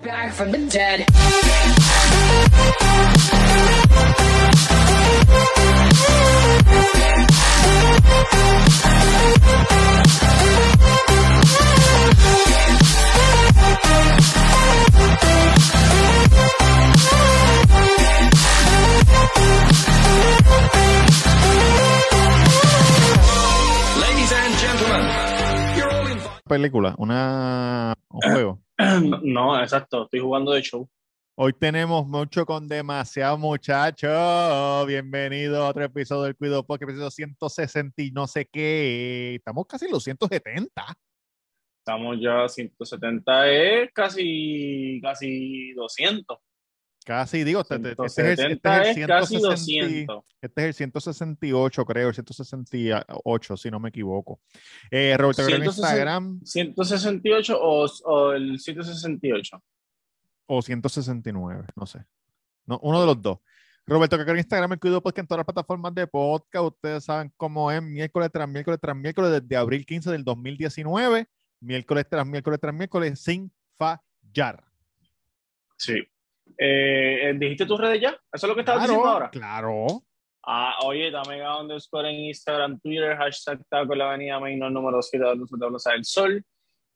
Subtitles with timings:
[0.00, 1.06] Back from the dead.
[26.52, 28.58] Película, una, un juego.
[29.22, 30.86] No, exacto, estoy jugando de show.
[31.34, 34.86] Hoy tenemos mucho con demasiado, muchachos.
[34.86, 39.36] Bienvenido a otro episodio del Cuido Podcast, episodio 160 y no sé qué.
[39.36, 40.70] Estamos casi en los 170.
[41.78, 46.38] Estamos ya a 170, es casi, casi 200.
[47.04, 50.24] Casi, digo, este, este- este es el, 170 este es el es casi 160 200.
[50.40, 54.40] este es el 168, creo, el 168, si no me equivoco.
[54.90, 55.88] Eh, Roberto, creo en 160.
[55.88, 59.62] Instagram 168 o, o el 168.
[60.46, 62.04] o 169, no sé.
[62.66, 63.38] No, uno de los dos.
[63.84, 66.64] Roberto, que creo en Instagram, el Cuido Podcast en todas las plataformas de podcast.
[66.66, 71.26] Ustedes saben cómo es, miércoles tras miércoles tras miércoles, desde abril 15 del 2019,
[71.58, 74.62] miércoles tras miércoles tras miércoles, sin fallar.
[75.76, 75.94] Sí.
[76.58, 78.10] Eh, eh, ¿Dijiste tus redes ya?
[78.10, 79.30] ¿Eso es lo que estabas Claro, diciendo ahora?
[79.30, 79.86] claro.
[80.44, 85.36] Ah, oye, dame underscore en Instagram, Twitter, hashtag taco la avenida Main, número 7 de
[85.36, 86.44] la Plaza del Sol.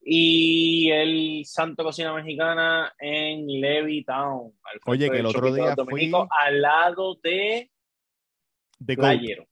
[0.09, 4.53] Y el Santo Cocina Mexicana en Levittown.
[4.63, 7.71] al Oye, que el otro día Dominico, al lado de
[8.79, 9.47] De, Go- Playero.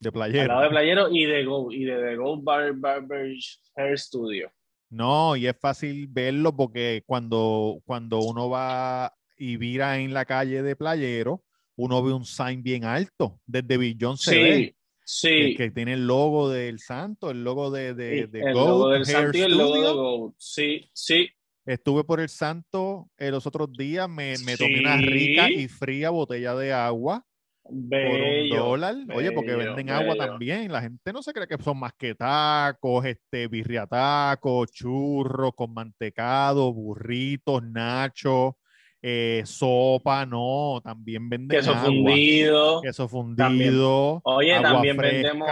[0.00, 0.46] de Al playero.
[0.48, 3.32] lado de Playero y de Go, y de The Go Bar, Barber
[3.76, 4.50] Hair Studio.
[4.90, 10.62] No, y es fácil verlo porque cuando, cuando uno va y vira en la calle
[10.62, 11.42] de Playero,
[11.76, 13.40] uno ve un sign bien alto.
[13.46, 14.76] Desde Billón se ve.
[15.04, 15.54] Sí, que, sí.
[15.56, 19.06] que tiene el logo del santo, el logo de, de, de el logo del Hair
[19.06, 19.94] Santo y el logo de Studio.
[19.94, 20.34] Go.
[20.38, 21.28] Sí, sí.
[21.64, 26.10] Estuve por el santo eh, los otros días, me, me tomé una rica y fría
[26.10, 27.24] botella de agua
[27.62, 28.56] por un Bello.
[28.56, 28.96] dólar.
[29.14, 30.26] Oye, porque bello, venden agua bello.
[30.26, 30.72] también.
[30.72, 36.72] La gente no se cree que son más que tacos, este, birriatacos, churros con mantecado,
[36.72, 38.54] burritos, nachos,
[39.02, 40.80] eh, sopa, no.
[40.82, 41.84] También venden Queso agua.
[41.84, 42.80] fundido.
[42.82, 44.20] Queso fundido.
[44.24, 45.14] Oye, agua también fresca.
[45.16, 45.48] vendemos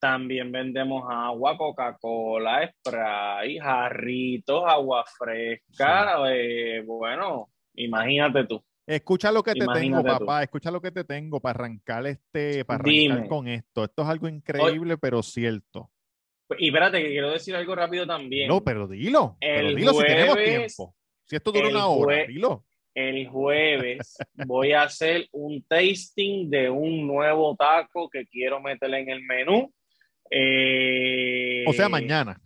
[0.00, 6.16] También vendemos agua, Coca-Cola, spray, jarritos, agua fresca.
[6.30, 8.62] eh, bueno, imagínate tú.
[8.86, 10.06] Escucha lo que te tengo, tú.
[10.06, 10.42] papá.
[10.42, 13.28] Escucha lo que te tengo para arrancar este, para arrancar Dime.
[13.28, 13.84] con esto.
[13.84, 15.90] Esto es algo increíble, pero cierto.
[16.58, 18.46] Y espérate, que quiero decir algo rápido también.
[18.48, 19.38] No, pero dilo.
[19.40, 20.94] pero El dilo si tenemos jueves- tiempo.
[21.24, 22.64] Si esto dura el una hora, dilo.
[22.94, 29.08] El jueves voy a hacer un tasting de un nuevo taco que quiero meterle en
[29.10, 29.72] el menú.
[30.30, 32.40] Eh, O sea, mañana.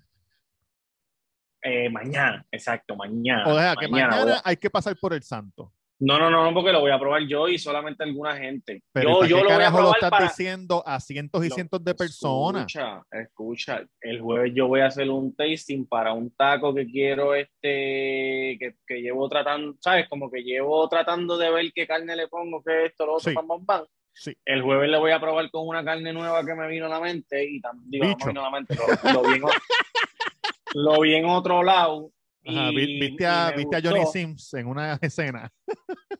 [1.63, 3.47] eh, mañana, exacto, mañana.
[3.47, 5.73] O sea, que mañana, hay que pasar por el santo.
[6.01, 8.83] No, no, no, porque lo voy a probar yo y solamente alguna gente.
[8.93, 10.25] Pero ¿y yo yo qué lo voy a carajo lo probar estás para...
[10.27, 12.67] diciendo a cientos y Lo- cientos de personas?
[12.67, 13.83] Escucha, escucha.
[14.01, 18.75] El jueves yo voy a hacer un tasting para un taco que quiero, este, que,
[18.87, 20.09] que llevo tratando, ¿sabes?
[20.09, 23.35] Como que llevo tratando de ver qué carne le pongo, que esto, lo otro, Sí.
[23.35, 23.85] pam, pam, pam.
[24.13, 24.37] Sí.
[24.45, 27.01] El jueves le voy a probar con una carne nueva que me vino a la
[27.01, 29.43] mente y también, digo, no me vino a la mente, lo, lo vi en,
[30.75, 32.11] lo vi en otro lado.
[32.49, 34.07] Ajá, y- vi- viste a, viste a Johnny.
[34.07, 35.53] Sims en una escena.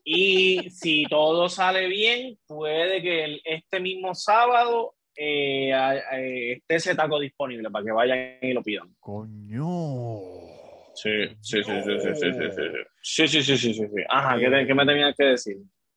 [0.05, 6.77] Y si todo sale bien, puede que el- este mismo sábado eh, a- eh, esté
[6.77, 8.95] ese taco disponible para que vayan y lo pidan.
[9.01, 10.21] Coño.
[10.95, 12.63] Sí, sí, sí, sí, sí, sí, sí, sí.
[13.03, 14.03] Sí, sí, sí, sí, sí, sí.
[14.09, 15.57] Ajá, ¿qué, te- qué me tenías que decir?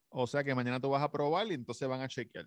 [0.09, 2.46] O sea que mañana tú vas a probar y entonces van a chequear.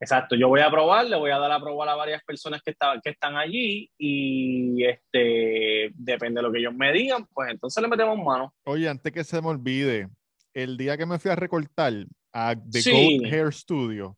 [0.00, 2.70] Exacto, yo voy a probar, le voy a dar a probar a varias personas que,
[2.70, 7.82] está- que están allí y este depende de lo que ellos me digan, pues entonces
[7.82, 8.54] le metemos mano.
[8.64, 10.08] Oye, antes que se me olvide,
[10.54, 11.92] el día que me fui a recortar
[12.32, 13.18] a The Sí.
[13.20, 14.16] Goat Hair Studio,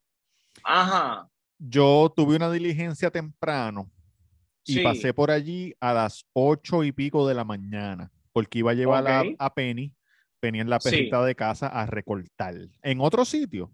[0.63, 1.27] Ajá,
[1.57, 3.89] yo tuve una diligencia temprano
[4.65, 4.79] y sí.
[4.83, 9.07] pasé por allí a las ocho y pico de la mañana, porque iba a llevar
[9.07, 9.91] a- a, Penny,
[10.39, 10.89] Penny en la Sí.
[10.91, 12.53] perrita de casa a recortar.
[12.83, 13.71] En otro sitio.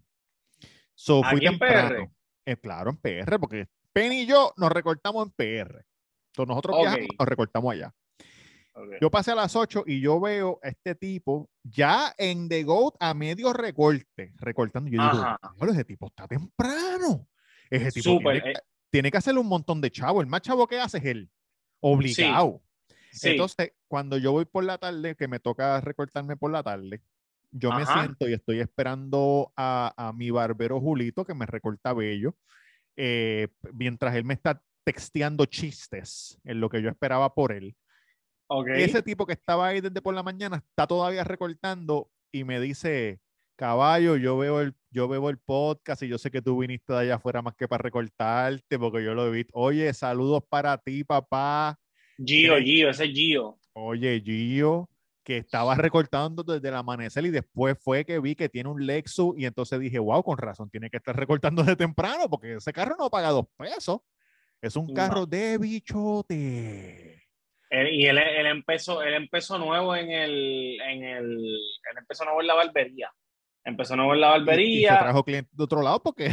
[1.00, 1.60] So, fui ¿Aquí en.
[1.60, 2.10] PR?
[2.46, 5.86] Eh, claro, en PR, porque Penny y yo nos recortamos en PR.
[6.32, 6.82] Entonces nosotros Ok.
[6.82, 7.94] viajamos, nos recortamos allá.
[8.74, 8.90] Ok.
[9.02, 12.96] Yo pasé a las 8 y yo veo a este tipo ya en The Goat
[13.00, 14.90] a medio recorte, recortando.
[14.90, 15.40] Yo digo, Ajá.
[15.56, 17.28] "Diablo, ese tipo está temprano.
[17.70, 18.62] Ese tipo Súper, tiene, eh.
[18.90, 20.22] tiene que hacerle un montón de chavo.
[20.22, 21.30] El más chavo que hace es él,
[21.80, 22.62] obligado.
[23.12, 23.30] Sí.
[23.30, 27.02] Entonces, cuando yo voy por la tarde, que me toca recortarme por la tarde,
[27.52, 28.04] yo me Ajá.
[28.04, 32.36] siento y estoy esperando a, a mi barbero Julito que me recorta bello,
[32.96, 37.76] eh, mientras él me está texteando chistes en lo que yo esperaba por él.
[38.48, 38.70] Ok.
[38.70, 43.20] Ese tipo que estaba ahí desde por la mañana está todavía recortando y me dice,
[43.58, 47.00] caballo, yo veo el, yo veo el podcast y yo sé que tú viniste de
[47.00, 49.52] allá afuera más que para recortarte porque yo lo visto.
[49.56, 51.78] Oye, saludos para ti, papá.
[52.18, 52.58] Gio.
[52.58, 53.60] Gio, ese es Gio.
[53.74, 54.90] Oye, Gio,
[55.28, 59.38] que estaba recortando desde el amanecer y después fue que vi que tiene un Lexus
[59.38, 62.96] y entonces dije, wow, con razón, tiene que estar recortando de temprano porque ese carro
[62.98, 64.00] no paga dos pesos.
[64.62, 67.24] Es un carro de bichote.
[67.70, 72.40] Él- y él, él empezó, él empezó nuevo en el, en el, él empezó nuevo
[72.40, 73.12] en la barbería.
[73.66, 75.00] Empezó nuevo en la Y- Y, se barbería.
[75.00, 76.32] trajo clientes de otro lado porque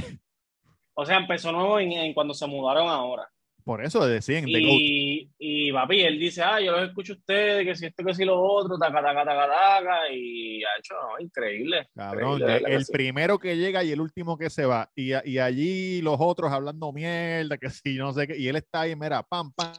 [0.95, 3.29] O sea, empezó nuevo en, en cuando se mudaron ahora.
[3.65, 4.45] Por eso decían.
[4.47, 8.15] Y, y papi, él dice, ah, yo los escucho a ustedes, que si esto, que
[8.15, 11.89] si lo otro, taca, taca, taca, taca, y ha hecho, no, increíble.
[11.95, 14.91] Cabrón, increíble, el primero que llega y el último que se va.
[14.95, 18.39] Y, y allí los otros hablando mierda, que si no sé qué.
[18.39, 19.73] Y él está ahí, mira, pam, pam.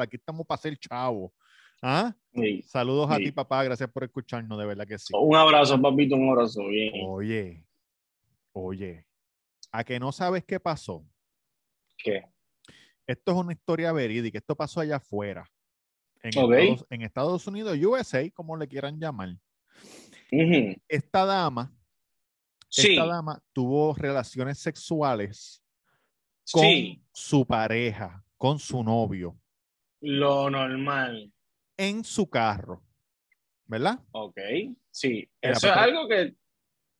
[0.00, 1.32] Aquí estamos para ser chavo.
[1.82, 2.14] ¿Ah?
[2.34, 2.62] Sí.
[2.62, 3.64] Saludos a ti, papá.
[3.64, 5.12] Gracias por escucharnos, de verdad que sí.
[5.18, 6.92] Un abrazo, papito, un abrazo, bien.
[7.06, 7.64] Oye,
[8.52, 9.06] oye,
[9.72, 11.04] a que no sabes qué pasó.
[11.96, 12.24] ¿Qué?
[13.10, 14.38] Esto es una historia verídica.
[14.38, 15.50] Esto pasó allá afuera.
[16.22, 16.28] En.
[16.28, 19.30] Estados, en Estados Unidos, USA, como le quieran llamar.
[20.88, 21.72] Esta dama,
[22.68, 25.60] Sí, esta dama tuvo relaciones sexuales
[26.52, 29.36] con sí, su pareja, con su novio,
[30.00, 31.32] lo normal.
[31.76, 32.80] en su carro,
[33.66, 33.98] ¿verdad?
[34.12, 34.38] Ok,
[34.90, 35.28] sí.
[35.40, 36.36] Eso es algo que,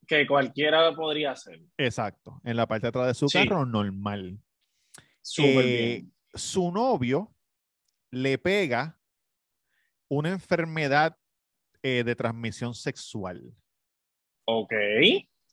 [0.05, 1.61] que cualquiera podría hacer.
[1.77, 3.37] Exacto, en la parte de atrás de su Sí.
[3.37, 4.39] carro, normal.
[5.21, 6.13] Súper Eh, bien.
[6.33, 7.35] Su novio
[8.09, 8.99] le pega
[10.09, 11.17] una enfermedad
[11.83, 13.53] eh, de transmisión sexual.
[14.45, 14.73] Ok,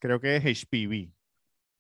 [0.00, 1.12] Creo que es HPV,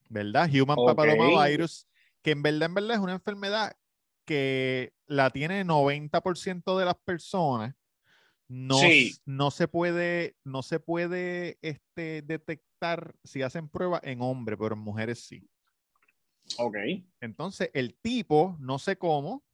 [0.08, 0.48] ¿verdad?
[0.52, 0.96] Human Ok.
[0.96, 1.86] Papillomavirus,
[2.22, 3.76] que en verdad, en verdad es una enfermedad
[4.24, 7.74] que la tiene 90% de las personas.
[8.48, 9.14] No, Sí.
[9.26, 14.80] no se puede, no se puede este, detectar si hacen pruebas en hombres, pero en
[14.80, 15.48] mujeres sí.
[16.56, 16.76] Ok.
[17.20, 19.44] Entonces, el tipo, no sé cómo,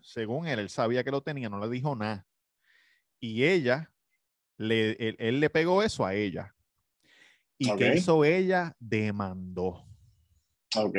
[0.00, 2.26] según él, él sabía que lo tenía, no le dijo nada.
[3.20, 3.90] Y ella,
[4.56, 6.54] le, él, él le pegó eso a ella.
[7.56, 7.96] ¿Y qué Ok.
[7.96, 8.76] hizo ella?
[8.78, 9.86] Demandó.
[10.76, 10.96] Ok.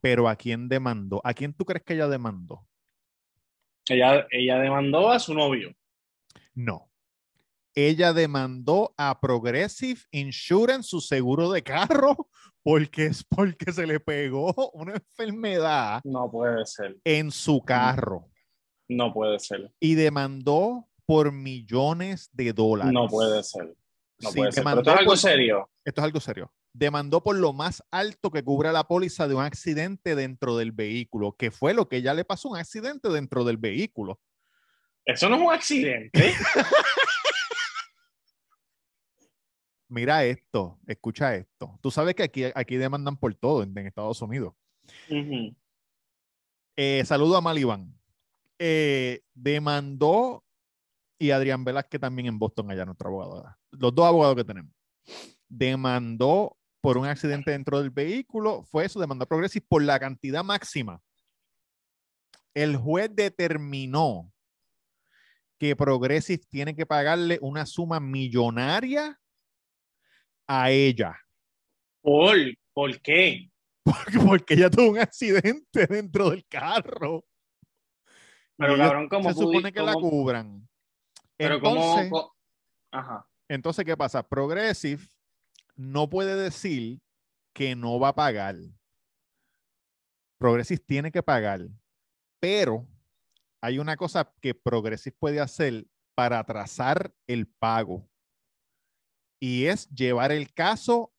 [0.00, 1.20] Pero ¿a quién demandó?
[1.24, 2.66] ¿A quién tú crees que ella demandó?
[3.88, 5.74] Ella, ella demandó a su novio.
[6.54, 6.90] No.
[7.78, 12.16] Ella demandó a Progressive Insurance, su seguro de carro,
[12.62, 16.96] porque es porque se le pegó una enfermedad No puede ser.
[17.04, 18.28] en su carro.
[18.88, 19.70] No puede ser.
[19.80, 22.92] y demandó por millones de dólares.
[22.92, 23.76] No puede ser.
[24.20, 24.64] No Sí, puede ser.
[24.64, 25.70] Pero demandó esto es algo por- serio.
[25.84, 26.52] Esto es algo serio.
[26.72, 31.32] Demandó por lo más alto que cubre la póliza de un accidente dentro del vehículo,
[31.36, 34.20] que fue lo que ya le pasó, un accidente dentro del vehículo.
[35.04, 36.32] Eso no es un accidente.
[39.88, 41.78] Mira esto, escucha esto.
[41.80, 44.54] Tú sabes que aquí, aquí demandan por todo en, en Estados Unidos.
[46.76, 47.94] Eh, saludo a Malibán.
[48.58, 50.44] Eh, demandó
[51.18, 53.58] y Adrián Velázquez también en Boston, allá nuestra abogada.
[53.70, 54.72] Los dos abogados que tenemos.
[55.48, 58.64] Demandó por un accidente dentro del vehículo.
[58.64, 61.00] Fue eso, demandó a Progressive por la cantidad máxima.
[62.54, 64.32] El juez determinó
[65.58, 69.18] que Progressive tiene que pagarle una suma millonaria
[70.46, 71.18] a ella.
[72.02, 72.36] ¿Por,
[72.72, 73.50] ¿Por qué?
[73.82, 77.24] Porque, porque ella tuvo un accidente dentro del carro.
[78.56, 80.66] Pero cabrón, ¿cómo se supone que la cubran.
[81.36, 82.10] Pero Entonces,
[82.90, 83.28] Ajá.
[83.48, 84.26] entonces, ¿qué pasa?
[84.26, 85.02] Progressive
[85.74, 87.00] no puede decir
[87.52, 88.56] que no va a pagar.
[90.38, 91.68] Progressive tiene que pagar.
[92.40, 92.86] Pero
[93.60, 98.08] hay una cosa que Progressive puede hacer para atrasar el pago.
[99.40, 101.12] Y es llevar el caso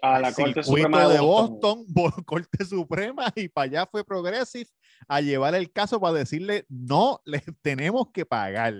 [0.00, 4.70] A la Corte Suprema de Boston, por Corte Suprema, y para allá fue Progressive
[5.08, 8.74] a llevar el caso para decirle, no, le tenemos que pagar.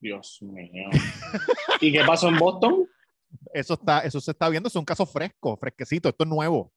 [0.00, 0.88] Dios mío.
[1.80, 2.86] ¿Y qué pasó en Boston?
[3.52, 6.72] Eso, está, eso se está viendo, es un caso fresco, fresquecito, esto es nuevo.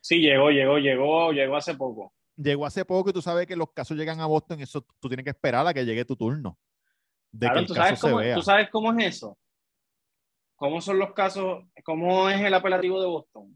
[0.00, 2.12] Sí, llegó, llegó, llegó, llegó hace poco.
[2.36, 5.08] Llegó hace poco y tú sabes que los casos llegan a Boston y eso tú
[5.08, 6.58] tienes que esperar a que llegue tu turno.
[7.30, 8.34] De Claro, que el ¿tú caso sabes, se cómo, vea.
[8.34, 9.38] ¿tú sabes cómo es eso?
[10.64, 11.62] ¿Cómo son los casos?
[11.84, 13.54] ¿Cómo es el apelativo de Boston?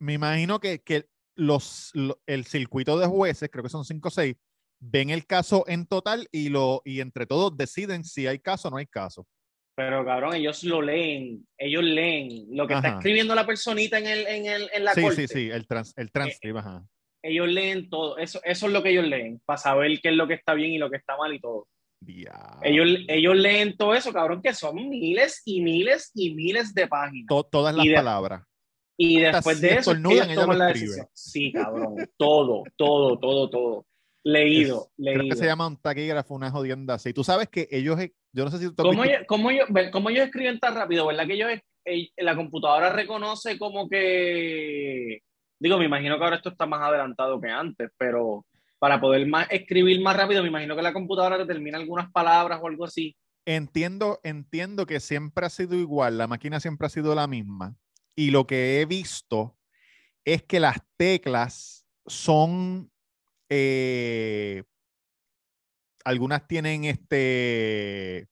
[0.00, 4.10] Me imagino que, que los, lo- el circuito de jueces, creo que son cinco o
[4.12, 4.36] seis,
[4.78, 8.70] ven el caso en total y, lo, y entre todos deciden si hay caso o
[8.70, 9.26] no hay caso.
[9.74, 14.26] Pero cabrón, ellos lo leen, ellos leen lo que está escribiendo la personita en, el,
[14.28, 15.24] en, el, en la sí, corte.
[15.24, 16.86] Eh, sí, sí, el, trans, el transcript, ajá.
[17.24, 20.28] Ellos leen todo, eso, eso es lo que ellos leen, para saber qué es lo
[20.28, 21.66] que está bien y lo que está mal y todo.
[22.00, 22.60] Diablo.
[22.62, 27.26] Ellos, ellos leen todo eso, cabrón, que son miles y miles y miles de páginas.
[27.28, 28.42] To- todas las y de- palabras.
[28.98, 31.06] Y hasta después de eso, ellos toman la decisión.
[31.12, 31.96] Sí, cabrón.
[32.16, 33.86] Todo, todo, todo, todo.
[34.24, 35.34] Leído, Es- creo leído.
[35.34, 37.12] que se llama un taquígrafo, una jodienda así.
[37.12, 37.98] Tú sabes que ellos,
[38.32, 41.06] yo no sé si tú ¿Cómo ellos, cómo, ellos, cómo ellos escriben tan rápido?
[41.06, 41.50] ¿Verdad que ellos,
[42.16, 45.20] la computadora reconoce como que...
[45.60, 48.44] Digo, me imagino que ahora esto está más adelantado que antes, pero
[48.78, 52.66] para poder más, escribir más rápido, me imagino que la computadora determina algunas palabras o
[52.66, 53.16] algo así.
[53.46, 57.76] Entiendo, entiendo que siempre ha sido igual, la máquina siempre ha sido la misma.
[58.16, 59.56] Y lo que he visto
[60.24, 62.90] es que las teclas son,
[63.48, 64.64] eh,
[66.04, 68.28] algunas tienen este,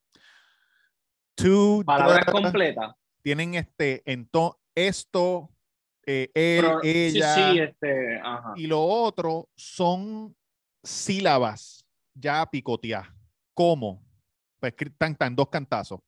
[1.36, 2.94] to, Palabras completas.
[3.22, 5.53] tienen este, entonces, esto,
[6.06, 8.52] eh, él, Pero- ella, Sí, sí, este, ajá.
[8.56, 10.36] y lo otro son
[10.82, 13.08] sílabas ya picoteadas.
[13.54, 14.04] ¿Cómo?
[14.60, 16.00] Pues tan, tan, dos cantazos.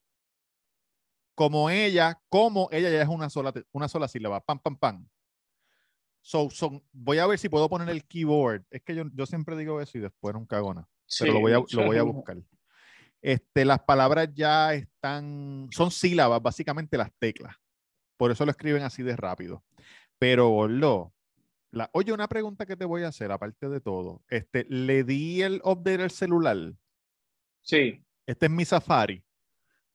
[1.34, 4.40] Como ella, como ella ya es una sola, una sola sílaba.
[4.40, 5.08] Pam, pam, pam.
[6.22, 8.64] So, son, voy a ver si puedo poner el keyboard.
[8.70, 10.88] Es que yo, yo siempre digo eso y después nunca hago nada.
[11.20, 12.38] Pero lo voy a, lo voy a buscar.
[13.22, 17.54] Este, las palabras ya están, son sílabas, básicamente las teclas.
[18.16, 19.62] Por eso lo escriben así de rápido.
[20.18, 21.12] Pero, Gordo,
[21.70, 24.22] la, oye, una pregunta que te voy a hacer, aparte de todo.
[24.28, 26.56] Este, le di el update al celular.
[27.62, 29.22] Sí, Este es mi Safari.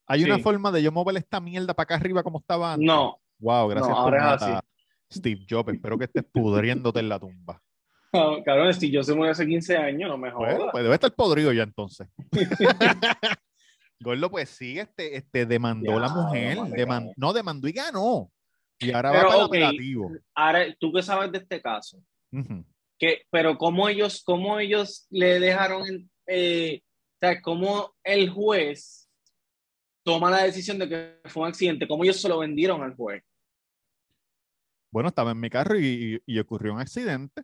[0.05, 2.85] Hay una forma de yo mover esta mierda para acá arriba como estaba antes.
[2.85, 4.63] no, Wow, gracias No, por nada,
[5.11, 5.73] Steve Jobs.
[5.73, 7.61] Espero que estés pudriéndote en la tumba.
[8.45, 10.55] cabrón, si yo se murió hace 15 años, no me jodas.
[10.57, 12.07] Bueno, pues debe estar podrido ya entonces.
[13.99, 16.57] Gordo, pues sí, este, este demandó la mujer.
[16.57, 17.13] vale, deman- cabrón.
[17.17, 18.31] no, demandó y ganó.
[18.81, 19.53] Y ahora Pero, va para ok.
[19.55, 20.11] el apelativo.
[20.35, 22.01] Ahora, tú qué sabes de este caso,
[22.97, 29.09] que, pero cómo ellos, cómo ellos le dejaron, eh, o sea, cómo el juez
[30.03, 33.23] toma la decisión de que fue un accidente, cómo ellos se lo vendieron al juez.
[34.91, 37.43] Bueno, estaba en mi carro y, y- y ocurrió un accidente.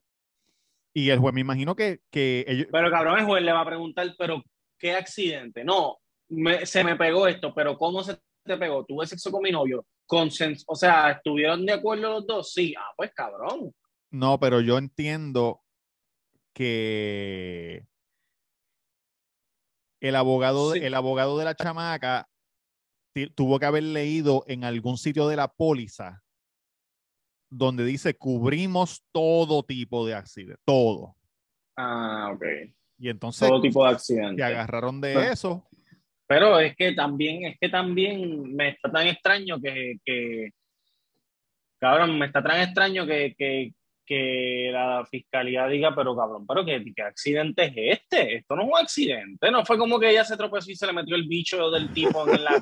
[0.94, 3.65] Y el juez me imagino que, que ellos, Pero cabrón, el juez le va a
[3.65, 4.44] preguntar, pero
[4.79, 5.63] ¿qué accidente?
[5.63, 5.98] No,
[6.29, 8.84] me- se me pegó esto, pero ¿cómo se te pegó?
[8.86, 9.86] ¿Tuve sexo con mi novio?
[10.07, 12.53] Consens o sea, ¿estuvieron de acuerdo los dos?
[12.53, 13.73] Sí, ah, pues cabrón.
[14.09, 15.61] No, pero yo entiendo
[16.53, 17.85] que
[20.01, 20.79] el abogado, Sí.
[20.79, 22.27] el abogado de la chamaca
[23.35, 26.21] tuvo que haber leído en algún sitio de la póliza
[27.49, 31.15] donde dice cubrimos todo tipo de accidente, todo.
[31.75, 32.43] Ah, ok.
[32.99, 34.43] Y entonces Todo tipo de se accidente.
[34.43, 35.66] agarraron de eso.
[36.27, 40.51] Pero es que también, es que también me está tan extraño que, que
[41.79, 43.74] cabrón, me está tan extraño que, que,
[44.05, 48.36] que la fiscalía diga, pero cabrón, pero ¿qué, qué accidente es este?
[48.38, 50.93] Esto no es un accidente, no fue como que ella se tropezó y se le
[50.93, 52.62] metió el bicho del tipo en la.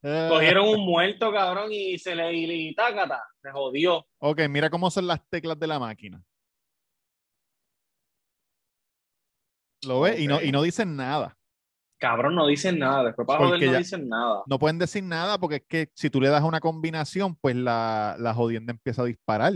[0.30, 4.06] Cogieron un muerto, cabrón, y se le y, y tácata, se jodió.
[4.18, 6.22] Ok, mira cómo son las teclas de la máquina.
[9.86, 10.18] ¿Lo ves?
[10.18, 11.36] Y, no, y no dicen nada.
[11.98, 14.42] Cabrón, no dicen nada, después para joder no dicen nada.
[14.46, 18.16] No pueden decir nada porque es que si tú le das una combinación, pues la,
[18.18, 19.52] la jodienda empieza a disparar.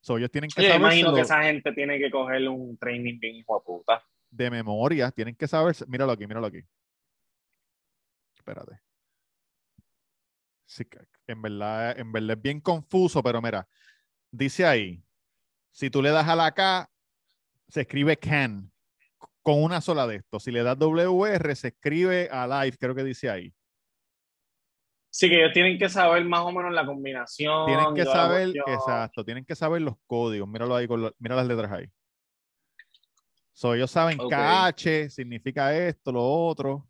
[0.00, 3.36] So, ellos tienen que Yo imagino que esa gente tiene que coger un training bien
[3.36, 4.02] hijo de puta.
[4.30, 5.74] de memoria, tienen que saber.
[5.88, 6.60] Míralo aquí, míralo aquí.
[8.36, 8.80] Espérate.
[10.64, 10.84] Sí,
[11.26, 13.66] en verdad, en verdad es bien confuso, pero mira,
[14.30, 15.02] dice ahí,
[15.70, 16.90] si tú le das a la K,
[17.68, 18.70] se escribe can
[19.46, 20.42] con una sola de estos.
[20.42, 23.54] Si le das WR, se escribe alive, creo que dice ahí.
[25.08, 27.64] Sí, que ellos tienen que saber más o menos la combinación.
[27.64, 30.48] Tienen que saber, exacto, tienen que saber los códigos.
[30.48, 31.88] Míralo ahí, con mira las letras ahí.
[33.52, 34.32] So, ellos saben Ok.
[34.32, 36.84] KH significa esto, lo otro.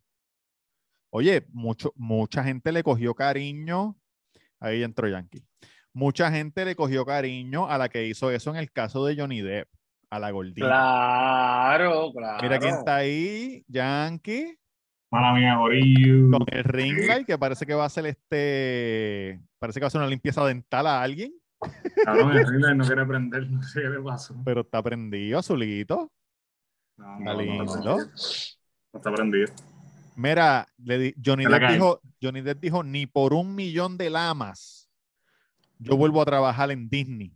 [1.10, 3.98] Oye, mucho, mucha gente le cogió cariño.
[4.60, 5.44] Ahí entró Yankee.
[5.92, 9.42] Mucha gente le cogió cariño a la que hizo eso en el caso de Johnny
[9.42, 9.68] Depp,
[10.10, 10.66] a la gordita.
[10.66, 12.38] Claro, claro.
[12.42, 14.56] Mira quién está ahí, Yankee,
[15.10, 16.30] Mala mía, Gorillo.
[16.30, 19.88] con el ring light, que parece que va a hacer este, parece que va a
[19.88, 21.32] hacer una limpieza dental a alguien,
[22.04, 24.34] Cabrón, el Riddler no quiere prender, no sé qué le pasó.
[24.44, 26.10] pero está prendido, azulito.
[26.98, 27.64] No, Está no, no, lindo.
[27.64, 27.96] está prendido.
[28.92, 29.46] No está prendido.
[30.16, 34.88] Mira, le di- Johnny, Depp dijo, Johnny Depp dijo, ni por un millón de lamas
[35.78, 37.32] yo vuelvo a trabajar en Disney.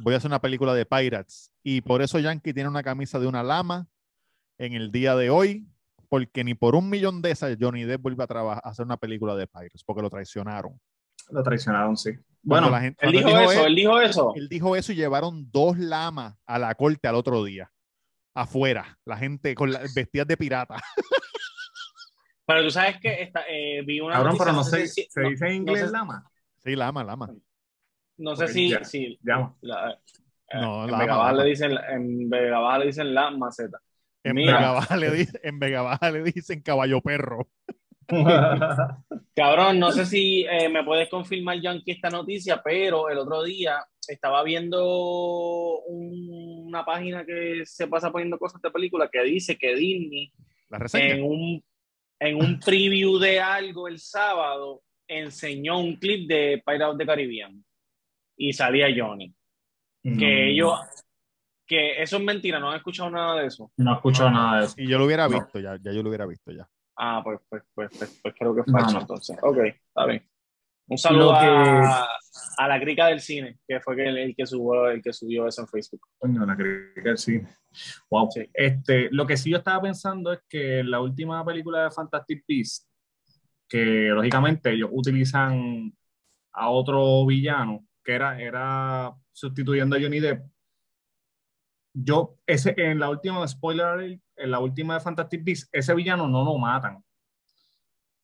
[0.00, 1.50] Voy a hacer una película de Pirates.
[1.62, 3.86] Y por eso Yankee tiene una camisa de una lama
[4.58, 5.66] en el día de hoy,
[6.08, 8.96] porque ni por un millón de esas Johnny Depp vuelve a, trabajar, a hacer una
[8.96, 10.78] película de Pirates, porque lo traicionaron.
[11.30, 12.10] Lo traicionaron, sí.
[12.42, 14.32] Bueno, la gente- Él dijo, eso, él- él dijo eso.
[14.36, 17.72] él dijo eso y llevaron dos lamas a la corte al otro día,
[18.34, 20.76] afuera, la gente con la, vestidas de pirata.
[22.46, 25.28] Pero tú sabes que esta, eh, vi una Cabrón, noticia, pero no si- ¿se no-
[25.30, 26.30] dice en inglés no sé- lama?
[26.62, 27.30] Sí, lama, lama.
[28.18, 29.56] No sé si, ya, si Llama.
[29.62, 31.42] la- eh, No, en, lama, Vega Baja lama.
[31.44, 33.78] le dicen, en Vega Baja le dicen la maceta.
[34.22, 34.56] En Mira.
[34.58, 37.48] Vega, Baja le di- en Vega Baja le dicen caballo perro.
[39.34, 43.78] Cabrón, no sé si eh, me puedes confirmar, Yankee, esta noticia, pero el otro día
[44.06, 49.74] estaba viendo un- una página que se pasa poniendo cosas de película que dice que
[49.74, 50.32] Disney
[50.68, 51.64] La en un,
[52.20, 57.64] en un preview de algo el sábado enseñó un clip de Pirates of the Caribbean
[58.36, 59.34] y salía Johnny.
[60.02, 60.78] Que ellos,
[61.66, 63.72] que eso es mentira, no han escuchado nada de eso.
[63.78, 64.74] No he escuchado nada de eso.
[64.76, 65.38] Y yo lo hubiera No.
[65.40, 66.68] visto, ya, ya yo lo hubiera visto ya.
[66.96, 69.00] Ah, pues, pues, pues, pues, pues creo que es falso no.
[69.00, 69.36] entonces.
[69.42, 70.28] Ok, está bien.
[70.86, 72.06] Un saludo que- a,
[72.58, 75.46] a la crica del cine, que fue que el, el que subió, el que subió
[75.48, 76.02] eso en Facebook.
[76.18, 77.48] Coño, la crítica del cine.
[78.10, 78.28] Wow.
[78.30, 78.42] Sí.
[78.52, 82.86] Este, lo que sí yo estaba pensando es que la última película de Fantastic Beasts,
[83.66, 85.90] que lógicamente ellos utilizan
[86.52, 90.46] a otro villano, que era, era sustituyendo a Johnny Depp.
[91.94, 96.44] Yo, ese, en la última, spoiler en la última de Fantastic Beasts, ese villano no
[96.44, 97.02] lo matan.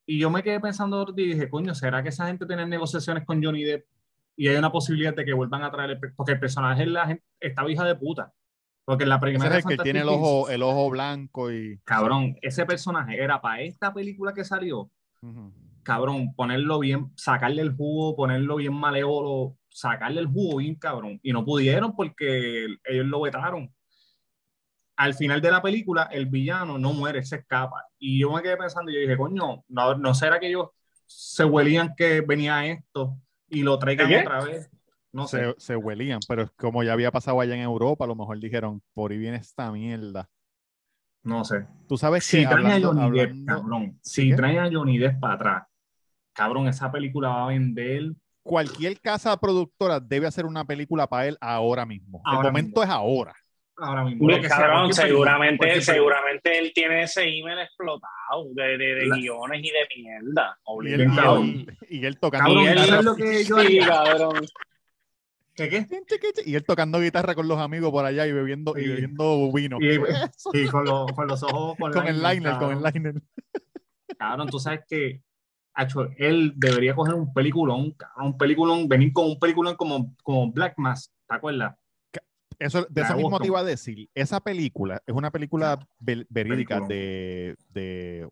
[0.06, 3.42] Y yo me quedé pensando y dije, coño, ¿será que esa gente tiene negociaciones con
[3.42, 3.86] Johnny Depp
[4.36, 7.24] y hay una posibilidad de que vuelvan a traer el, porque el personaje la gente,
[7.38, 8.32] estaba hija de puta.
[8.84, 10.90] Porque en la Ese primera es de el que Fantastic tiene el ojo, el ojo
[10.90, 11.78] blanco y.
[11.84, 14.90] cabrón, ese personaje era para esta película que salió,
[15.22, 15.52] Ujú.
[15.82, 21.18] cabrón, ponerlo bien, sacarle el jugo, ponerlo bien malévolo, sacarle el jugo bien cabrón.
[21.22, 23.72] Y no pudieron porque ellos lo vetaron.
[24.96, 27.84] Al final de la película, el villano no muere, se escapa.
[27.98, 30.68] Y yo me quedé pensando, y yo dije, coño, ¿no, no será que ellos
[31.06, 33.16] se huelían que venía esto
[33.48, 34.18] y lo traigan ¿Qué?
[34.18, 34.70] otra vez?
[35.12, 35.42] No sé.
[35.42, 38.82] se, se huelían, pero como ya había pasado allá en Europa, a lo mejor dijeron,
[38.92, 40.28] por ahí viene esta mierda.
[41.22, 41.66] No sé.
[41.88, 44.36] Tú sabes Si que traen a hablando, Johnny Depp, hablando- cabrón, si ¿Qué?
[44.36, 45.62] traen a Johnny Depp para atrás,
[46.32, 48.12] cabrón, esa película va a vender.
[48.42, 52.22] Cualquier casa productora debe hacer una película para él ahora mismo.
[52.26, 53.34] el Ahora momento es ahora.
[53.76, 54.28] Ahora mismo.
[54.28, 55.94] Sea, cabrón, película, seguramente, película.
[55.94, 60.58] seguramente él tiene ese email explotado de, de, de La- guiones y de mierda.
[60.82, 62.88] Y él, y él- y él tocando Cabrón, Y él- guitarra.
[62.90, 64.46] ¿sabes lo que yo Sí, cabrón.
[65.54, 65.86] ¿Qué qué?
[66.46, 68.88] Y él tocando guitarra con los amigos por allá y bebiendo, y Sí.
[68.88, 69.78] bebiendo vino.
[69.80, 69.98] Y,
[70.54, 73.14] y con, los, con los ojos con, con el liner, con el liner.
[74.18, 75.20] Cabrón, tú sabes que
[75.80, 80.74] acho, él debería coger un peliculón, un peliculón, venir con un peliculón como, como Black
[80.76, 81.76] Mass, ¿te acuerdas?
[82.58, 84.08] Eso, de eso mismo te iba a decir.
[84.14, 86.88] Esa película es una película ver- verídica Peliculón.
[86.88, 88.28] de, de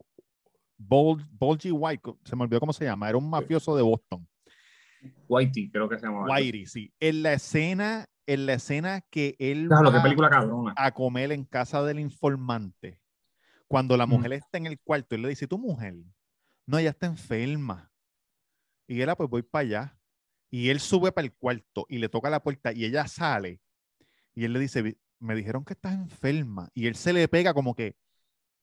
[0.77, 4.29] Bol- White, se me olvidó cómo se llama, era un mafioso de Boston.
[5.29, 6.25] Whitey, creo que se llama.
[6.29, 6.93] Whitey, sí.
[7.01, 10.75] En la escena, en la escena que él Claro, qué va película cabrona.
[10.77, 13.01] a comer en casa del informante,
[13.67, 14.11] cuando la Mm.
[14.11, 15.95] mujer está en el cuarto, él le dice, tu mujer,
[16.69, 17.91] no, ella está enferma.
[18.87, 19.99] Y él, "Ah, pues voy para allá.
[20.51, 23.61] Y él sube para el cuarto y le toca la puerta y ella sale.
[24.35, 26.69] Y él le dice, "Vi- me dijeron que estás enferma.
[26.75, 27.97] Y él se le pega como que,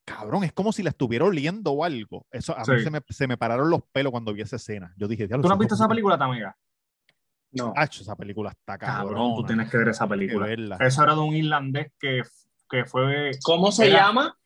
[0.06, 2.26] cabrón, es como si la estuviera oliendo o algo.
[2.32, 4.94] Eso, a mí se me, se me pararon los pelos cuando vi esa escena.
[4.98, 6.56] Yo dije, ¿Tú no has visto esa película, Tamega?
[7.52, 7.72] No.
[7.76, 9.36] Acho, esa película está Cabrón, cabrón.
[9.36, 10.46] tú tienes que ver esa película.
[10.48, 10.78] verla.
[10.80, 12.22] Eso era de un irlandés que,
[12.70, 14.38] que fue ¿Cómo se Era- llama?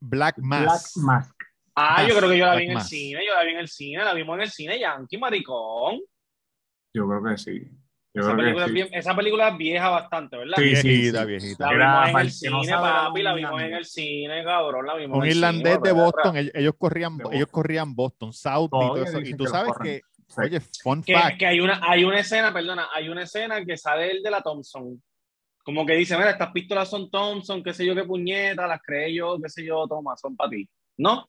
[0.00, 0.92] Black Black Mass.
[1.80, 3.68] Ah, yo creo que yo la vi en el cine, yo la vi en el
[3.68, 6.00] cine, la vimos en el cine, Yankee, maricón.
[6.94, 7.60] Yo creo que sí.
[8.14, 8.72] Yo Esa creo película, que es sí.
[8.74, 10.56] bien- esa película es vieja bastante, ¿verdad?
[10.56, 11.66] Sí, sí, viejita, viejita.
[11.66, 14.94] La Era vimos en el no cine, papi, la vimos en el cine, cabrón, la
[14.96, 15.88] vimos un en el irlandés cine.
[15.88, 15.92] de.
[15.92, 17.46] Boston, ellos, ellos corrían, ellos Boston.
[17.50, 19.20] corrían Boston, South y todo eso.
[19.20, 20.40] Y tú que sabes que, Sí.
[20.42, 23.76] oye, fun Que, fact, que hay, una, hay una escena, perdona, hay una escena que
[23.76, 25.00] sale el de la Thompson.
[25.62, 29.14] Como que dice, mira, estas pistolas son Thompson, qué sé yo, qué puñeta, las creé
[29.14, 30.68] yo, qué sé yo, toma, son para ti.
[30.96, 31.28] ¿No?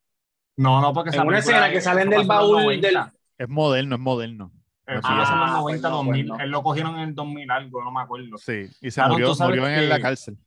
[0.59, 2.87] No, no, porque En una escena que salen eso del baúl 90.
[2.87, 4.51] del- es moderno, es moderno.
[4.85, 6.27] Eso Ah, pasó en los pues 90, no, 2000.
[6.27, 6.43] pues no.
[6.43, 8.37] Él lo cogieron en el 2000 algo, no me acuerdo.
[8.37, 10.37] Sí, y se murió, en que- la cárcel.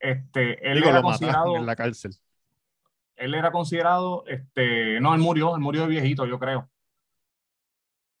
[0.00, 2.12] Este, él Digo, era lo considerado, mataron en la cárcel.
[3.16, 6.68] él era considerado, este, no, él murió, él murió de viejito, yo creo.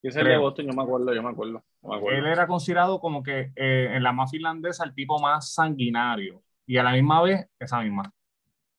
[0.02, 0.40] Yo sé el de Creo.
[0.42, 1.64] Boston, yo me acuerdo, yo me acuerdo.
[1.82, 2.18] yo me acuerdo.
[2.18, 6.76] Él era considerado como que eh, en la mafia irlandesa el tipo más sanguinario y
[6.76, 8.12] a la misma vez esa misma.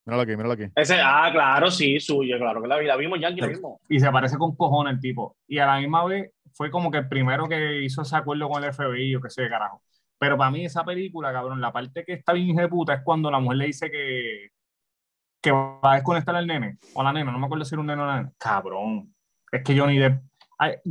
[0.08, 0.64] Míralo aquí, míralo aquí.
[0.74, 3.54] Ese, ah, claro, sí, suyo, claro que la, la vimos, Yankee, la Sí.
[3.56, 3.80] vimos.
[3.90, 5.36] Y se parece con cojones el tipo.
[5.48, 8.64] Y a la misma vez fue como que el primero que hizo ese acuerdo con
[8.64, 9.84] el FBI o qué sé, carajo.
[10.18, 13.30] Pero para mí esa película, cabrón, la parte que está bien de puta es cuando
[13.30, 14.48] la mujer le dice que,
[15.42, 17.82] que va a desconectar al nene o a la nena, no me acuerdo si era
[17.82, 18.32] un nene o una nena.
[18.38, 19.14] Cabrón.
[19.52, 20.22] Es que Johnny Depp,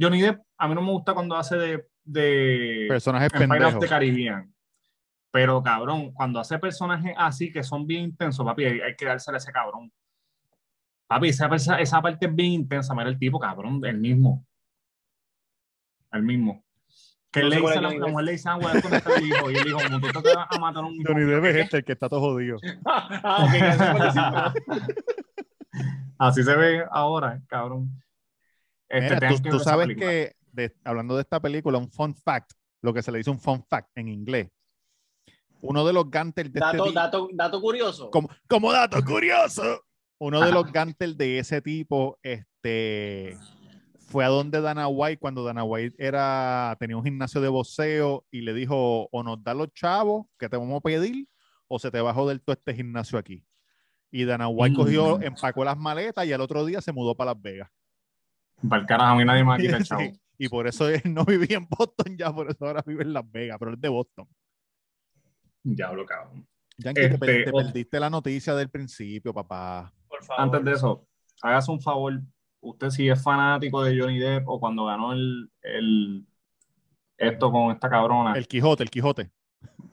[0.01, 3.81] Johnny Depp a mí no me gusta cuando hace de, de Personajes pendejos.
[3.81, 4.53] the Caribbean.
[5.31, 9.37] Pero cabrón, cuando hace personajes así que son bien intensos, papi, hay, hay que dársela
[9.37, 9.93] a ese cabrón.
[11.07, 12.95] Papi, esa, esa parte es bien intensa.
[12.95, 14.45] Mira el tipo, cabrón, el mismo.
[16.12, 16.65] El mismo.
[17.31, 19.51] Que No él le dice, la, mujer le dice, ah, voy a conectar al hijo.
[19.51, 21.05] Y él dijo, como tú te vas a matar a un hijo.
[21.07, 22.59] Johnny Depp es este, el que está todo jodido.
[22.87, 23.53] ah, ok.
[26.19, 27.91] Así se ve ahora, cabrón.
[28.89, 32.95] Este, Mira, tú, que sabes que, de- hablando de esta película, un fun fact, lo
[32.95, 34.49] que se le dice un fun fact en inglés.
[35.62, 38.11] Uno de los Gantel de este Dato, ti- dato, dato curioso.
[38.11, 39.83] como, como dato curioso,
[40.19, 43.37] uno de los Gantel de ese tipo, este,
[43.99, 48.42] fue a donde Dana White cuando Dana White era, tenía un gimnasio de boxeo y
[48.42, 51.27] le dijo, o nos da los chavos que te vamos a pedir,
[51.69, 53.45] o se te va a joder todo este gimnasio aquí.
[54.12, 54.77] Y Dana White Mm.
[54.77, 57.71] cogió, empacó las maletas y al otro día se mudó para Las Vegas.
[58.69, 60.12] Para el carajo, a mí nadie me va a quitar el Sí, chavo.
[60.38, 63.29] Y por eso él no vivía en Boston ya, por eso ahora vive en Las
[63.31, 64.29] Vegas, pero es de Boston.
[65.75, 66.47] Diablo, cabrón.
[66.79, 69.93] Yankee, te, per- Este, te perdiste la noticia del principio, papá.
[70.09, 70.43] Por favor.
[70.45, 71.07] Antes de eso,
[71.43, 72.21] hágase un favor.
[72.61, 76.27] Usted si es fanático de Johnny Depp o cuando ganó el, el
[77.19, 78.33] esto con esta cabrona.
[78.35, 79.31] El Quijote, el Quijote.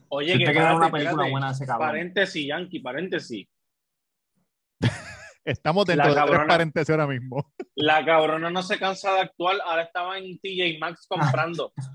[0.10, 1.32] Oye, Si que ver una película espérate.
[1.32, 1.88] buena de ese cabrón.
[1.88, 3.48] Paréntesis, Yankee, paréntesis.
[5.46, 7.52] Estamos dentro de tres paréntesis ahora mismo.
[7.76, 11.74] La cabrona no se cansa de actuar, ahora estaba en TJ Maxx comprando.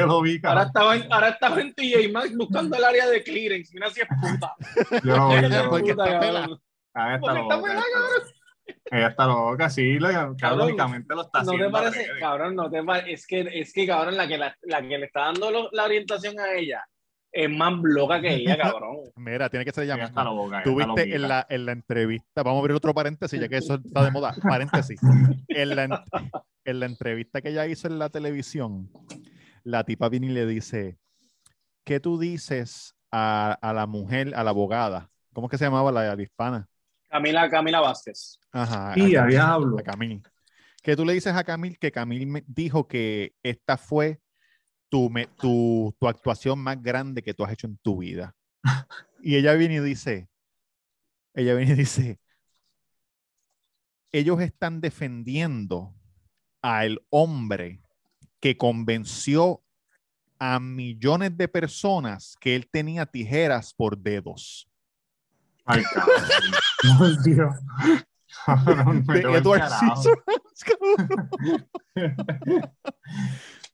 [0.00, 3.22] Yo lo vi, Ahora estaba en, ahora estaba en TJ Maxx buscando el área de
[3.22, 3.70] clearance.
[3.74, 4.54] Mira si es puta.
[5.04, 5.48] Yo lo vi.
[5.54, 5.70] yo.
[5.70, 6.20] Porque Puta, está cabrón.
[6.20, 6.58] pelada.
[6.94, 7.62] Ah, está loca.
[8.92, 11.66] Ella está loca, sí, lógicamente lo está ¿No haciendo.
[11.66, 12.54] te parece, cabrón?
[12.56, 13.12] No te parece.
[13.12, 15.84] Es que, es que, cabrón, la que, la, la que le está dando lo- la
[15.84, 16.84] orientación a ella
[17.32, 18.98] es más loca que ella, cabrón.
[19.16, 20.24] Mira, tiene que ser ella misma.
[20.24, 20.56] loca.
[20.56, 23.48] ella Tú está viste en la, en la entrevista, vamos a abrir otro paréntesis, ya
[23.48, 24.34] que eso está de moda.
[24.42, 25.00] Paréntesis.
[25.48, 25.90] En la, en-
[26.64, 28.88] en la entrevista que ella hizo en la televisión,
[29.64, 30.98] la tipa viene y le dice:
[31.84, 35.10] ¿Qué tú dices a, a la mujer, a la abogada?
[35.32, 36.68] ¿Cómo es que se llamaba la, la hispana?
[37.08, 38.38] Camila, Camila Vázquez.
[38.52, 38.94] Ajá.
[38.94, 39.78] Sí, a Camil, diablo.
[39.78, 40.22] a Camil.
[40.82, 44.20] Que tú le dices a Camil que Camil me dijo que esta fue
[44.88, 48.34] tu, me- tu, tu actuación más grande que tú has hecho en tu vida.
[49.22, 50.30] Y ella viene y dice,
[51.34, 52.18] ella viene y dice,
[54.12, 55.94] ellos están defendiendo
[56.62, 57.82] al hombre
[58.40, 59.62] que convenció
[60.38, 64.66] a millones de personas que él tenía tijeras por dedos.
[65.66, 67.22] Ay, cabrón.
[67.22, 67.54] Dios.
[68.46, 69.70] Cabrón, me de Edward.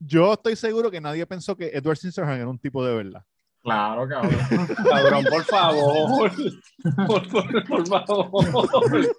[0.01, 3.25] Yo estoy seguro que nadie pensó que Edward Scissorhands era un tipo de verdad.
[3.63, 4.39] Claro, cabrón.
[4.89, 6.33] Cabrón, por favor.
[7.07, 9.17] Por, por, por favor.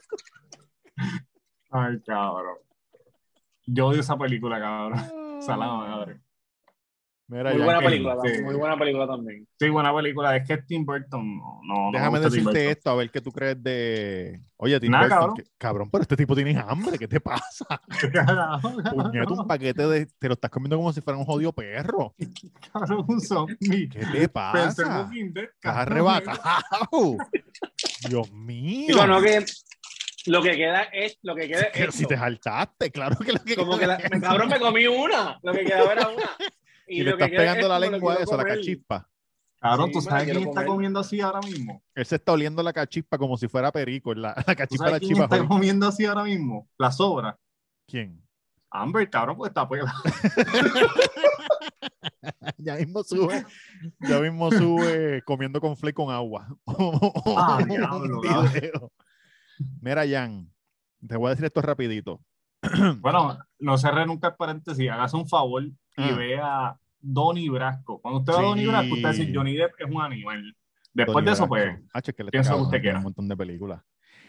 [1.70, 2.58] Ay, cabrón.
[3.66, 5.17] Yo odio esa película, cabrón.
[5.42, 6.20] Salada madre.
[7.30, 8.42] Mira, Muy buena película, sí.
[8.42, 9.46] muy buena película también.
[9.60, 10.38] Sí, buena película.
[10.38, 13.34] Es que Tim Burton no, no, no me Déjame decirte esto, a ver qué tú
[13.34, 14.40] crees de.
[14.56, 15.36] Oye, Tim Nada, Burton, cabrón.
[15.36, 17.66] que- cabrón, pero este tipo tiene hambre, ¿qué te pasa?
[18.62, 20.06] Puñeta, un paquete de.
[20.06, 22.16] Te lo estás comiendo como si fuera un jodido perro.
[22.72, 23.90] Cabrón, un zombie.
[23.90, 25.10] ¿Qué te pasa?
[25.12, 27.18] Estás arrebatado.
[28.10, 28.86] Dios mío.
[28.88, 29.44] Digo, no que
[30.28, 33.44] lo que queda es lo que queda es Pero si te saltaste, claro que lo
[33.44, 36.24] que como que la, me- cabrón me comí una, lo que quedaba era una.
[36.90, 39.10] Y, le lo que estás queda es pegando la lengua a eso, la cachispa.
[39.60, 41.84] Cabrón, Sí, ¿tú sabes quién está comiendo así ahora mismo?
[41.94, 44.14] Él se está oliendo la cachispa como si fuera perico.
[44.14, 46.70] La, la ¿Tú cachispa de la sabes quién está comiendo así ahora mismo?
[46.78, 47.38] La sobra.
[47.88, 48.24] ¿Quién?
[48.70, 49.94] Amber, cabrón, pues está pela.
[52.58, 53.46] Ya mismo sube.
[54.00, 56.48] Ya mismo sube comiendo con flake con agua.
[57.38, 58.22] Ah, diablo.
[59.82, 60.50] Mira, Jan,
[61.08, 62.22] te voy a decir esto rapidito.
[63.00, 64.90] Bueno, no cerré nunca el paréntesis.
[64.90, 66.16] Hágase un favor y Ah.
[66.16, 68.00] vea Donnie Brasco.
[68.02, 68.70] Cuando usted ve a Donnie Sí.
[68.70, 70.56] Brasco, usted dice Johnny Depp es un animal.
[70.94, 71.50] Después de eso, Brasco.
[71.50, 72.98] pues, Hacho, es que que cabrón, usted quiera.
[72.98, 73.82] un montón de películas.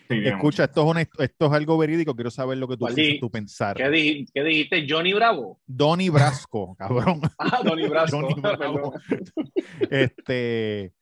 [0.09, 2.15] sí, Escucha, esto es, una esto es algo verídico.
[2.15, 3.77] Quiero saber lo que tú, ¿Cuál piensas, di- tú pensar.
[3.77, 4.87] ¿Qué, di- qué dijiste?
[4.89, 5.61] Johnny Bravo.
[5.67, 7.21] Donnie Brasco, cabrón.
[7.39, 8.21] Ah, Donny Brasco.
[8.21, 8.93] Johnny Bravo.
[9.09, 9.51] Perdón.
[9.91, 10.93] Este,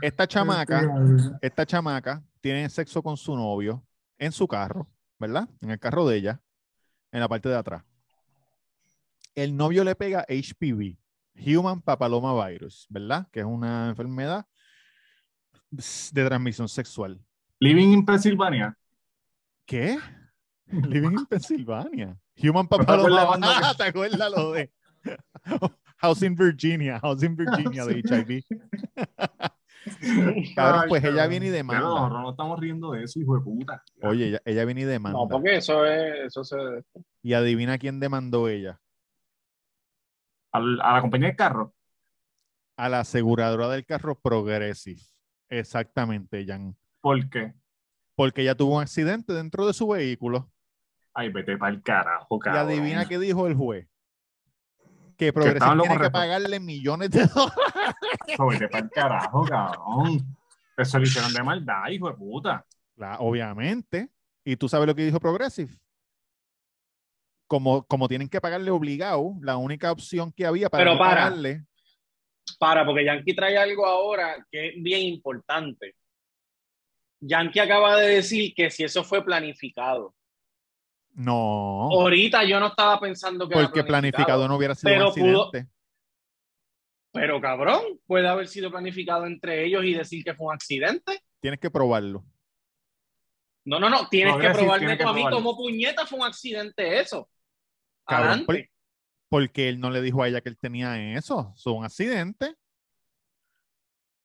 [0.00, 0.82] esta chamaca,
[1.40, 3.84] esta chamaca tiene sexo con su novio
[4.18, 5.48] en su carro, ¿verdad?
[5.60, 6.40] En el carro de ella,
[7.12, 7.84] en la parte de atrás.
[9.34, 10.96] El novio le pega HPV,
[11.34, 13.28] Human Papilloma Virus, ¿verdad?
[13.30, 14.46] Que es una enfermedad
[15.70, 17.20] de transmisión sexual.
[17.60, 18.76] Living in Pennsylvania.
[19.66, 19.98] ¿Qué?
[20.66, 22.16] Living in Pennsylvania.
[22.38, 24.72] Human ¿No te acuerdas Papilloma Ah, ¿Te acuerdas lo de
[25.98, 26.98] House in Virginia?
[27.00, 28.42] House in Virginia de HIV.
[30.54, 31.80] Cabrón, pues ella viene y demanda.
[31.80, 33.82] Pero nosotros no estamos riendo de eso, hijo de puta.
[34.02, 35.18] Oye, ella, ella viene y demanda.
[35.18, 36.56] No, porque eso es, eso se,
[37.22, 38.80] Y adivina quién demandó ella.
[40.52, 41.72] Al- a la compañía de carro.
[42.76, 45.00] A la aseguradora del carro Progressive.
[45.48, 46.76] Exactamente, Jan.
[47.00, 47.54] ¿Por qué?
[48.18, 50.50] porque ella tuvo un accidente dentro de su vehículo.
[51.12, 52.66] Ay, vete para el carajo, Y cabrón.
[52.66, 53.86] adivina qué dijo el juez.
[55.16, 57.54] Que lo tiene que pagarle millones de dólares.
[58.26, 60.36] Eso, Vete para el carajo, cabrón.
[60.76, 62.66] Eso lo hicieron de maldad, hijo de puta.
[63.18, 64.10] Obviamente.
[64.44, 65.72] Y tú sabes lo que dijo Progressive.
[67.48, 71.14] Como, como tienen que pagarle obligado, la única opción que había para, Pero no para.
[71.24, 71.64] pagarle.
[72.58, 75.94] Para, porque Yankee trae algo ahora que es bien importante.
[77.20, 80.14] Yankee acaba de decir que si eso fue planificado.
[81.18, 85.14] No, Ahorita yo no estaba pensando que era porque planificado no hubiera sido pero un
[85.14, 85.70] pudo- accidente.
[87.10, 91.18] Pero cabrón, puede haber sido planificado entre ellos y decir que fue un accidente.
[91.40, 92.22] Tienes que probarlo.
[93.64, 97.00] No, no, no, tienes No, que probarme tiene a mí como puñeta fue un accidente
[97.00, 97.30] eso.
[98.06, 98.46] Cabrón.
[99.30, 101.54] Porque él no le dijo a ella que él tenía eso.
[101.56, 102.54] Fue un accidente.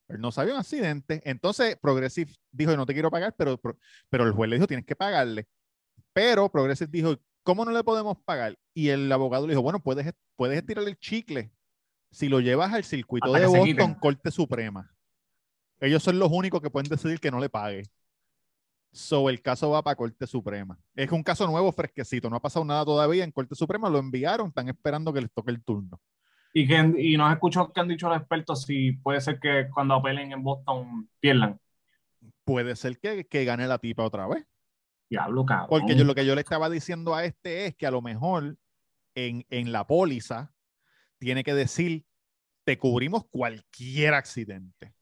[0.10, 1.22] Él no sabía un accidente.
[1.24, 3.58] Entonces, Progressive dijo, no te quiero pagar, pero,
[4.10, 5.48] pero el juez le dijo, tienes que pagarle.
[6.14, 8.58] Pero Progressive dijo, ¿cómo no le podemos pagar?
[8.74, 11.52] Y el abogado le dijo, bueno, puedes, puedes estirar el chicle
[12.12, 13.96] si lo llevas al circuito Hasta de Boston.
[13.96, 14.94] Corte Suprema.
[15.80, 17.84] Ellos son los únicos que pueden decidir que no le pague.
[18.92, 20.78] So, el caso va para Corte Suprema.
[20.96, 22.30] Es un caso nuevo, fresquecito.
[22.30, 23.24] No ha pasado nada todavía.
[23.24, 24.50] En Corte Suprema lo enviaron.
[24.50, 26.00] Están esperando que les toque el turno.
[26.54, 29.96] Y, que, y nos escuchó que han dicho los expertos si puede ser que cuando
[29.96, 31.58] apelen en Boston pierdan.
[32.44, 34.46] Puede ser que, que gane la tipa otra vez.
[35.12, 35.68] Diablo, cabrón.
[35.70, 38.58] Porque yo lo que yo le estaba diciendo a este es que a lo mejor
[39.14, 40.52] en, en la póliza
[41.20, 42.06] tiene que decir,
[42.64, 44.94] te cubrimos cualquier accidente.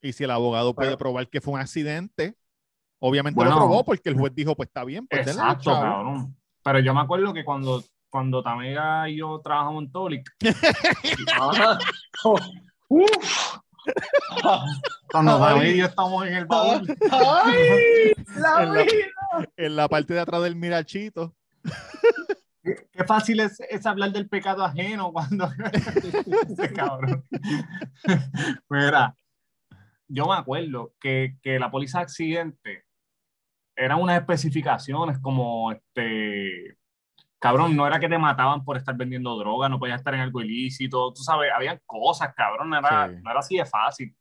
[0.00, 2.36] Y si el abogado puede Pero- probar que fue un accidente,
[3.00, 3.50] obviamente Bueno.
[3.50, 6.36] lo probó porque el juez dijo, pues está bien, pues Exacto, cabrón.
[6.62, 10.30] Pero yo me acuerdo que cuando, cuando Tamega y yo trabajamos en Tolic.
[12.88, 13.58] Uf.
[14.42, 14.66] Cuando.
[15.10, 19.48] Tamega y yo estamos en el baúl, Ay, la En la-.
[19.56, 21.34] En la parte de atrás del mirachito.
[22.62, 25.50] qué, qué fácil es, es hablar del pecado ajeno cuando
[26.48, 27.24] ese cabrón.
[28.68, 29.16] Mira,
[30.08, 32.84] yo me acuerdo que, que la póliza de accidente
[33.76, 36.76] eran unas especificaciones como este
[37.42, 40.40] cabrón, no era que te mataban por estar vendiendo droga, no podías estar en algo
[40.40, 43.16] ilícito, tú sabes, habían cosas, cabrón, no era, Sí.
[43.20, 44.14] no era así de fácil.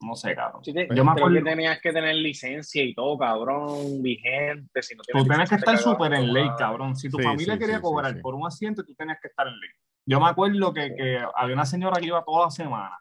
[0.00, 0.62] No sé, cabrón.
[0.64, 4.80] Sí, te- Yo me acuerdo- que tenías que tener licencia y todo, cabrón, vigente.
[4.80, 6.94] Si no Tú tienes que licencia, te estar súper en ley, cabrón.
[6.94, 8.20] Si tu Sí, familia sí, quería cobrar sí.
[8.20, 9.70] por un accidente, tú tenías que estar en ley.
[10.06, 12.96] Yo me acuerdo que, que había una señora que iba toda la semana,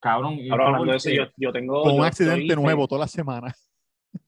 [0.00, 0.36] cabrón.
[0.36, 1.82] de eso, yo, yo tengo.
[1.82, 3.52] Con un accidente estoy- nuevo toda la semana.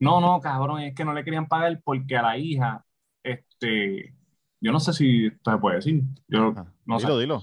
[0.01, 2.85] No, no, cabrón, es que no le querían pagar porque a la hija,
[3.33, 4.15] este,
[4.61, 6.03] yo no sé si esto se puede decir.
[6.29, 6.55] Yo
[6.87, 7.07] no sé.
[7.07, 7.43] dilo, dilo.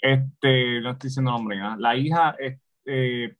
[0.00, 1.76] Este, no estoy diciendo nombre, ¿no?
[1.76, 3.36] La hija, este,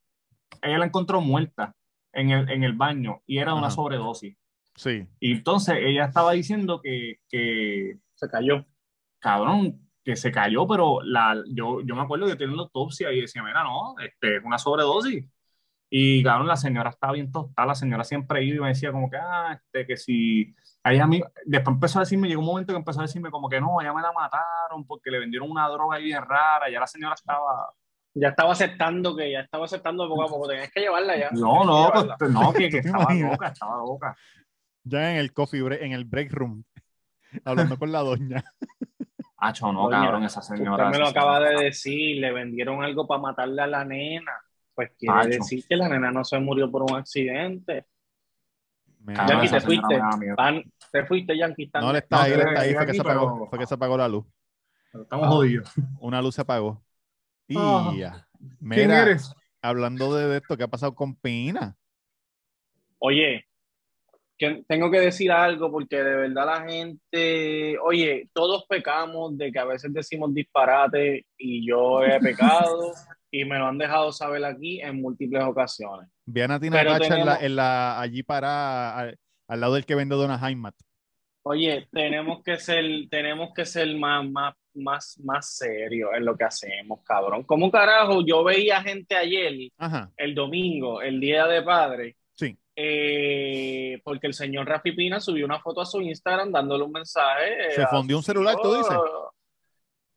[0.62, 1.74] ella la encontró muerta
[2.12, 3.76] en el, en el baño y era una Ajá.
[3.76, 4.36] sobredosis.
[4.76, 5.06] Sí.
[5.20, 8.66] Y entonces ella estaba diciendo que, que Se cayó.
[9.18, 13.20] cabrón, que se cayó, pero la, yo, yo me acuerdo que tenía una autopsia y
[13.22, 15.26] decía, mira, no, este, es una sobredosis.
[15.92, 19.10] Y cabrón, la señora estaba bien tostada, la señora siempre iba y me decía como
[19.10, 22.72] que, ah, este, que si, ahí a mí, después empezó a decirme, llegó un momento
[22.72, 25.68] que empezó a decirme como que no, ya me la mataron porque le vendieron una
[25.68, 27.74] droga ahí bien rara, ya la señora estaba,
[28.14, 30.46] Ya estaba aceptando que ya estaba aceptando poco a poco.
[30.46, 31.30] Tenías que llevarla ya.
[31.32, 34.16] no, no, que pues, no, que, que ¿Tú te estaba loca, estaba loca.
[34.84, 36.64] Ya en el coffee break, en el break room,
[37.44, 38.44] hablando con la doña.
[39.38, 40.86] Acho, no, cabrón, esa señora.
[40.86, 44.32] Usted me lo acaba de decir, le vendieron algo para matarle a la nena.
[44.86, 45.28] Pues quiere Macho.
[45.30, 47.84] decir que la nena no se murió por un accidente.
[49.06, 50.00] Yankee, te fuiste.
[50.36, 50.62] Pan-
[50.92, 51.64] te fuiste, Yankee.
[51.64, 52.74] están- No, le está No, ahí, le estoy está ahí.
[52.74, 54.26] Fue que, se apagó, pero- fue que se apagó la luz.
[54.92, 55.70] Estamos jodidos.
[56.00, 56.82] Una luz se apagó.
[57.46, 57.92] Y Ah.
[57.96, 58.26] ya.
[58.70, 59.34] ¿Quién eres?
[59.62, 61.76] hablando de, de esto, ¿qué ha pasado con Pina?
[62.98, 63.44] Oye,
[64.38, 69.58] que tengo que decir algo porque de verdad la gente, oye, todos pecamos de que
[69.58, 72.92] a veces decimos disparate y yo he pecado
[73.30, 76.08] y me lo han dejado saber aquí en múltiples ocasiones.
[76.26, 79.86] Vi a Natina Tacha en la, tenemos- en la- allí para al, al lado del
[79.86, 80.74] que vende Dona Heimat.
[81.42, 86.44] Oye, tenemos que ser, tenemos que ser más, más, más, más serios en lo que
[86.44, 87.44] hacemos, cabrón.
[87.44, 92.54] ¿Cómo carajo yo veía gente ayer, Ajá, el domingo, el día de padre, sí.
[92.76, 97.68] eh, porque el señor Rafi Pina subió una foto a su Instagram dándole un mensaje.
[97.68, 98.96] eh, Se a fondió un celular, tú dices.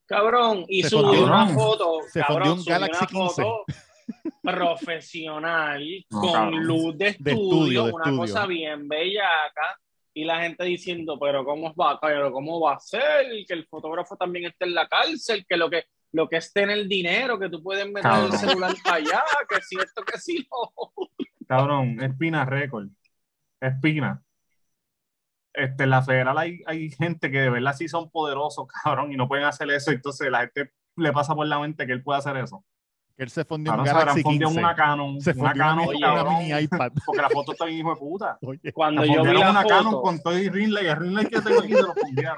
[0.06, 2.02] Cabrón, y Se subió una un- foto.
[2.10, 3.66] se cabrón, fondió un subió Galaxy una foto
[4.44, 6.64] profesional, No, con cabrón.
[6.64, 8.18] luz de De estudio, de una estudio.
[8.20, 9.80] cosa bien bellaca.
[10.16, 13.26] Y la gente diciendo, pero ¿cómo va, pero cómo va a ser?
[13.48, 16.86] Que el fotógrafo también esté en la cárcel, que lo que, lo que es tener
[16.88, 20.94] dinero, que tú puedes meter el celular para allá, que si esto, que si lo
[21.48, 22.90] Cabrón, Espina Record.
[23.60, 24.22] Espina.
[25.54, 29.16] Este, en la federal hay, hay gente que de verdad sí son poderosos, cabrón, y
[29.18, 29.92] no pueden hacer eso.
[29.92, 32.64] Entonces la gente le pasa por la mente que él puede hacer eso.
[33.16, 34.60] Que él se fundió un Cabrón, se habrán Galaxy fundido 15.
[34.60, 35.22] una Canon.
[35.22, 36.92] Se una fundió Canon, una, oye, una cabrón, mini iPad.
[37.06, 38.38] porque la foto está bien hijo de puta.
[38.42, 40.88] Oye, Cuando yo vi la una Canon con todo y Rinley.
[40.88, 42.38] El Rinley que tengo aquí se lo fundieron.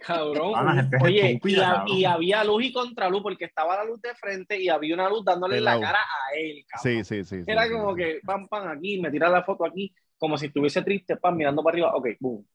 [0.00, 1.88] cabrón, Ah, oye, estúpida, y, ha- cabrón.
[1.88, 5.24] y había luz y contraluz porque estaba la luz de frente y había una luz
[5.24, 7.04] dándole la cara a él, cabrón.
[7.04, 7.44] sí, sí, sí.
[7.44, 7.96] sí, Era sí, como sí.
[8.02, 11.62] que, pam, pam, aquí, me tira la foto aquí, como si estuviese triste, pam, mirando
[11.62, 12.46] para arriba, ok, boom.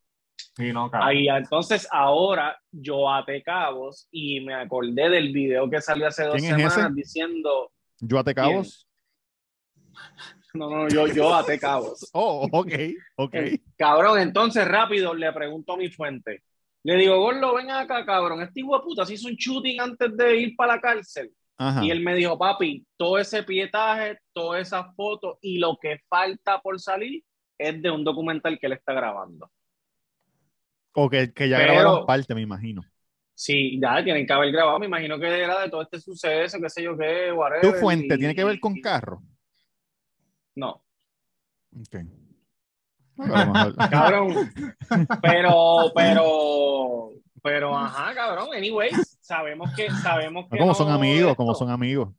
[0.55, 0.89] Sí, no.
[0.93, 6.35] Ahí, entonces ahora yo até cabos y me acordé del video que salió hace dos
[6.35, 6.95] ¿Quién es semanas ese?
[6.95, 8.87] diciendo, Yo ate cabos.
[10.53, 12.09] no, no, yo, yo até cabos.
[12.13, 12.73] Oh, ok,
[13.15, 13.35] ok.
[13.35, 16.43] Eh, Cabrón, entonces rápido le pregunto a mi fuente.
[16.83, 18.41] Le digo, Gordo, ven acá, cabrón.
[18.41, 21.31] Este hijo de puta se hizo un shooting antes de ir para la cárcel.
[21.57, 21.83] Ajá.
[21.83, 26.61] Y él me dijo, papi, todo ese pietaje, todas esas fotos y lo que falta
[26.61, 27.21] por salir
[27.59, 29.51] es de un documental que él está grabando.
[30.93, 32.81] O que, que ya Pero- grabaron parte, me imagino.
[33.35, 34.79] Sí, ya tienen que haber grabado.
[34.79, 37.61] Me imagino que era de todo este suceso, qué sé yo qué, whatever.
[37.73, 39.21] ¿Tu fuente y- tiene que ver con y- carro?
[40.55, 40.81] No,
[41.81, 41.95] Ok.
[43.91, 44.33] Cabrón.
[45.21, 47.11] pero, pero,
[47.43, 48.47] pero, ajá, cabrón.
[48.55, 50.55] Anyways, sabemos que, sabemos que.
[50.57, 52.09] No, como son amigos, como son amigos.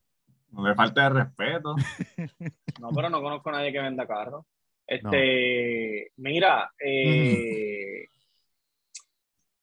[0.51, 1.75] No le falta de respeto.
[2.81, 4.47] No, pero no conozco a nadie que venda carro.
[4.91, 8.07] Este, mira, eh,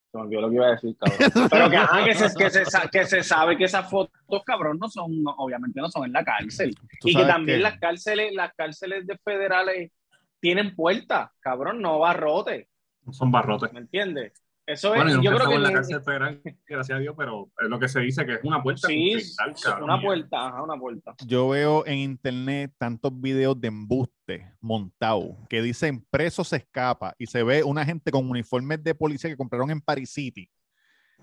[0.09, 1.49] se me olvidó lo que iba a decir, cabrón.
[1.51, 5.21] Pero que, se, que, se, sa- que se sabe que esas fotos, cabrón, no son,
[5.21, 6.73] no- obviamente no son en la cárcel.
[7.03, 9.91] Y que también las cárceles, las cárceles de federales
[10.39, 12.67] tienen puertas, cabrón, no barrotes,
[13.11, 13.73] Son barrotes.
[13.73, 14.31] ¿me entiendes?
[14.67, 17.49] Eso es, Bueno, yo, yo creo que en la cárcel federal, gracias a Dios, pero
[17.57, 18.85] es lo que se dice que es una puerta.
[18.85, 21.15] sí, cristal, una puerta, ajá, una puerta.
[21.25, 27.27] Yo veo en internet tantos videos de embuste montado que dicen preso se escapa y
[27.27, 30.49] se ve una gente con uniformes de policía que compraron en Paris City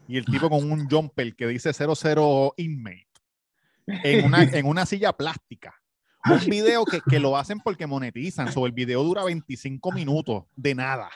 [0.08, 3.06] y el tipo con un jumper que dice 00 inmate
[3.86, 5.74] en una, en una silla plástica.
[6.26, 8.50] Un video que, que lo hacen porque monetizan.
[8.50, 11.10] Sobre el video dura 25 minutos de nada.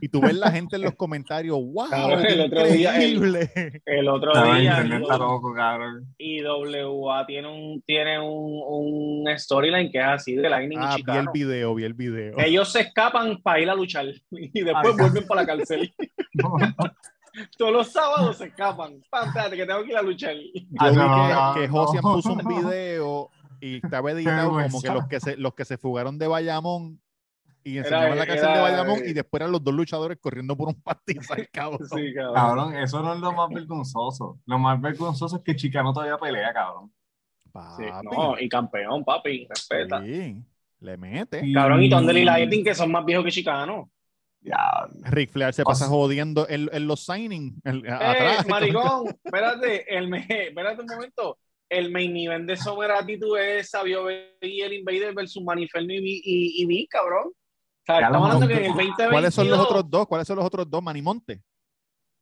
[0.00, 3.82] Y tú ves la gente en los comentarios, wow, Cabrón, el otro día, el- increíble.
[3.86, 6.14] El otro Cabrón, día, internet yo- está loco, cabrón.
[6.18, 8.62] y WA tiene un tiene un,
[9.26, 12.34] un storyline que es así de Lightning Ah, y vi el video, vi el video.
[12.38, 15.94] Ellos se escapan para ir a luchar y después Ay, vuelven para la cárcel.
[17.58, 18.94] Todos los sábados se escapan.
[18.94, 20.34] Espérate, que tengo que ir a luchar.
[20.36, 21.72] Yo Ah, vi no, que, no, que no.
[21.86, 23.30] Josian puso un video
[23.60, 27.00] y estaba editado como que los que se, los que se fugaron de Bayamón
[27.64, 30.56] y Era- enseñaban la cárcel de era- Bayamón y después eran los dos luchadores corriendo
[30.56, 31.88] por un pastizal, cabrón.
[31.88, 32.34] Sí, cabrón.
[32.34, 34.38] Cabrón, eso no es lo más vergonzoso.
[34.46, 36.92] Lo más vergonzoso es que Chicano todavía pelea, cabrón.
[37.76, 40.02] Sí, no, y campeón, papi, respeta.
[40.02, 40.42] sí,
[40.80, 41.52] le mete.
[41.52, 43.90] Cabrón, y Thunder y Lightning, que son más viejos que Chicano.
[44.40, 48.46] Ya, Ric Flair se O pasa sea- jodiendo en, en los signings Eh, atrás.
[48.48, 51.38] maricón, espérate, el me, espérate un momento.
[51.70, 56.62] El main event de Summer Attitude es Sabio y el Invader versus Maniferno y, y,
[56.62, 57.30] y Vi, cabrón.
[57.86, 58.82] Sea, estamos hablando que en el monté.
[59.04, 59.10] 2022...
[59.12, 60.06] ¿Cuáles son los otros dos?
[60.06, 60.82] ¿Cuáles son los otros dos?
[60.82, 61.42] Manimonte.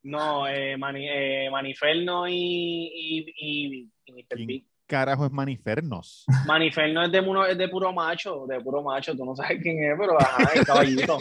[0.03, 4.25] No, eh, Mani- eh, Maniferno y, y, y, y Mr.
[4.35, 4.47] ¿Quién?
[4.47, 4.67] Big.
[4.85, 6.25] Carajo es Manifernos.
[6.45, 9.15] Maniferno es de, uno- es de puro macho, de puro macho.
[9.15, 11.17] Tú no sabes quién es, pero ajá, el caballito.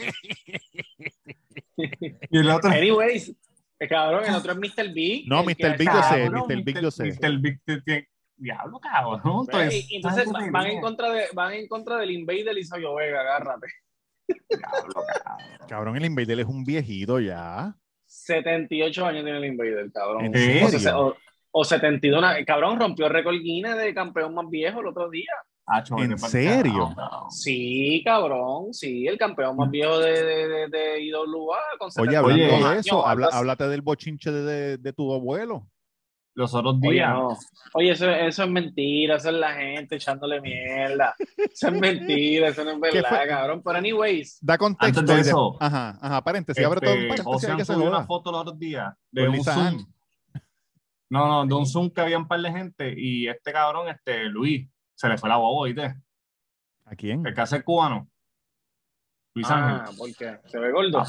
[1.76, 2.70] Y el otro.
[2.70, 3.34] Anyways,
[3.78, 4.92] eh, cabrón, el otro es Mr.
[4.92, 5.28] Big.
[5.28, 5.56] No, el Mr.
[5.56, 6.62] que- Big yo sé, Mr.
[6.64, 7.04] Big yo sé.
[7.04, 7.38] Mr.
[7.38, 9.46] Big te- te- Diablo, cabrón.
[9.52, 13.68] Entonces van en contra de van en contra del Invader y Sabio Vega, agárrate.
[14.60, 15.04] Cabrón.
[15.68, 17.74] Cabrón, el Invader es un viejito ya.
[18.06, 20.26] 78 años tiene el Invader, cabrón.
[20.26, 21.06] ¿En O serio?
[21.06, 21.16] O,
[21.52, 25.30] o 72, una- cabrón, rompió el récord Guinness de campeón más viejo el otro día.
[25.64, 26.94] Acho, ¿En serio?
[27.30, 31.58] Sí, cabrón, sí, el campeón más viejo de, de, de, de IWA.
[31.78, 34.92] Con Oye, 72 hablando Oye, de años, eso, habla- háblate del bochinche de, de- de
[34.92, 35.66] tu abuelo.
[36.34, 37.10] Los otros Oye, días.
[37.12, 37.36] no.
[37.74, 41.14] Oye, eso, eso es mentira, eso es la gente echándole mierda.
[41.36, 43.28] Eso es mentira, eso no es ¿Qué verdad, fue?
[43.28, 43.62] cabrón.
[43.62, 45.00] Pero anyways, Da contexto.
[45.00, 47.58] Antes de y de- eso, Ajá, ajá, paréntesis, abre todo un Este, paréntesis Ocean hay
[47.58, 49.66] que se subió una foto los otros días de un Lisa Zoom.
[49.66, 49.86] Ann.
[51.10, 54.24] No, no, de un Zoom que había un par de gente y este cabrón, este
[54.24, 55.94] Luis, se le fue la boba, ¿viste?
[56.86, 57.26] ¿A quién?
[57.26, 58.08] El que hace cubano.
[59.34, 59.96] Luis ah, Ángel.
[59.98, 60.38] ¿por qué?
[60.48, 61.04] ¿Se ve gordo?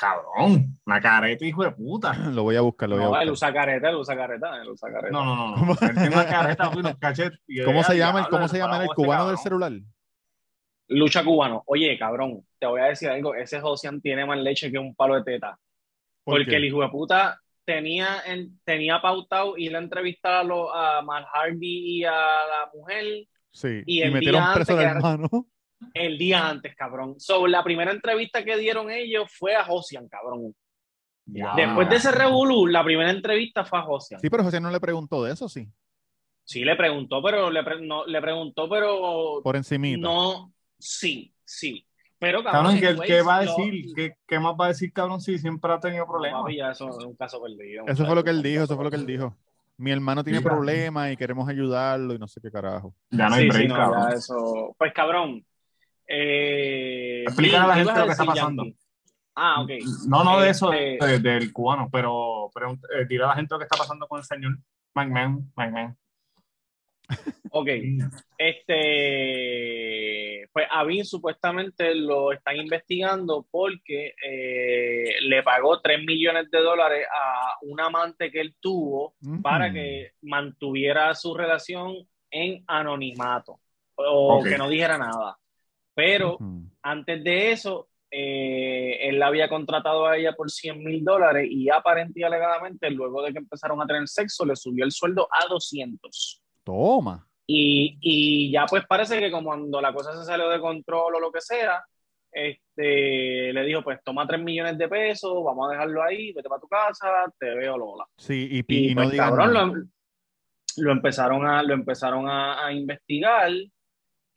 [0.00, 2.12] Cabrón, una careta, hijo de puta.
[2.32, 3.22] Lo voy a buscar, lo voy a No, buscar.
[3.26, 5.10] él usa careta, él usa careta, él usa careta.
[5.12, 5.72] No, no, no.
[5.72, 7.38] Él tiene una careta, unos cachetes.
[7.64, 9.72] ¿Cómo se llama cómo se llama el parado cubano del celular?
[10.88, 11.62] Lucha cubano.
[11.66, 13.34] Oye, cabrón, te voy a decir algo.
[13.34, 15.58] Ese Josian tiene más leche que un palo de teta.
[16.24, 16.56] ¿Por Porque qué?
[16.56, 20.44] el hijo de puta tenía, en- tenía pautado ir a entrevistar
[20.74, 23.04] a, a Mal Hardy y a la mujer
[23.52, 23.82] Sí.
[23.86, 25.28] Y Y, metieron preso al hermano.
[25.94, 27.18] El día antes, cabrón.
[27.18, 30.54] So, la primera entrevista que dieron ellos fue a Josian, cabrón.
[31.26, 31.54] Ya.
[31.56, 34.20] Después de ese revolú, la primera entrevista fue a Josian.
[34.20, 35.68] Sí, pero José no le preguntó de eso, sí.
[36.44, 40.00] Sí, le preguntó, pero le, pre- no, le preguntó, pero Por encimita.
[40.00, 41.86] no, sí, sí.
[42.18, 43.94] Pero cabrón, Cabrón, ¿qué, va a lo- decir?
[43.94, 46.44] ¿Qué, ¿Qué más va a decir, cabrón, si siempre ha tenido problemas?
[46.54, 47.84] ya eso es un caso perdido.
[47.86, 49.34] Eso fue lo que él dijo, eso fue lo que él dijo.
[49.78, 52.94] Mi hermano tiene Sí, problemas y queremos ayudarlo y no sé qué carajo.
[53.10, 54.10] Ya no hay Sí, break, sí, no, cabrón.
[54.10, 54.74] ya eso.
[54.76, 55.46] Pues cabrón.
[56.12, 58.64] Eh, Explícale a la ¿qué gente lo que está pasando.
[58.64, 58.78] Yankee?
[59.36, 59.70] Ah, ok.
[60.08, 63.54] No, no de eso, Este- de- del cubano, pero, pero eh, dile a la gente
[63.54, 64.58] lo que está pasando con el señor
[64.94, 65.52] McMahon.
[65.56, 65.96] McMahon.
[67.52, 67.68] Ok.
[69.50, 76.58] Este, pues a Vin supuestamente lo están investigando porque eh, le pagó 3 millones de
[76.60, 81.96] dólares a un amante que él tuvo para que mantuviera su relación
[82.30, 83.60] en anonimato
[83.96, 85.36] o que no dijera nada.
[85.94, 86.38] Pero
[86.82, 91.68] antes de eso, eh, él la había contratado a ella por 100 mil dólares y
[91.70, 96.42] aparentemente alegadamente, luego de que empezaron a tener sexo, le subió el sueldo a 200.
[96.64, 97.26] Toma.
[97.46, 101.20] Y, y ya pues parece que como cuando la cosa se salió de control o
[101.20, 101.84] lo que sea,
[102.32, 106.60] este, le dijo, pues toma 3 millones de pesos, vamos a dejarlo ahí, vete para
[106.60, 108.06] tu casa, te veo Lola.
[108.16, 109.74] Sí, y, Y, y no pues, cabrón, lo,
[110.76, 113.50] lo empezaron, a, lo empezaron a, a investigar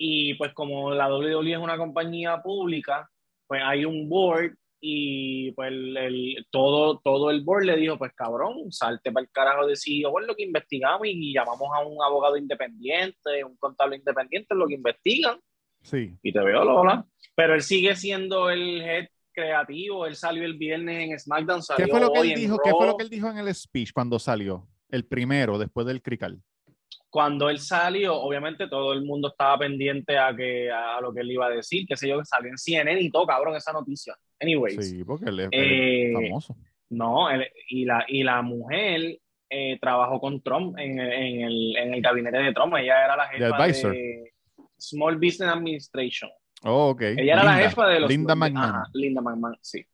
[0.05, 3.09] y pues como la WWE es una compañía pública,
[3.47, 4.51] pues hay un board
[4.81, 9.31] y pues el, el- todo, todo el board le dijo, pues cabrón, salte para el
[9.31, 13.95] carajo de CEO, pues lo que investigamos y llamamos a un abogado independiente, un contable
[13.95, 15.39] independiente, lo que investigan
[15.81, 16.17] Sí.
[16.21, 17.05] y te veo Lola.
[17.35, 21.87] Pero él sigue siendo el head creativo, él salió el viernes en SmackDown, ¿Qué salió
[21.87, 22.57] fue lo que él dijo?
[22.63, 24.67] ¿Qué fue lo que él dijo en el speech cuando salió?
[24.89, 26.39] El primero, después del crical.
[27.13, 31.29] Cuando él salió, obviamente todo el mundo estaba pendiente a que a lo que él
[31.29, 34.15] iba a decir, qué sé yo, que salió en CNN y todo, cabrón, esa noticia.
[34.41, 36.55] Anyways, Sí, porque él es, eh, famoso.
[36.89, 41.77] no, él- y, la, y la mujer eh, trabajó con Trump en, el- en el,
[41.77, 44.33] en el gabinete de Trump, ella era la jefa de
[44.79, 46.31] Small Business Administration.
[46.63, 47.01] Oh, ok.
[47.03, 48.09] Ella era la jefa de los...
[48.09, 48.69] Linda McMahon.
[48.75, 49.85] Ajá, Linda McMahon, sí.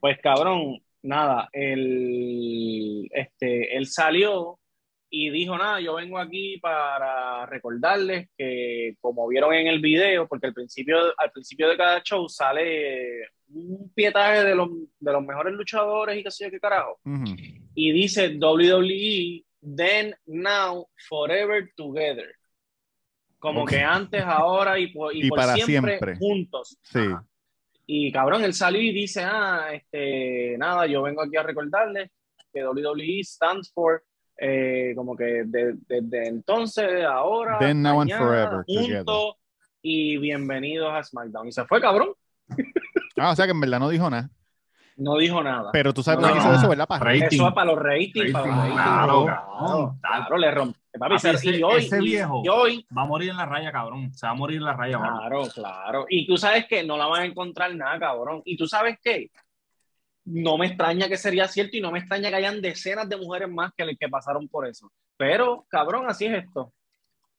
[0.00, 4.58] Pues cabrón, nada, él, este, él salió
[5.14, 10.46] y dijo, nada, yo vengo aquí para recordarles que como vieron en el video, porque
[10.46, 15.52] al principio, al principio de cada show sale un pietaje de los, de los mejores
[15.52, 16.98] luchadores y qué sé yo qué carajo.
[17.74, 19.44] Y dice WWE,
[19.76, 22.34] then, now, forever together.
[23.38, 26.16] Como que antes, ahora y por, y Y por para siempre, siempre.
[26.16, 26.78] juntos.
[26.80, 27.00] Sí.
[27.00, 27.26] Ajá.
[27.84, 32.10] Y cabrón, él salió y dice, ah, este, nada, yo vengo aquí a recordarles
[32.50, 34.02] que WWE stands for,
[34.36, 38.96] eh, como que de- desde entonces, ahora, Then, now and mañana, forever together.
[39.04, 39.34] juntos
[39.82, 41.48] y bienvenidos a SmackDown.
[41.48, 42.10] Y se fue, cabrón.
[43.16, 44.30] Ah, o sea que en verdad no dijo nada.
[44.96, 45.70] No dijo nada.
[45.72, 46.54] Pero tú sabes No, qué hizo no.
[46.58, 46.86] eso, ¿verdad?
[46.86, 47.24] Para Rating.
[47.36, 48.72] Eso es para los ratings, para los Rating, ratings.
[48.74, 49.98] claro, Claro, cabrón.
[50.00, 50.78] claro, le rompe.
[50.98, 52.42] Papi, ese- y hoy, ese y- viejo.
[52.44, 54.12] y hoy, Va a morir en la raya, cabrón.
[54.12, 54.98] Se va a morir en la raya.
[54.98, 56.06] Claro, claro.
[56.10, 58.42] Y tú sabes que no la van a encontrar nada, cabrón.
[58.44, 59.30] Y tú sabes qué?
[60.24, 63.48] No me extraña que sería cierto y no me extraña que hayan decenas de mujeres
[63.50, 64.90] más que, que pasaron por eso.
[65.16, 66.72] Pero, cabrón, así es esto.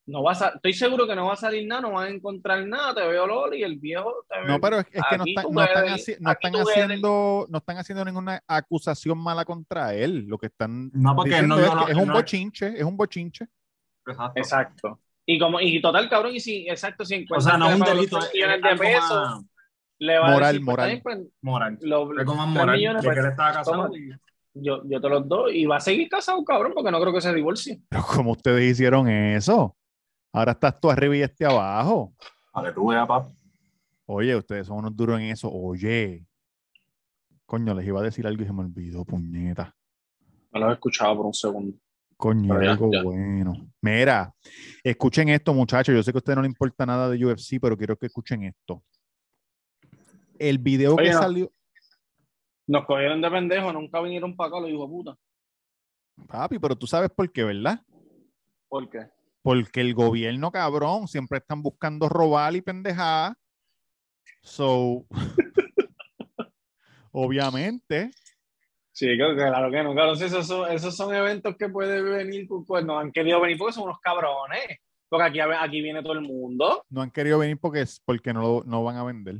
[0.05, 2.65] No va a Estoy seguro que no va a salir nada, no van a encontrar
[2.67, 2.93] nada.
[2.93, 5.63] Te veo Loli y el viejo te No, pero es, es que no están, no
[5.63, 10.25] están, haci- no haciendo, no están haciendo ninguna acusación mala contra él.
[10.27, 13.45] Lo que están No, porque diciendo no- es, que un no- bochinche, es un bochinche.
[14.05, 14.33] Exacto.
[14.39, 14.99] Exacto.
[15.25, 18.19] Y como, y total, cabrón, y si, exacto, si O encuentran sea, no un delito,
[18.33, 19.45] millones de pesos,
[20.05, 20.99] le va Moral, a decir, pues, moral.
[21.03, 21.77] pues, moral.
[21.81, 23.83] lo- millones, pues, que él estaba casado.
[23.87, 23.97] toma.
[23.97, 24.11] y-
[24.55, 27.21] yo, yo te los doy y va a seguir casado, cabrón, porque no creo que
[27.21, 27.81] se divorcie.
[27.89, 29.75] Pero como ustedes hicieron eso,
[30.31, 32.13] ahora estás tú arriba y este abajo.
[32.63, 33.31] Que tú veas, papá.
[34.05, 35.49] Oye, ustedes son unos duros en eso.
[35.51, 36.23] Oye.
[37.47, 39.75] Coño, les iba a decir algo y se me olvidó, puñeta.
[40.51, 41.75] No lo he escuchado por un segundo.
[42.15, 43.01] Coño, ya, algo ya.
[43.03, 43.53] bueno.
[43.81, 44.33] Mira,
[44.83, 45.95] escuchen esto, muchachos.
[45.95, 48.43] Yo sé que a ustedes no les importa nada de UFC, pero quiero que escuchen
[48.43, 48.83] esto.
[50.39, 51.19] El video Oye, que no.
[51.19, 51.51] salió.
[52.67, 55.17] Nos cogieron de pendejo, nunca vinieron para acá, los hijos de puta.
[56.27, 57.81] Papi, pero tú sabes por qué, ¿verdad?
[58.69, 59.07] ¿Por qué?
[59.41, 63.35] Porque el gobierno, cabrón, siempre están buscando robar y pendejar.
[64.41, 65.05] So,
[67.11, 68.11] obviamente,
[68.95, 72.85] Sí, que claro que no, claro, esos, son, esos son eventos que pueden venir, pues
[72.85, 74.77] no han querido venir porque son unos cabrones.
[75.09, 76.85] Porque aquí, aquí viene todo el mundo.
[76.89, 79.39] no han querido venir porque, es- porque no, lo- no van a vender.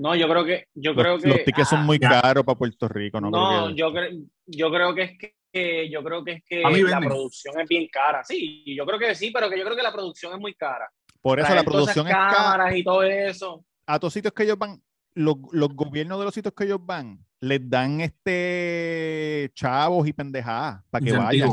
[0.00, 1.28] No, yo creo que, yo Los, creo que.
[1.28, 2.08] los tickets son muy ya.
[2.22, 3.20] caros para Puerto Rico.
[3.20, 6.30] No, No, creo que- yo, cre- yo creo que es que que yo creo que
[6.34, 8.22] es que A mí la producción es bien cara.
[8.22, 10.88] Sí, yo creo que sí, pero que yo creo que la producción es muy cara.
[11.20, 12.32] Por eso Traer la producción es cara.
[12.32, 13.64] cámaras y todo eso.
[13.84, 14.80] A todos sitios que ellos van,
[15.14, 20.84] los, los gobiernos de los sitios que ellos van, les dan este chavos y pendejadas
[20.88, 21.50] para que vayan.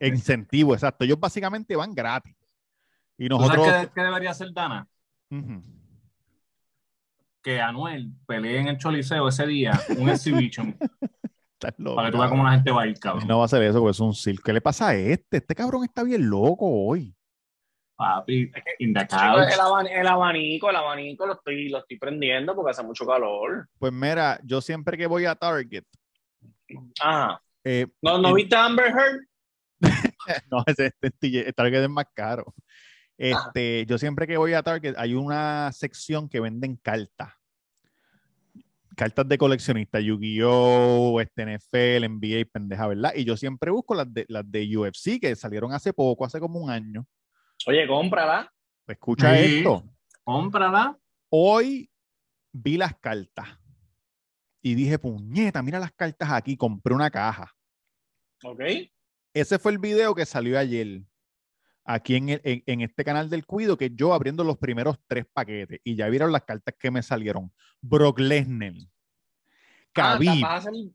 [0.00, 0.72] Incentivo.
[0.74, 1.04] Exacto.
[1.04, 2.34] Ellos básicamente van gratis.
[3.18, 3.86] Y ¿Tú sabes nosotros.
[3.86, 4.88] qué, qué debería hacer Dana?
[5.30, 5.62] Ujú.
[7.46, 10.76] Que Anuel pelee en el Choliseo ese día, un exhibition,
[11.78, 13.28] loco, para que tú veas cómo la gente va a ir, cabrón.
[13.28, 14.42] No va a hacer eso porque es un circo.
[14.46, 15.36] ¿Qué le pasa a este?
[15.36, 17.14] Este cabrón está bien loco hoy.
[17.94, 19.52] Papi, in the Chico, couch.
[19.54, 23.68] el, aban- el abanico, el abanico lo estoy, lo estoy prendiendo porque hace mucho calor.
[23.78, 25.84] Pues mira, yo siempre que voy a Target,
[27.00, 27.40] Ajá.
[27.62, 29.20] eh, ¿No, no viste Amber Heard?
[30.50, 32.52] no, ese, este TJ Target es más caro.
[33.16, 37.32] Este, yo siempre que voy a Target hay una sección que venden cartas.
[38.96, 43.12] Cartas de coleccionista, Yu-Gi-Oh, este NFL, NBA, pendeja, ¿verdad?
[43.14, 46.58] Y yo siempre busco las de, las de UFC que salieron hace poco, hace como
[46.60, 47.06] un año.
[47.66, 48.50] Oye, cómprala.
[48.86, 49.58] Escucha Sí.
[49.58, 49.84] esto.
[50.24, 50.98] Cómprala.
[51.30, 51.90] Hoy
[52.52, 53.46] vi las cartas
[54.62, 57.54] y dije, puñeta, mira las cartas aquí, compré una caja.
[58.44, 58.60] ¿Ok?
[59.34, 61.02] Ese fue el video que salió ayer
[61.86, 65.24] aquí en, el- en, en este canal del Cuido, que yo abriendo los primeros tres
[65.32, 67.52] paquetes y ya vieron las cartas que me salieron.
[67.80, 68.72] Brock Lesnar,
[69.98, 70.92] Ah, Khabib,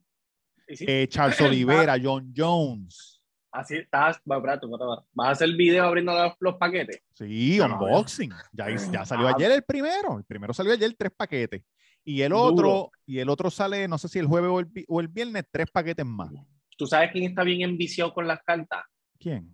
[0.68, 3.20] sí, eh, Charles Oliveira, John Jones.
[3.52, 5.06] Así estás, espérate, espérate.
[5.14, 7.02] vas a hacer el video abriendo los, los paquetes.
[7.14, 8.32] Sí, unboxing.
[8.54, 9.34] Ya, ya salió Ah.
[9.36, 10.18] ayer el primero.
[10.20, 11.64] El primero salió ayer tres paquetes.
[12.04, 12.44] Y el Duro.
[12.44, 15.08] otro, y el otro sale, no sé si el jueves o el, vi- o el
[15.08, 16.32] viernes, tres paquetes más.
[16.78, 18.84] ¿Tú sabes quién está bien enviciado con las cartas?
[19.20, 19.52] ¿Quién?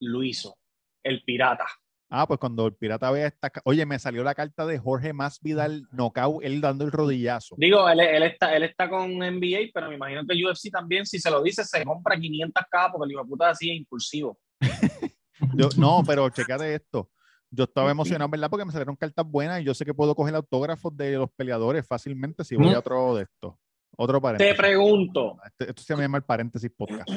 [0.00, 0.56] Luiso,
[1.02, 1.66] el pirata.
[2.14, 3.50] Ah, pues cuando el pirata vea esta.
[3.64, 7.54] Oye, me salió la carta de Jorge Masvidal knockout, él dando el rodillazo.
[7.56, 11.06] Digo, él, él está, él está con NBA, pero me imagino que el UFC también,
[11.06, 13.76] si se lo dice, se compra 500 cajas porque el hijo de puta así es
[13.78, 14.38] impulsivo.
[15.54, 17.10] Yo- no, pero checate esto.
[17.50, 18.48] Yo estaba emocionado, ¿verdad?
[18.50, 21.86] Porque me salieron cartas buenas y yo sé que puedo coger autógrafos de los peleadores
[21.86, 22.74] fácilmente si voy Mm.
[22.74, 23.54] a otro de estos.
[23.96, 24.56] Otro Te paréntesis.
[24.56, 27.10] pregunto, Este- esto se llama el paréntesis podcast.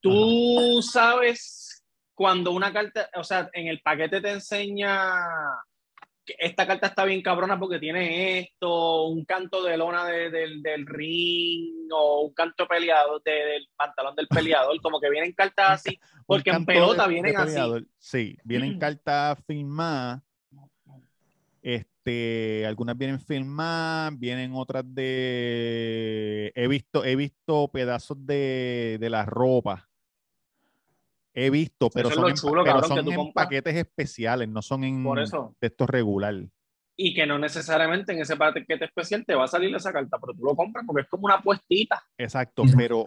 [0.00, 1.75] ¿tú sabes
[2.16, 4.98] cuando una carta, o sea, en el paquete te enseña
[6.24, 10.60] que esta carta está bien cabrona porque tiene esto, un canto de lona de- del-
[10.60, 15.70] del ring o un canto peleado de- del pantalón del peleador, como que vienen cartas
[15.86, 17.54] así, porque en pelota vienen así.
[17.98, 20.22] Sí, vienen cartas firmadas.
[21.62, 26.52] Este, algunas vienen firmadas, vienen otras de.
[26.54, 29.88] He visto, he visto pedazos de, de la ropa.
[31.38, 33.44] He visto, pero Eso es son, en, chulo, pero cabrón, son que tú en compras.
[33.44, 35.54] paquetes especiales, no son en Por eso.
[35.60, 36.34] estos regular.
[36.96, 40.32] Y que no necesariamente en ese paquete especial te va a salir esa carta, pero
[40.32, 42.02] tú lo compras porque es como una puestita.
[42.16, 43.04] Exacto, pero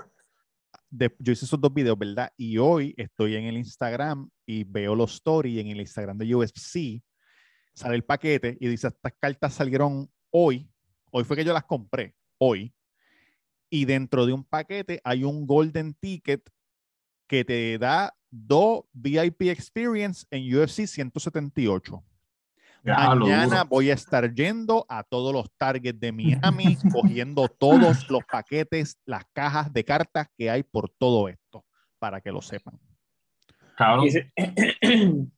[0.91, 2.31] de- yo hice esos dos videos, ¿verdad?
[2.37, 7.01] Y hoy estoy en el Instagram y veo los stories en el Instagram de UFC
[7.73, 10.69] sale el paquete y dice, estas cartas salieron hoy,
[11.11, 12.75] hoy fue que yo las compré, hoy,
[13.71, 16.47] y dentro de un paquete hay un golden ticket
[17.27, 22.03] que te da dos VIP experience en UFC 178.
[22.81, 28.23] Diablo, Mañana voy a estar yendo a todos los targets de Miami, cogiendo todos los
[28.23, 31.65] paquetes, las cajas de cartas que hay por todo esto,
[31.99, 32.79] para que lo sepan.
[33.75, 34.19] Cabrón, Y si,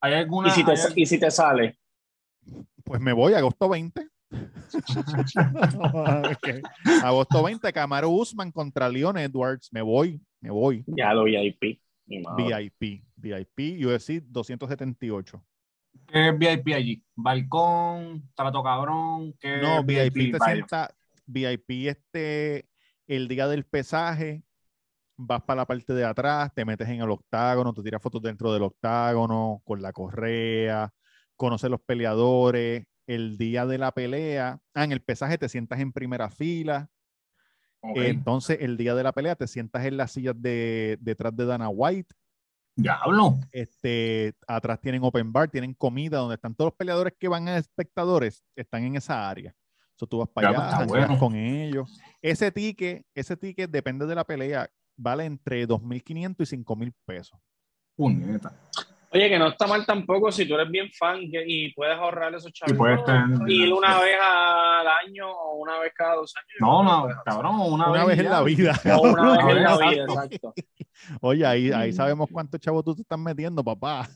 [0.00, 0.48] ¿hay alguna.
[0.48, 1.78] y si te, hay- y si te sale,
[2.84, 4.06] Pues me voy agosto 20.
[6.32, 6.48] Ok.
[7.02, 9.68] Agosto 20, Camaro Usman contra Leon Edwards.
[9.72, 10.84] Me voy, me voy.
[10.88, 11.80] ya lo VIP.
[12.36, 15.44] VIP, VIP, UFC 278.
[16.06, 17.04] ¿Qué es VIP allí?
[17.14, 18.30] ¿Balcón?
[18.34, 19.34] ¿Trato cabrón?
[19.38, 20.94] ¿Qué No, es VIP te sienta,
[21.26, 22.68] VIP este,
[23.06, 24.42] el día del pesaje,
[25.16, 28.52] vas para la parte de atrás, te metes en el octágono, te tiras fotos dentro
[28.52, 30.92] del octágono, con la correa,
[31.36, 35.92] conoces los peleadores, el día de la pelea, ah, en el pesaje te sientas en
[35.92, 36.88] primera fila,
[37.82, 41.68] Entonces el día de la pelea te sientas en las sillas de, detrás de Dana
[41.68, 42.14] White,
[42.76, 43.38] Diablo.
[43.50, 47.58] este, atrás tienen open bar, tienen comida, donde están todos los peleadores que van a
[47.58, 49.54] espectadores, están en esa área.
[49.96, 51.18] So, tú vas para Ya, allá, bueno.
[51.18, 52.00] con ellos.
[52.22, 57.38] Ese ticket, ese ticket depende de la pelea, vale entre 2.500 y 5.000 pesos.
[57.94, 58.52] Puñeta.
[59.14, 62.50] Oye, que no está mal tampoco si tú eres bien fan y puedes ahorrar esos
[62.52, 62.76] chavos.
[62.78, 66.48] puedes tener- ir una vez al año o una vez cada dos años.
[66.60, 68.80] No, no, Puedes cabrón, una, Una vez en la vida.
[68.98, 70.54] O una vez en la vida, exacto.
[71.20, 74.08] Oye, ahí, ahí sabemos cuántos chavos tú te estás metiendo, papá.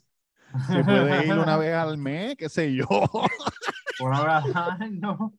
[0.66, 2.86] Se puede ir una vez al mes, qué sé yo.
[4.00, 5.32] Una vez al año.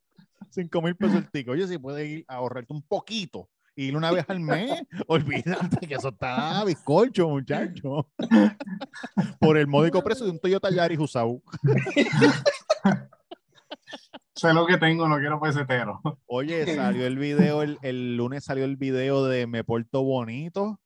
[0.50, 1.50] 5 mil pesos el ticket.
[1.50, 3.50] Oye, si puedes ir a ahorrarte un poquito
[3.80, 4.72] Ir una vez al mes.
[5.08, 8.10] Olvídate que eso está bizcocho, muchacho.
[9.40, 11.42] Por el módico precio de un Toyota Yaris usado.
[14.36, 16.02] Sé lo que tengo, no quiero pesetero.
[16.28, 20.80] Oye, salió el video, el, el lunes salió el video de Me Porto Bonito.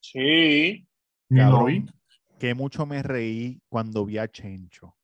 [0.00, 0.86] Sí.
[1.28, 1.86] Cabrón, vi.
[2.38, 4.96] que mucho me reí cuando vi a Chencho.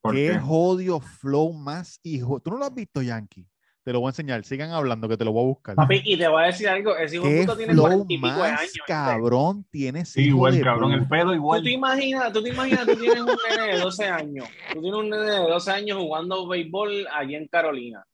[0.00, 0.38] ¿Por Qué qué?
[0.38, 2.40] jodio flow más hijo.
[2.40, 3.48] ¿Tú no lo has visto, Yankee?
[3.88, 4.44] Te lo voy a enseñar.
[4.44, 5.74] Sigan hablando que te lo voy a buscar.
[5.74, 8.28] Papi, y te voy a decir algo, ese hijo puta tiene flow cuarenta y pico
[8.42, 8.72] de más años.
[8.86, 11.08] cabrón tiene Sí, hijo igual, de cabrón, el puta.
[11.08, 11.62] pelo Tú igual.
[11.62, 15.08] te imaginas, tú te imaginas, tú tienes un nene de 12 años, tú tienes un
[15.08, 18.04] nene de 12 años jugando béisbol allí en Carolina.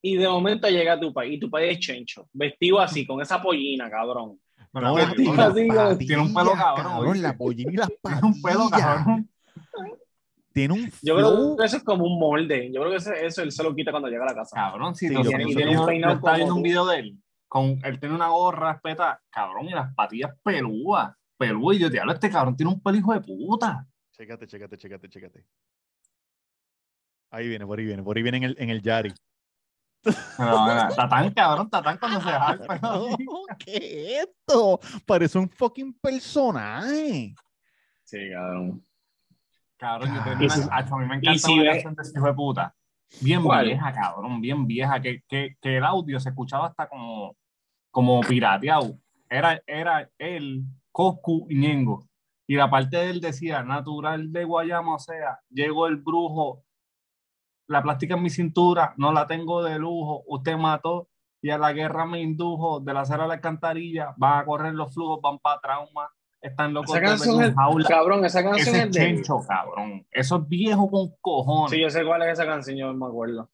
[0.00, 3.42] Y de momento llega tu país, y tu país es chencho, vestido así, con esa
[3.42, 4.38] pollina, cabrón.
[4.72, 7.20] No, la la- Tiene un pelo cabrón.
[7.22, 9.28] La pollina y las Tiene un pelo cabrón.
[10.58, 11.30] Tiene un Yo flow.
[11.30, 12.68] creo que eso es como un molde.
[12.72, 14.56] Yo creo que ese- eso él se lo quita cuando llega a la casa.
[14.56, 17.18] Cabrón, si Sí, tiene, yo peinado estaba viendo como un video de él.
[17.46, 21.14] Con, él tiene una gorra espeta, cabrón, y las patillas pelúas.
[21.36, 23.86] Pelúas, y yo te hablo, este cabrón tiene un pelo hijo de puta.
[24.10, 25.44] Chécate, chécate, chécate, chécate.
[27.30, 29.14] Ahí viene, por ahí viene, por ahí viene en el, en el Yari.
[30.02, 33.26] Tan cabrón, está tan cuando se el pelo así.
[33.58, 33.76] ¿Qué
[34.20, 34.80] es esto?
[35.06, 37.34] Parece un fucking personaje.
[38.04, 38.84] Sí, cabrón.
[39.78, 42.26] Cabrón, yo tengo Y una, a mí me encanta si una canción de ese hijo
[42.26, 42.74] de puta.
[43.20, 43.66] Bien ¿Cuál?
[43.66, 47.36] vieja, cabrón, bien vieja, que, que, que el audio se escuchaba hasta como,
[47.90, 48.98] como pirateado.
[49.30, 52.06] Era, era él, Coscu y Ñengo.
[52.46, 56.64] Y la parte de él decía, natural de Guayama, o sea, llegó el brujo,
[57.68, 61.08] la plástica en mi cintura, no la tengo de lujo, usted mató
[61.40, 64.74] y a la guerra me indujo, de la acera a la alcantarilla, van a correr
[64.74, 66.08] los flujos, van para trauma,
[66.40, 67.88] están locos Esa de canción verme es, en jaula.
[67.88, 69.00] cabrón, esa canción Ese es es de.
[69.00, 70.06] Chencho, cabrón.
[70.10, 71.70] Eso es viejo con cojones.
[71.70, 73.50] Sí, yo sé cuál es esa canción, yo me acuerdo.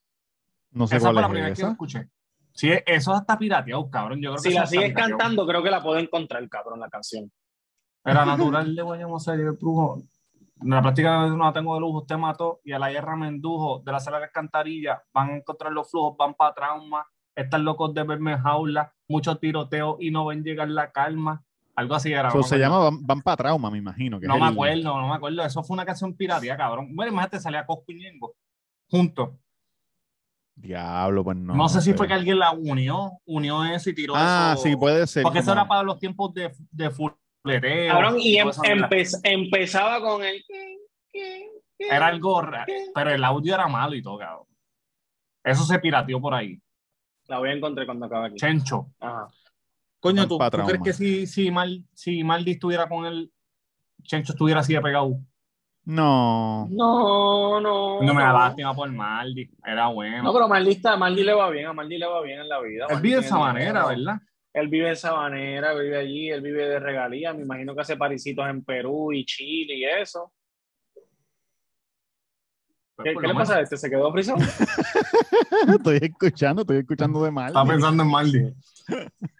[0.70, 2.08] No sé esa fue la cuál primera es que yo escuché.
[2.52, 4.20] Sí, eso está pirateado, cabrón.
[4.20, 7.30] Yo creo Si la sigues cantando, creo que la puedo encontrar, cabrón, la canción.
[8.04, 10.02] Era natural de Guayama, o sea, yo el brujo.
[10.60, 13.28] En la práctica no la tengo de lujo, usted mató y a la guerra me
[13.28, 13.80] indujo.
[13.84, 17.06] De la sala de alcantarilla van a encontrar los flujos, van para trauma.
[17.34, 21.42] Están locos de verme en jaula, muchos tiroteos y no ven llegar la calma.
[21.76, 22.28] Algo así era.
[22.28, 24.20] Eso se llama Van, Van para Trauma, me imagino.
[24.20, 25.42] Que No me el- acuerdo, no me acuerdo.
[25.44, 26.94] Eso fue una canción pirateada, cabrón.
[26.94, 28.34] Bueno, imagínate, salía Coscu y Ñengo
[28.88, 29.30] juntos.
[30.56, 31.54] Diablo, pues no.
[31.54, 34.62] No, sé si fue que alguien la unió, unió eso y tiró Ah, eso.
[34.62, 35.24] sí, puede ser.
[35.24, 37.92] Porque eso era para los tiempos de, de fuleteo.
[37.92, 40.44] Cabrón, y em- empe- empezaba con el...
[41.76, 44.46] Era algo raro, pero el audio era malo y todo, cabrón.
[45.42, 46.60] Eso se pirateó por ahí.
[47.26, 48.36] La voy a encontrar cuando acabe aquí.
[48.36, 48.86] Chencho.
[49.00, 49.28] Ajá.
[50.04, 53.32] Coño, ¿tú, tú crees que si, si, Mal, si Maldi estuviera con él,
[54.02, 55.16] Chencho estuviera así de pegado?
[55.86, 56.68] No.
[56.70, 58.02] No, no.
[58.02, 59.50] No me da lástima por Maldi.
[59.64, 60.22] Era bueno.
[60.22, 62.60] No, pero Maldi, está, Maldi le va bien, a Maldi le va bien en la
[62.60, 62.84] vida.
[62.86, 63.88] él Maldi vive de tiene esa manera, dinero.
[63.88, 64.20] ¿verdad?
[64.52, 67.34] Él vive de esa manera, vive allí, él vive de regalías.
[67.34, 70.34] Me imagino que hace parisitos en Perú y Chile y eso.
[72.96, 73.76] Pues, ¿Qué, le pasa a este?
[73.76, 74.38] ¿Se quedó frisado?
[75.76, 77.48] estoy escuchando, estoy escuchando de mal.
[77.48, 78.54] Estaba pensando en Maldi.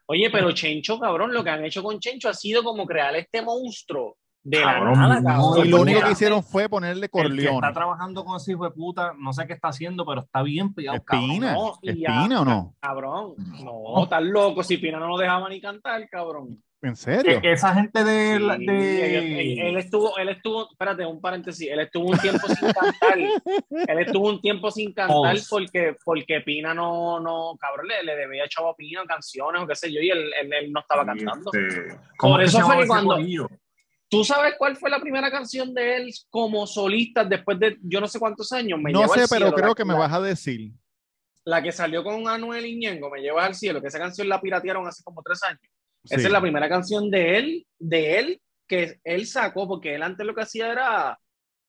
[0.06, 3.42] Oye, pero Chencho, cabrón, lo que han hecho con Chencho ha sido como crear este
[3.42, 5.66] monstruo de Cabrón, la nada, no, cabrón.
[5.66, 8.72] Y lo único que hicieron fue ponerle El que está trabajando con ese hijo de
[8.72, 11.30] puta, no sé qué está haciendo, pero está bien pillado, cabrón.
[11.30, 11.52] Espina.
[11.54, 12.74] No, ya- ¿Espina o no?
[12.80, 13.34] Cabrón,
[13.64, 14.62] no, estás loco.
[14.62, 16.62] Si Pina no lo dejaba ni cantar, cabrón.
[16.84, 17.40] ¿En serio?
[17.42, 18.38] Esa gente de...
[18.38, 22.72] la- de- él, él estuvo, él estuvo, espérate, un paréntesis, él estuvo un tiempo sin
[22.72, 23.18] cantar.
[23.88, 28.44] Él estuvo un tiempo sin cantar porque, porque Pina no, no, cabrón, le, le debía
[28.44, 31.50] echado a Pina canciones o qué sé yo, y él, él- él no estaba cantando.
[31.52, 33.48] Este, ¿cómo Por es eso fue que cuando- corillo?
[34.08, 38.06] ¿Tú sabes cuál fue la primera canción de él como solista después de yo no
[38.06, 38.78] sé cuántos años?
[38.78, 40.70] Me no sé, pero creo la- que me vas a decir.
[41.46, 44.86] La que salió con Anuel Iñengo, Me Llevas al Cielo, que esa canción la piratearon
[44.86, 45.60] hace como tres años.
[46.04, 46.14] Sí.
[46.16, 50.26] Esa es la primera canción de él, de él, que él sacó, porque él antes
[50.26, 51.18] lo que hacía era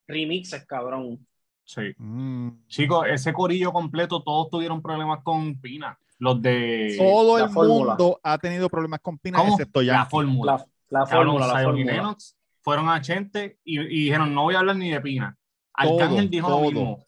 [0.07, 1.25] remixes, cabrón.
[1.63, 1.81] Sí.
[1.97, 2.65] Mm.
[2.67, 5.97] Chicos, ese corillo completo, todos tuvieron problemas con Pina.
[6.19, 6.95] Los de...
[6.97, 7.89] Todo la el fórmula.
[7.95, 9.53] mundo ha tenido problemas con Pina, ¿Cómo?
[9.53, 10.09] excepto La Yankee.
[10.11, 10.51] fórmula.
[10.89, 11.91] La, la Cabrón, fórmula, la fórmula.
[11.93, 15.37] Lennox fueron a Chente y, y dijeron, no voy a hablar ni de Pina.
[15.73, 16.59] Arcángel Todo, dijo todo.
[16.61, 17.05] lo mismo.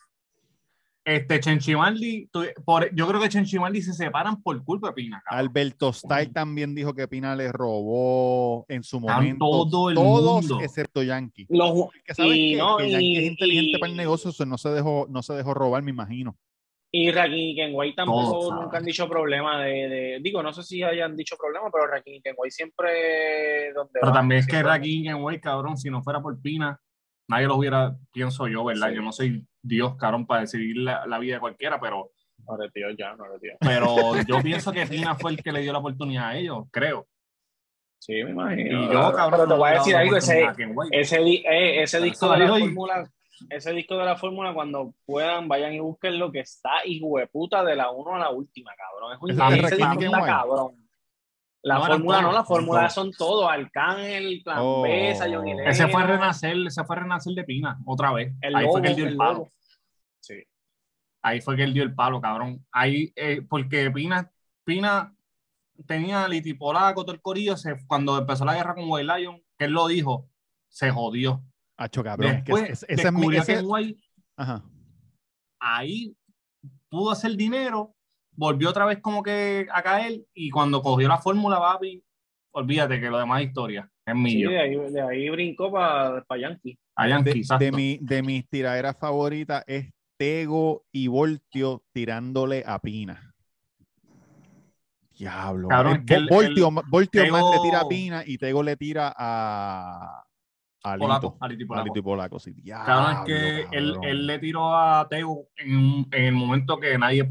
[1.10, 5.22] Este, Chenchimaldi, tu- por, yo creo que Chenchimaldi se separan por culpa de Pina.
[5.24, 5.40] cabrón.
[5.48, 9.46] Alberto Style también dijo que Pina le robó en su momento.
[9.70, 10.60] todo el todos mundo.
[10.62, 11.46] excepto Yankee.
[11.48, 12.58] Los- Que sabes Y qué?
[12.58, 15.24] no, que Yankee y- es inteligente y- para el negocio, eso no se dejó, no
[15.24, 16.36] se dejó robar, me imagino.
[16.90, 20.64] y Rakim y Kenway tampoco Todos, nunca han dicho problema de, de- Digo, no sé
[20.64, 23.72] si hayan dicho problema, pero Rakim y Kenway siempre.
[23.74, 26.80] Donde Pero van, también es que Rakim Kenway, cabrón, si no fuera por Pina,
[27.30, 28.90] nadie lo hubiera, pienso yo, ¿verdad?
[28.90, 28.96] Sí.
[28.96, 32.12] Yo no soy Dios, cabrón, para decidir la, la vida de cualquiera, pero
[32.48, 32.58] No
[32.98, 33.26] ya, no.
[33.60, 37.08] Pero yo pienso que Pina fue el que le dio la oportunidad a ellos, creo.
[38.00, 38.84] Sí, me imagino.
[38.84, 40.48] Y yo, cabrón, Pero te voy a decir algo, ese,
[40.92, 43.10] ese, eh, ese disco de la y- fórmula,
[43.50, 47.28] ese disco de la fórmula, cuando puedan, vayan y busquen lo que está, hijo de
[47.28, 49.14] puta, de la 1 a la última, cabrón.
[49.14, 50.87] Es un ese disco está cabrón.
[51.64, 54.82] La No, fórmula no, la fórmula son todos, Arcángel, Clan Oh.
[54.84, 55.54] Besa, Johnny.
[55.66, 58.34] Ese fue renacer, ese fue renacer de Pina, otra vez.
[58.42, 59.34] El Ahí fue que él dio el, el palo.
[59.34, 59.52] lobo.
[60.22, 60.44] Sí.
[61.24, 62.66] Ahí fue que él dio el palo, cabrón.
[62.72, 64.32] Ahí, eh, porque Pina,
[64.64, 65.14] Pina
[65.86, 69.72] tenía litipolaco, todo el corillo, se- cuando empezó la guerra con White Lion, que él
[69.72, 70.30] lo dijo,
[70.70, 71.44] se jodió.
[71.76, 72.32] Hacho, cabrón.
[72.32, 74.00] es que Después es mi- descubrió ese- que White
[74.38, 74.64] Ajá.
[75.60, 76.16] ahí
[76.90, 77.94] pudo hacer dinero,
[78.38, 82.02] volvió otra vez como que a caer y cuando cogió la fórmula, papi,
[82.52, 84.50] olvídate que lo demás es historia, es Sí, mío.
[84.52, 86.78] de ahí, de ahí brincó para Yankee.
[86.96, 87.66] A Yankee, De, exacto.
[87.66, 93.34] de, mi, de mis tiraderas favoritas es Tego y Voltio tirándole a Pina.
[95.18, 95.68] Diablo.
[95.68, 98.76] Cabrón, es que el- Voltio, Voltio Tego- más le tira a Pina y Tego le
[98.78, 100.24] tira a.
[101.00, 101.86] Polaco, a Lito y Polaco.
[101.88, 102.54] Lito y Polaco, sí.
[102.64, 107.28] Cabrón, es que él, él le tiró a Teo en, en el momento que nadie,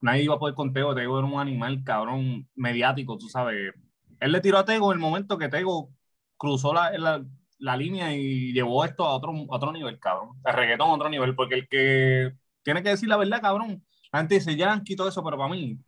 [0.00, 0.94] nadie iba a poder con Teo.
[0.94, 3.74] Teo era un animal, cabrón, mediático, tú sabes.
[4.20, 5.90] Él le tiró a Tego en el momento que Tego
[6.36, 7.24] cruzó la, la,
[7.58, 10.30] la línea y llevó esto a otro, a otro nivel, cabrón.
[10.44, 12.32] El reggaetón a otro nivel, porque el que
[12.62, 13.84] tiene que decir la verdad, cabrón.
[14.12, 15.78] La gente dice, ya han quitado eso, pero para mí,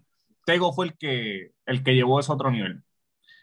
[0.45, 2.83] Tego fue el que, el que llevó eso a otro nivel.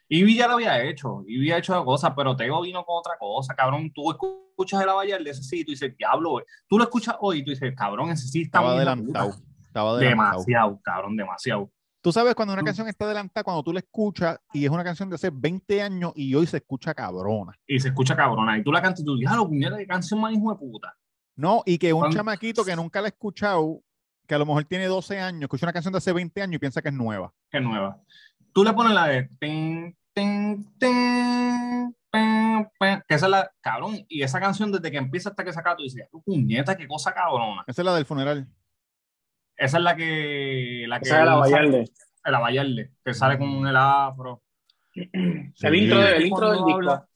[0.07, 3.53] Ivy ya lo había hecho, Ivy ha hecho cosas, pero Tego vino con otra cosa,
[3.53, 3.91] cabrón.
[3.93, 6.45] Tú escuchas el Abayar de ese sí, tú dices, diablo, güey.
[6.67, 9.31] Tú lo escuchas hoy y tú dices, cabrón, ese sí está muy adelantado.
[9.31, 9.48] puta.
[9.79, 10.31] Estaba adelantado.
[10.31, 11.71] Demasiado, cabrón, demasiado.
[12.01, 15.09] Tú sabes cuando una canción está adelantada, cuando tú la escuchas y es una canción
[15.09, 17.53] de hace 20 años y hoy se escucha cabrona.
[17.67, 18.57] Y se escucha cabrona.
[18.57, 20.95] Y tú la cantas y tú, diablo, puñeta, qué canción más hijo de puta.
[21.35, 23.81] No, y que un Cuando- chamaquito que nunca la ha escuchado,
[24.25, 26.59] que a lo mejor tiene 12 años, escucha una canción de hace 20 años y
[26.59, 27.33] piensa que es nueva.
[27.51, 27.99] Qué nueva.
[28.53, 34.05] Tú le pones la de tin, tin, tin, pin, pin, que esa es la, cabrón,
[34.07, 37.63] y esa canción desde que empieza hasta que saca, tú dices, puñeta, qué cosa cabrona.
[37.67, 38.47] Esa es la del funeral.
[39.59, 41.85] Esa es la que, la que Esa es la Vallarde.
[42.25, 44.41] la Vallarde, que sale con el afro.
[44.95, 46.73] El intro, de- el intro del disco.
[46.75, 47.07] habla-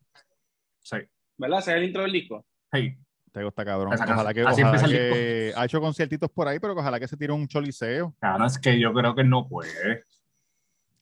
[0.81, 0.97] Sí,
[1.37, 1.59] ¿Verdad?
[1.59, 2.45] Ese es el intro del disco.
[2.71, 2.97] sí.
[3.31, 3.91] Te gusta cabrón.
[3.93, 7.17] Esa Ojalá que, Así ojalá que ha hecho conciertitos por ahí, pero ojalá que se
[7.17, 8.13] tire un choliseo.
[8.19, 10.03] Cabrón, es que yo creo que no puede.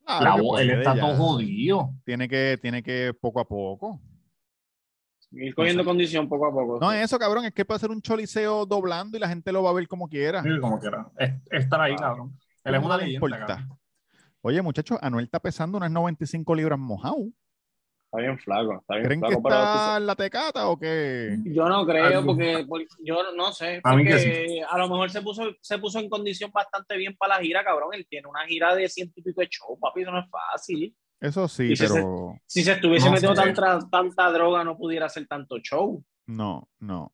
[0.05, 1.01] Claro La que voz- él está ya.
[1.01, 1.89] todo jodido.
[2.05, 3.99] Tiene que, tiene que poco a poco.
[5.33, 6.79] Ir cogiendo condición poco a poco.
[6.81, 9.69] No, eso, cabrón, es que puede hacer un choliseo doblando y la gente lo va
[9.69, 10.43] a ver como quiera.
[10.43, 11.09] Sí, Como quiera.
[11.17, 12.37] Es- Estar ahí, cabrón.
[12.63, 13.67] Él es No una le leyenda.
[14.41, 17.27] Oye, muchachos, Anuel está pesando unas 95 libras mojado.
[18.05, 18.73] Está bien flaco.
[18.81, 21.37] Está bien ¿Creen que flaco, tú está en la tecata o qué?
[21.45, 25.09] Yo no creo, porque, porque yo no sé, A mí que porque a lo mejor
[25.11, 27.91] se puso, se puso en condición bastante bien para la gira, cabrón.
[27.93, 30.93] Él tiene una gira de ciento y pico de show, papi, eso no es fácil.
[31.21, 34.75] Eso sí, Y si se- pero Si se estuviese No metiendo tanta, tanta droga, no
[34.77, 36.03] pudiera hacer tanto show.
[36.27, 37.11] no, no.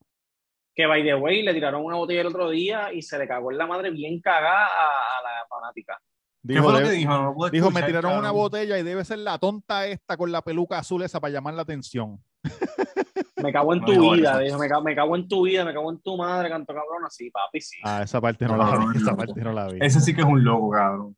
[0.74, 3.52] Que by the way, le tiraron una botella el otro día y se le cagó
[3.52, 6.00] en la madre bien cagada a, a la fanática.
[6.46, 7.12] ¿Qué Dijo, fue lo debe- que dijo?
[7.12, 10.32] No lo pude dijo, me tiraron una botella y debe ser la tonta esta con
[10.32, 12.24] la peluca azul esa para llamar la atención.
[13.38, 15.92] Me cago en tu vida, dijo, me cago, me cago en tu vida, me cago
[15.92, 17.78] en tu madre, canto cabrón, así, papi, sí.
[17.84, 18.98] Ah, esa parte no, No, la no, vi.
[18.98, 19.18] Esa no.
[19.18, 19.78] parte no la vi.
[19.82, 21.16] Ese sí que es un loco, cabrón.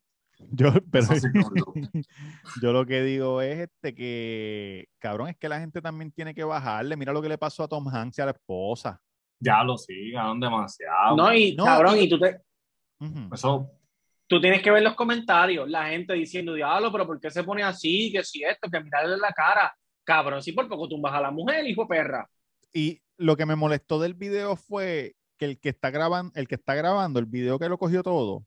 [0.52, 1.08] Yo, pero
[2.62, 6.44] yo lo que digo es este que, cabrón, es que la gente también tiene que
[6.44, 6.96] bajarle.
[6.98, 9.02] Mira lo que le pasó a Tom Hanks y a la esposa.
[9.42, 11.16] Ya lo cabrón, demasiado.
[11.16, 12.42] No, y No, cabrón, y- y tú te.
[13.34, 13.72] Eso,
[14.28, 17.64] tú tienes que ver los comentarios, la gente diciendo, diablo, pero ¿por qué se pone
[17.64, 18.12] así?
[18.12, 19.74] Que si esto, que mirarle la cara.
[20.04, 22.30] Cabrón, si por poco tumbas a la mujer, hijo de perra.
[22.74, 26.56] Y lo que me molestó del video fue que el que está grabando, el que
[26.56, 28.44] está grabando, el video que lo cogió todo,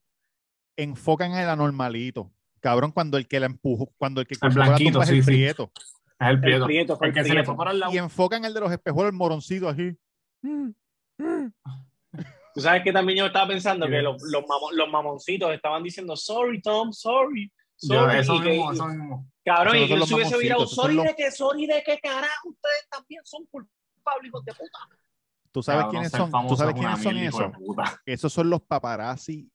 [0.77, 2.31] enfocan en el anormalito.
[2.59, 5.31] Cabrón, cuando el que la empujó, cuando el que la blanquito, es sí, el sí.
[5.31, 5.71] prieto.
[6.19, 6.65] es el prieto.
[6.65, 7.45] prieto fue el el que se le prieto.
[7.47, 7.93] fue por el lado.
[7.93, 9.97] Y enfocan el de los espejuelos, el moroncito así.
[12.55, 13.91] Tú sabes que también yo estaba pensando Sí.
[13.91, 17.51] que los, los, mamo- los mamoncitos estaban diciendo, sorry, Tom, sorry.
[17.81, 19.27] Yo, sorry", eso y que- mismo, y- eso mismo.
[19.43, 22.87] Cabrón, y que los hubiese virado, sorry los- de qué, sorry de qué carajo, ustedes
[22.89, 24.77] también son culpables, hijos de puta.
[25.51, 26.47] ¿Tú sabes Cabrón, quiénes son?
[26.47, 27.51] ¿Tú sabes es quiénes son esos?
[28.05, 29.49] Esos son los paparazzi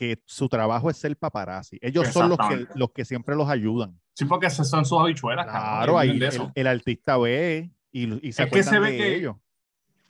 [0.00, 1.78] que su trabajo es ser paparazzi.
[1.82, 4.00] Ellos son los que, los que siempre los ayudan.
[4.14, 6.18] Sí, porque esas son sus habichuelas, Claro, ahí
[6.54, 9.36] el, artista ve y, y se Es que se ve de que- ellos.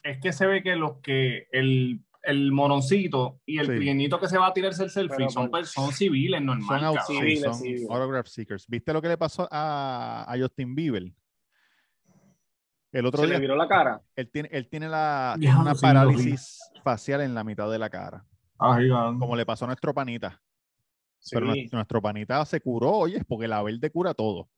[0.05, 3.73] Es que se ve que los que el, el moroncito y el Sí.
[3.73, 6.61] pequeñito que se va a tirarse el selfie Pero, son pues, personas civiles Son,
[7.09, 7.91] Civiles, son civiles.
[7.91, 8.67] autograph seekers.
[8.69, 11.11] ¿Viste lo que le pasó a, a Justin Bieber?
[12.93, 14.01] El otro Se le día, viró la cara.
[14.15, 18.25] él tiene, él tiene, la, tiene una parálisis facial en la mitad de la cara.
[18.61, 19.19] Cabrón.
[19.19, 20.41] como le pasó a nuestro panita.
[21.19, 21.31] Sí.
[21.35, 24.49] Pero nuestro, nuestro panita se curó, oye, porque la verde cura todo.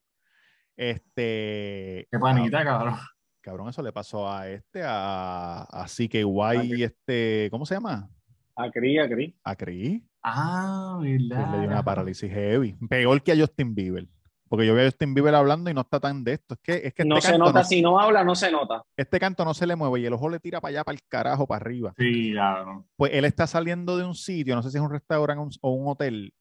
[0.76, 2.06] Este.
[2.10, 2.96] Qué panita, cabrón.
[3.40, 8.08] Cabrón, eso le pasó a este, a, a CKY, este, ¿cómo se llama?
[8.54, 9.36] Acri, acri.
[9.42, 10.02] A Cris.
[10.22, 11.84] Ah, que le dio una verdad.
[11.84, 12.76] parálisis heavy.
[12.88, 14.06] Peor que a Justin Bieber.
[14.52, 16.52] Porque yo veo a Justin Bieber hablando y no está tan de esto.
[16.52, 18.52] Es que, es que No este, se canto nota, no, si no habla, no se
[18.52, 18.82] nota.
[18.98, 21.00] este canto no se le mueve y el ojo le tira para allá, para el
[21.08, 21.94] carajo, para arriba.
[21.96, 22.86] Sí, cabrón.
[22.96, 25.88] Pues él está saliendo de un sitio, no sé si es un restaurante o un-
[25.88, 26.34] hotel,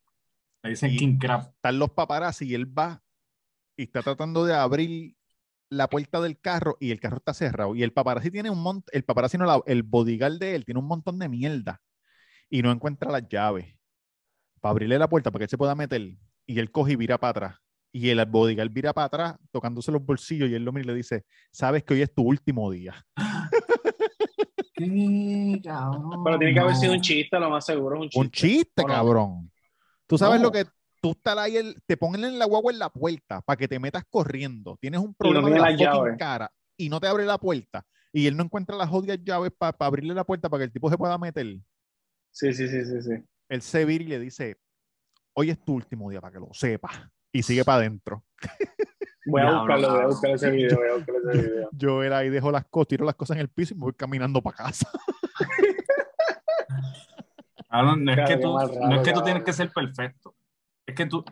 [0.62, 1.51] Le dicen King Crab.
[1.55, 3.01] están los paparazzi y él va
[3.78, 5.16] y está tratando de abrir
[5.70, 7.76] la puerta del carro y el carro está cerrado.
[7.78, 10.82] Y el paparazzi tiene un montón, el paparazzi no, la- el bodyguard de él tiene
[10.82, 11.82] un montón de mierda
[12.49, 13.74] y no encuentra las llaves
[14.59, 16.01] para abrirle la puerta para que él se pueda meter.
[16.45, 17.55] Y él coge y vira para atrás.
[17.94, 20.96] Y el bodyguard vira para atrás tocándose los bolsillos y él lo mira y le
[20.96, 23.06] dice, sabes que hoy es tu último día.
[24.74, 26.24] ¿Qué, cabrón?
[26.24, 27.04] Pero tiene que haber sido un No.
[27.04, 28.20] chiste, lo más seguro es un chiste.
[28.20, 28.94] Un chiste, ¿O no?
[28.94, 29.52] cabrón.
[30.08, 30.48] Tú sabes No.
[30.48, 30.66] lo que
[31.02, 33.80] tú estás ahí, el- te ponen en la guagua en la puerta para que te
[33.80, 34.78] metas corriendo.
[34.80, 36.16] Tienes un no problema de tiene la llaves.
[36.18, 37.86] cara y no te abre la puerta.
[38.14, 40.89] Y él no encuentra las jodidas llaves para abrirle la puerta para que el tipo
[40.89, 41.58] se pueda meter.
[42.32, 43.24] Sí, sí, sí, sí, sí.
[43.50, 44.58] Él se vira y le dice,
[45.34, 46.94] hoy es tu último día para que lo sepas.
[47.32, 48.24] Y sigue para adentro.
[49.26, 51.70] Voy a buscarlo, voy a buscar ese video, voy a buscar ese video.
[51.72, 53.94] Yo era ahí, dejo las cosas, tiro las cosas en el piso y me voy
[53.94, 54.90] caminando para casa.
[57.70, 60.36] Cabrón, no es que tú, no es que tú tienes que ser perfecto.
[60.86, 61.24] Es que tú,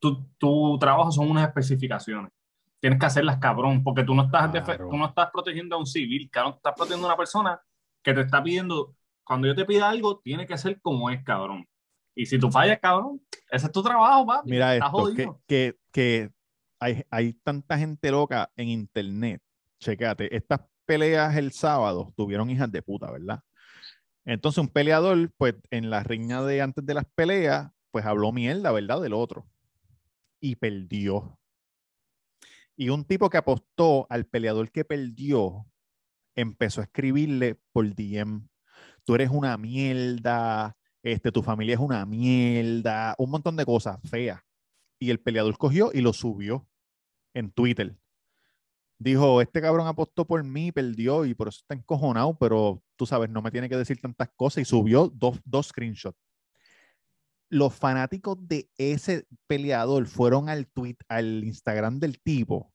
[0.00, 2.32] tu, tu trabajo son unas especificaciones.
[2.80, 4.88] Tienes que hacerlas cabrón, porque tú no estás, Claro.
[4.90, 6.54] tú no estás protegiendo a un civil, cabrón.
[6.56, 7.60] Estás protegiendo a una persona
[8.02, 11.66] que te está pidiendo, cuando yo te pida algo, tiene que ser como es, cabrón.
[12.14, 14.50] Y si tú fallas, cabrón, ese es tu trabajo, papi.
[14.50, 15.42] Mira Estás esto, que, jodido.
[15.46, 16.30] que, que
[16.78, 19.42] hay, hay tanta gente loca en internet.
[19.80, 23.40] Checate, estas peleas el sábado tuvieron hijas de puta, ¿verdad?
[24.24, 28.72] Entonces un peleador, pues en la riña de antes de las peleas, pues habló mierda,
[28.72, 29.00] ¿verdad?
[29.00, 29.46] Del otro.
[30.40, 31.38] Y perdió.
[32.76, 35.66] Y un tipo que apostó al peleador que perdió,
[36.34, 38.48] empezó a escribirle por DM,
[39.04, 44.40] tú eres una mierda, este, tu familia es una mierda, un montón de cosas feas.
[44.98, 46.66] Y el peleador cogió y lo subió
[47.34, 47.94] en Twitter.
[48.98, 53.28] Dijo, este cabrón apostó por mí, perdió y por eso está encojonado, pero tú sabes,
[53.28, 56.18] no me tiene que decir tantas cosas y subió dos, dos screenshots.
[57.50, 62.72] Los fanáticos de ese peleador fueron al tweet, al Instagram del tipo.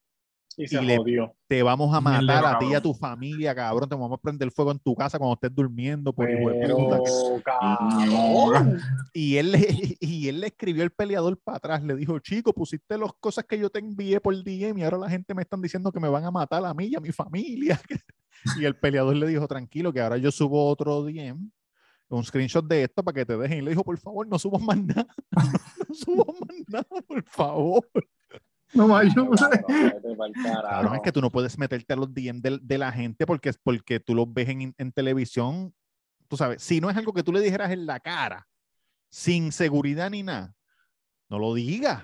[0.61, 1.33] Y se Y le- jodió.
[1.47, 3.87] Te vamos a matar a ti y a tu familia, cabrón.
[3.87, 6.11] Te vamos a prender fuego en tu casa cuando estés durmiendo.
[6.13, 6.99] Por hijo de puta".
[7.01, 8.79] Pero, cabrón.
[9.13, 9.59] Y él, le,
[10.01, 13.57] y él le escribió el peleador para atrás, le dijo, chico, pusiste las cosas que
[13.57, 16.25] yo te envié por DM y ahora la gente me están diciendo que me van
[16.25, 17.79] a matar a mí y a mi familia.
[18.57, 21.51] Y el peleador le dijo, tranquilo, que ahora yo subo otro DM,
[22.07, 23.57] un screenshot de esto para que te dejen.
[23.57, 25.07] Y le dijo, por favor, no subas más nada.
[25.89, 27.85] No subas más nada, por favor.
[28.73, 29.41] No me ayudes.
[30.61, 33.51] Cabrón, es que tú no puedes meterte a los DM de, de la gente porque,
[33.63, 35.73] porque tú los ves en, en televisión.
[36.27, 38.47] Tú sabes, si no es algo que tú le dijeras en la cara,
[39.09, 40.53] sin seguridad ni nada,
[41.29, 42.03] no lo digas.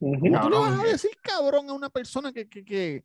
[0.00, 0.20] Ujú.
[0.20, 3.04] ¿Cómo tú le vas a decir cabrón a una persona que, que, que-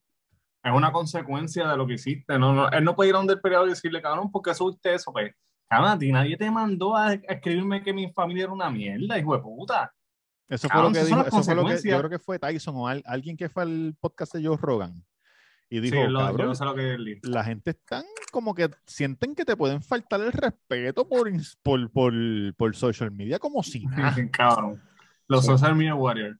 [0.64, 2.40] Es una consecuencia de lo que hiciste.
[2.40, 4.54] No, no, él no puede ir a donde el peleador y decirle, cabrón, ¿por qué
[4.56, 5.12] subiste eso?
[5.14, 5.32] Pues,
[5.70, 9.18] cabrón, a ti nadie te mandó a, a escribirme que mi familia era una mierda,
[9.20, 9.94] hijo de puta.
[10.50, 12.76] Eso fue lo que dijo, las eso fue lo que yo creo que fue Tyson
[12.78, 15.04] o al- alguien que fue al podcast de Joe Rogan
[15.70, 19.56] y dijo, Sí, lo- cabrón, lo que la gente están como que sienten que te
[19.56, 21.30] pueden faltar el respeto por,
[21.62, 22.14] por, por,
[22.58, 24.16] por social media como si nada.
[24.32, 24.82] cabrón.
[25.28, 26.40] Los social media warriors.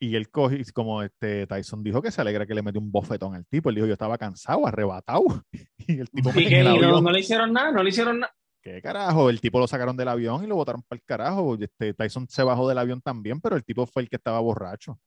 [0.00, 3.34] Y él coge, como este Tyson dijo que se alegra que le metió un bofetón
[3.34, 3.68] al tipo.
[3.70, 5.22] Él dijo, yo estaba cansado, arrebatado.
[5.88, 7.72] Y el tipo ¿Y el ¿Y no, no le hicieron nada?
[7.72, 8.32] ¿No le hicieron nada?
[8.62, 9.30] ¿Qué carajo?
[9.30, 11.56] El tipo lo sacaron del avión y lo botaron para el carajo.
[11.60, 14.98] Este, Tyson se bajó del avión también, pero el tipo fue el que estaba borracho.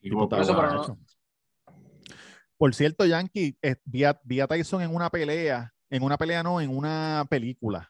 [0.00, 0.98] El tipo estaba Eso, pero no- borracho.
[2.56, 6.42] Por cierto, Yankee, eh, vi, a, vi a Tyson en una pelea, en una pelea
[6.42, 7.88] no, en una película.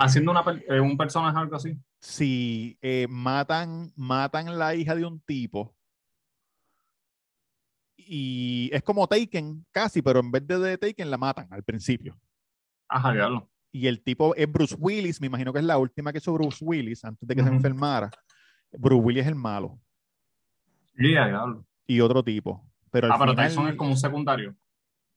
[0.00, 1.78] Haciendo una, eh, un personaje algo así.
[2.00, 5.73] Si eh, matan, matan la hija de un tipo
[7.96, 12.18] y es como Taken casi, pero en vez de, de Taken la matan al principio.
[12.88, 13.50] Ajá, diablo.
[13.72, 16.64] Y el tipo es Bruce Willis, me imagino que es la última que hizo Bruce
[16.64, 18.10] Willis antes de que se enfermara.
[18.72, 19.80] Bruce Willis es el malo
[20.96, 21.66] Yeah, diablo.
[21.86, 22.64] y otro tipo.
[22.90, 24.54] Pero Ah, pero Tyson es como un secundario.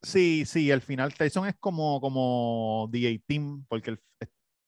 [0.02, 4.00] Sí, sí, al final Tyson es como, como The A-Team, porque el-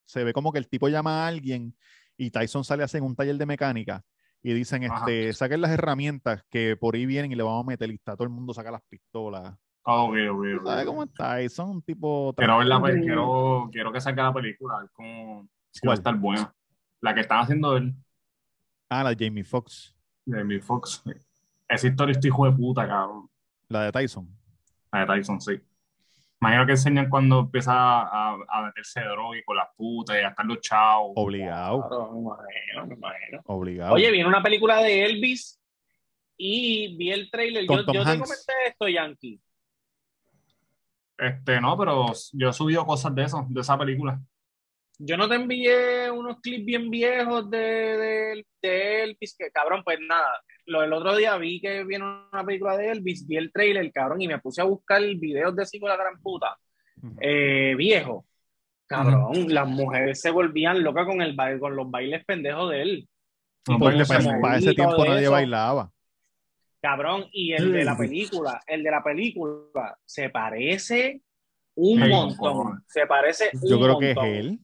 [0.06, 1.76] se ve como que el tipo llama a alguien
[2.18, 4.04] y Tyson sale a hacer un taller de mecánica
[4.44, 5.00] y dicen, Ajá.
[5.00, 8.14] este, saquen las herramientas que por ahí vienen y le vamos a meter y está
[8.16, 10.66] todo el mundo saca las pistolas Ok, ok, ¿Tú ok.
[10.66, 11.70] ¿Sabes cómo es Tyson?
[11.70, 12.34] Un tipo.
[12.38, 15.94] Quiero ver la pe- quiero, quiero que salga la película, a ver cómo si va
[15.96, 16.54] estar buena.
[17.02, 17.96] La que están haciendo él,
[18.90, 19.96] Ah, la de Jamie Foxx.
[20.26, 21.04] de mi Fox.
[21.68, 23.30] Esa historia este hijo de puta, cabrón.
[23.70, 24.28] La de Tyson.
[24.92, 25.60] La de Tyson, sí.
[26.42, 30.30] Imagino que enseñan cuando empieza a, a meterse droga y con las putas y a
[30.30, 31.12] estar los chavos.
[31.16, 31.88] Obligado.
[31.88, 33.42] Claro, me imagino, me imagino.
[33.46, 33.94] Obligado.
[33.94, 35.60] Oye, viene una película de Elvis
[36.38, 37.66] y vi el trailer.
[37.66, 39.42] Con Yo, Tom yo te comenté esto, Yankee.
[41.18, 44.18] Este, no, pero yo he subido cosas de eso, de esa película.
[44.98, 50.00] Yo no te envié unos clips bien viejos de, de, de Elvis, que cabrón, pues
[50.00, 50.42] nada.
[50.70, 54.22] Lo del otro día vi que viene una película de Elvis, vi el trailer, cabrón,
[54.22, 56.58] y me puse a buscar videos de con la gran puta.
[57.20, 58.28] Eh, viejo.
[58.86, 63.10] Cabrón, las mujeres se volvían locas con el baile, con los bailes pendejos de él.
[63.68, 65.32] No, baile para, ese tiempo nadie eso.
[65.32, 65.92] bailaba.
[66.82, 71.22] Cabrón, y el de la película, el de la película, se parece
[71.76, 72.84] un montón.
[72.88, 74.34] Se parece un Yo creo que es montón.
[74.36, 74.60] él.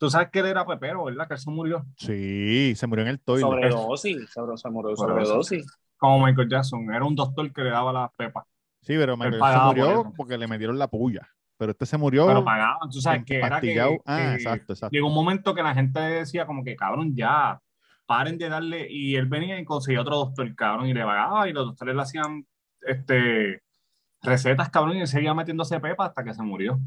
[0.00, 1.28] Tú sabes que él era pepero, ¿verdad?
[1.28, 1.84] Que él se murió.
[1.94, 3.42] Sí, se murió en el toilet.
[3.42, 5.28] Sobredosis, sobre, se murió Sobredosis.
[5.28, 5.78] sobredosis.
[5.98, 6.90] Como Michael Jackson.
[6.90, 8.46] Era un doctor que le daba las pepas.
[8.80, 11.28] Sí, pero Michael se por murió porque le metieron la puya.
[11.58, 12.88] Pero este se murió Pero pagaban.
[12.90, 13.78] Tú sabes que era que.
[14.06, 14.94] Ah, que exacto, exacto.
[14.94, 17.60] llegó un momento que la gente decía como que, cabrón, ya,
[18.06, 18.86] paren de darle.
[18.90, 21.46] Y él venía y conseguía otro doctor, cabrón, y le pagaba.
[21.46, 22.46] Y los doctores le hacían
[22.80, 23.62] este,
[24.22, 26.80] recetas, cabrón, y él seguía metiéndose pepa hasta que se murió.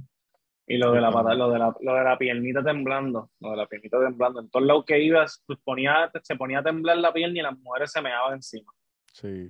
[0.66, 3.58] Y lo de la pata, lo de la, lo de la piernita temblando, lo de
[3.58, 4.40] la piernita temblando.
[4.40, 7.58] En todos lados que ibas, pues ponía, se ponía a temblar la pierna y las
[7.60, 8.72] mujeres se meaban encima.
[9.14, 9.48] Sí.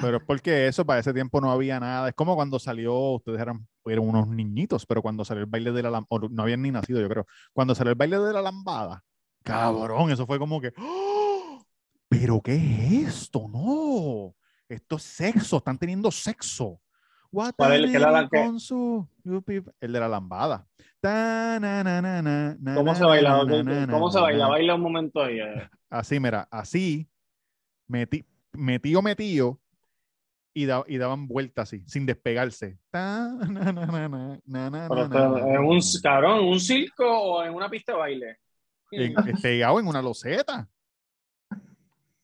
[0.00, 2.08] Pero es porque eso, para ese tiempo no había nada.
[2.08, 5.82] Es como cuando salió, ustedes eran, eran unos niñitos, pero cuando salió el baile de
[5.82, 7.26] la lambada, no habían ni nacido, yo creo.
[7.52, 9.02] Cuando salió el baile de la lambada,
[9.42, 11.64] cabrón, eso fue como que, ¡Oh!
[12.08, 13.48] ¿pero qué es esto?
[13.48, 14.34] No,
[14.68, 16.80] esto es sexo, están teniendo sexo.
[17.56, 19.06] ¿Cuál es el que la- con su
[19.80, 20.66] El de la lambada.
[22.74, 23.44] ¿Cómo se baila?
[23.44, 24.48] na, na, na, ¿Cómo se baila?
[24.48, 25.38] Baila un momento ahí.
[25.40, 25.68] eh.
[25.90, 27.08] Así, mira, así,
[27.86, 29.60] metí, metío, metío,
[30.54, 32.78] y, da- y daban vueltas así, sin despegarse.
[35.38, 38.38] ¿En un, cabrón, un circo o en una pista de baile?
[38.90, 40.66] En- pegado en una loseta.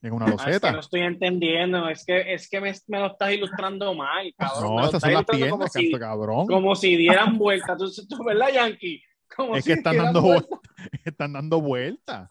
[0.02, 0.72] En una Ah, es que loseta.
[0.72, 4.76] no estoy entendiendo, es que, es que me, me lo estás ilustrando mal, cabrón.
[4.76, 6.46] No, estás son las ilustrando como piernas, si, cabrón.
[6.48, 7.76] como si dieran vuelta.
[7.76, 9.00] ¿Tú, tú, ¿Verdad, Yankee?
[9.36, 10.58] Como Es si que están dando vuelta.
[11.04, 12.28] Están dando vueltas.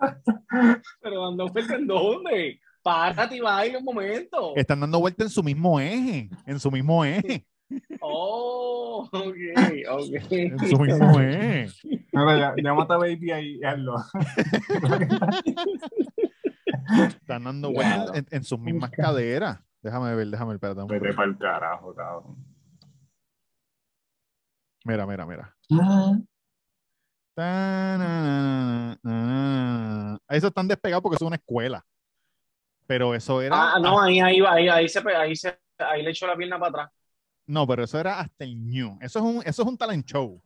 [1.02, 2.60] Pero dando vuelta en dónde?
[2.84, 4.54] Párate y baila un momento.
[4.56, 6.30] Están dando vueltas en su mismo eje.
[6.46, 7.46] En su mismo eje.
[8.02, 9.36] Oh, ok,
[9.90, 10.32] ok.
[10.32, 11.68] En su mismo eje.
[12.12, 13.96] Ya, llámate a Baby ahí y hazlo.
[17.08, 18.06] Están dando Claro.
[18.06, 19.60] vueltas en, en sus mismas caderas.
[19.82, 22.38] Déjame ver, déjame ver, un Vete para el carajo, cabrón.
[24.84, 25.56] Mira, mira, mira.
[25.70, 30.20] Na, na, na, na.
[30.30, 31.86] Eso están despegados porque es una escuela.
[32.86, 33.76] Pero eso era.
[33.76, 36.70] Ah, no, ahí, ahí, ahí, ahí, se, ahí, se, ahí le echó la pierna para
[36.70, 36.92] atrás.
[37.48, 38.98] No, pero eso era hasta el ñu.
[39.02, 40.42] Eso es un, eso es un talent show.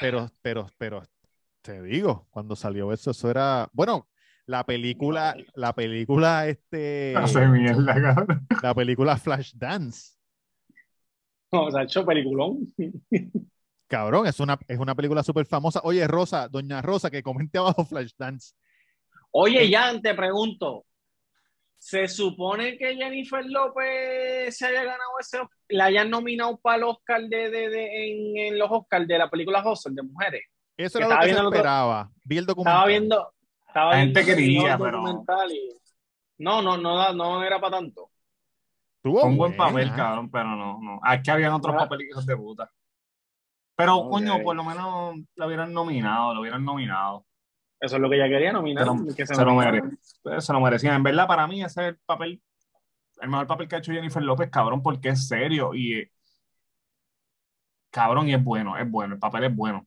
[0.00, 1.02] Pero, pero, pero,
[1.62, 3.68] te digo, cuando salió eso, eso era.
[3.72, 4.08] Bueno,
[4.46, 8.46] la película, la película, este, Hace mierda, cabrón.
[8.62, 10.16] la película Flashdance.
[11.50, 12.72] O sea, hecho peliculón.
[13.88, 15.80] Cabrón, es una, es una película súper famosa.
[15.84, 18.54] Oye, Rosa, doña Rosa, que comente abajo Flashdance.
[19.30, 20.84] Oye, Jan, te pregunto.
[21.78, 25.38] ¿Se supone que Jennifer López se haya ganado ese
[25.68, 29.28] la hayan nominado para el Oscar de, de, de- en, en los Oscars de la
[29.30, 30.42] película Hustle de mujeres?
[30.76, 32.10] Eso era lo estaba que se esperaba.
[32.24, 32.72] Vi el documental.
[32.74, 33.32] Estaba viendo.
[33.76, 35.68] Estaba La gente quería, pero- documental y-
[36.38, 38.08] No, no, no, no era para tanto.
[39.02, 40.98] Fue un buen papel, cabrón, pero no, no.
[41.02, 41.80] Aquí habían otros Ah.
[41.80, 42.70] papeles hijos de puta.
[43.76, 47.26] Pero, coño, por lo menos lo hubieran nominado, lo hubieran nominado.
[47.78, 48.84] Eso es lo que ella quería nominar.
[48.84, 49.82] Se lo- que Se lo nominara.
[49.82, 50.40] merece.
[50.40, 50.94] Se lo merecían.
[50.94, 52.42] En verdad, para mí, ese es el papel,
[53.20, 56.10] el mejor papel que ha hecho Jennifer López, cabrón, porque es serio y eh,
[57.90, 59.86] cabrón, y es bueno, es bueno, el papel es bueno.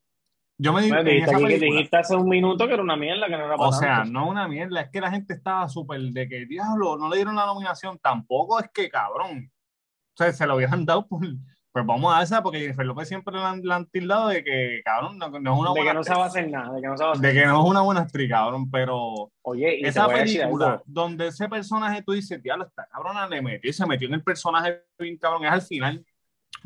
[0.61, 3.27] Yo me Bueno, en dijiste, esa que dijiste hace un minuto que era una mierda,
[3.27, 4.11] que no era para o sea, tanto.
[4.11, 7.37] no una mierda, es que la gente estaba súper de que, diablo, no le dieron
[7.37, 11.21] la nominación, tampoco es que, cabrón, o sea, se lo hubieran dado por,
[11.71, 15.29] pues vamos a esa, porque Jennifer López siempre le han, tildado de que, cabrón, no,
[15.29, 17.11] no es una de que buena no actriz, sabe hacer nada, de que no sabe
[17.11, 20.83] hacer de que no es una buena actriz, cabrón, pero Oye, y esa a película
[20.85, 24.23] donde ese personaje tú dices, diablo, esta cabrona le metió y se metió en el
[24.23, 26.05] personaje bien cabrón, es al final,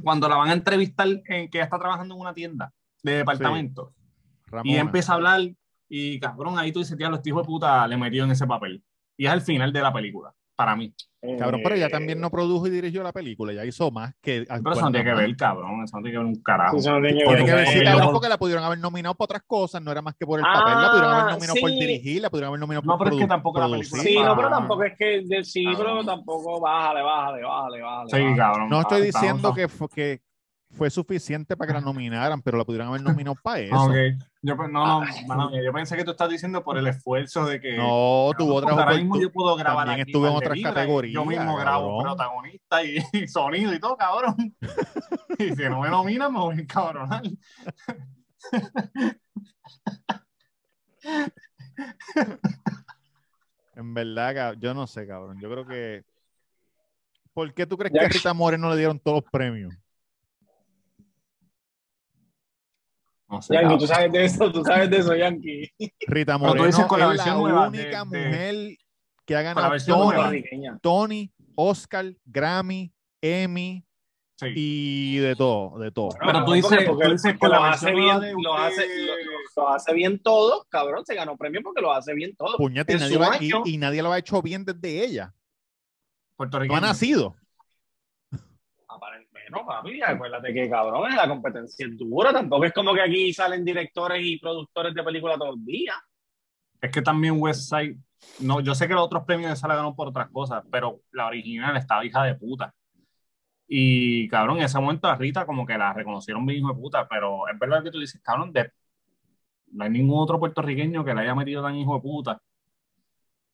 [0.02, 2.74] cuando la van a entrevistar en que ella está trabajando en una tienda
[3.04, 3.94] de departamento
[4.64, 5.42] y ella empieza a hablar
[5.90, 8.84] y cabrón, ahí tú dices, diablo, este hijo de puta le metió en ese papel.
[9.18, 10.34] Y es al final de la película.
[10.56, 10.94] para mí.
[11.40, 14.46] Cabrón, pero ella Eh, también no produjo y dirigió la película, ya hizo más que.
[14.48, 16.74] Pero eso no tiene que ver, cabrón, eso no tiene que ver un carajo.
[16.74, 17.46] Sí, eso no tiene que Tiene ver.
[17.46, 20.04] que ver, sí, Eh, cabrón, porque la pudieron haber nominado por otras cosas, no era
[20.04, 22.60] más que por el Ah, papel, la pudieron haber nominado por dirigir, la pudieron haber
[22.60, 24.52] nominado No, por pero es que tampoco la película- Sí, no, pero Ah.
[24.52, 26.06] tampoco es que del sí, pero Cabrón.
[26.06, 28.10] tampoco bájale, bájale, bájale, bájale.
[28.12, 28.70] Sí, cabrón.
[28.70, 30.22] No estoy Ah, diciendo que que
[30.76, 33.76] fue suficiente para que la nominaran, pero la pudieron haber nominado para eso.
[33.76, 33.96] Ah, ok.
[34.42, 37.78] Yo, pe- no, no, yo pensé que tú estás diciendo por el esfuerzo de que.
[37.78, 41.26] No, tuvo otras ahora mismo yo puedo grabar También aquí estuve en otras categorías, Yo
[41.26, 42.04] mismo grabo cabrón.
[42.04, 44.36] protagonista y, y sonido y todo, cabrón.
[45.40, 47.24] Y si no me nominan, me voy a encabronar.
[53.76, 55.40] En verdad, yo no sé, cabrón.
[55.42, 56.04] Yo creo que.
[57.34, 59.74] ¿Por qué tú crees Ya que a Rita Moreno le dieron todos los premios?
[63.34, 65.72] No sé, Yankee, tú sabes de eso, tú sabes de eso, Yankee.
[66.08, 68.78] Rita Pero tú Moreno dices con la es versión la nueva de- única de- mujer
[69.26, 70.44] que ha ganado Tony.
[70.82, 73.84] Tony, Oscar, Grammy, Emmy
[74.36, 74.48] Sí.
[74.56, 76.10] y de todo, de todo.
[76.20, 79.14] Pero tú Porque- dices- porque, tú dices que lo hace bien, de lo hace, lo,
[79.64, 82.58] lo hace bien todo, cabrón, se ganó premio porque lo hace bien todo.
[82.58, 85.28] Puñete, y en nadie, ha, y, año- y nadie lo ha hecho bien desde ella.
[85.28, 86.78] No Puertorriqueño.
[86.78, 87.36] ha nacido.
[89.54, 93.64] No, papi, acuérdate que cabrón, la competencia es dura, tampoco es como que aquí salen
[93.64, 95.96] directores y productores de películas todos los días.
[96.82, 97.72] Es que también West.
[98.40, 101.28] No, yo sé que los otros premios esa la ganó por otras cosas, pero la
[101.28, 102.74] original estaba hija de puta.
[103.68, 107.08] Y cabrón, en ese momento a Rita como que la reconocieron bien hijo de puta,
[107.08, 108.72] pero es verdad que tú dices, cabrón, de-
[109.72, 112.42] no hay ningún otro puertorriqueño que le haya metido tan hijo de puta.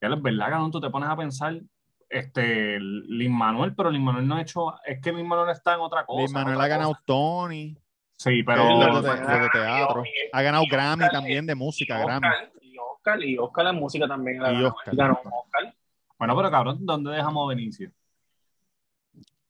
[0.01, 1.59] Ya es verdad, cabrón, tú te pones a pensar,
[2.09, 5.81] este, Lin Manuel, pero Lin Manuel no ha hecho, es que Lin Manuel está en
[5.81, 6.19] otra cosa.
[6.21, 7.03] Luis Manuel ha ganado cosa.
[7.05, 7.77] Tony,
[8.17, 10.03] Sí, pero pero de, teatro.
[10.33, 12.27] Ha ganado Grammy también de música, y Grammy.
[12.27, 14.95] Oscar, y Oscar, y Oscar en música también la Y ganó, Oscar.
[14.95, 15.75] ganó Oscar.
[16.17, 17.91] bueno, pero cabrón, ¿dónde dejamos a Benicio?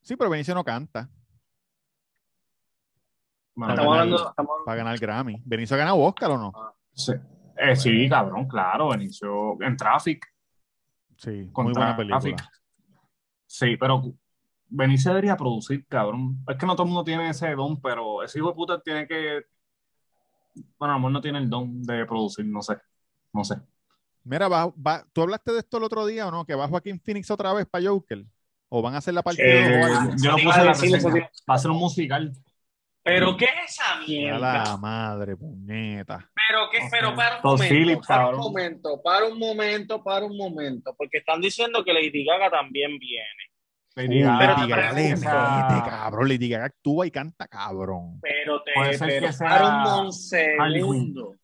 [0.01, 1.09] Sí, pero Benicio no canta
[3.55, 5.41] Bueno, Estamos ganar- hablando, estamos para ganar Grammy.
[5.45, 6.53] ¿Benicio ha ganado Oscar o no?
[6.93, 7.13] Sí,
[7.57, 10.25] Eh, sí, cabrón, claro, Benicio en Traffic.
[11.19, 12.19] Sí, muy buena película.
[12.19, 12.39] Traffic.
[13.45, 14.13] Sí, pero
[14.69, 16.39] Benicio debería producir, cabrón.
[16.47, 19.05] Es que no todo el mundo tiene ese don, pero ese hijo de puta tiene
[19.05, 19.41] que.
[20.77, 22.77] Bueno, a lo mejor no tiene el don de producir, no sé.
[23.33, 23.55] No sé.
[24.23, 26.45] Mira, va, va- ¿tú hablaste de esto el otro día o no?
[26.45, 28.25] ¿Que va Joaquín Phoenix otra vez para Joker?
[28.69, 29.81] ¿O van a hacer la parte Eh,
[30.21, 31.29] yo iba puse la reseña.
[31.49, 32.31] Va a ser un musical.
[33.09, 34.63] Pero ¿qué es esa A mierda?
[34.63, 36.29] la madre, puñeta.
[36.47, 40.37] Pero qué, pero para un momento, Phillips, para un momento, para un momento, para un
[40.37, 43.49] momento, porque están diciendo que Lady Gaga también viene.
[43.95, 44.67] Lady Gaga, pero Lady
[45.13, 46.29] te Gaga le cabrón.
[46.29, 48.19] Lady Gaga actúa y canta, cabrón.
[48.21, 51.35] Pero te Puede ser pero que sea para un segundo.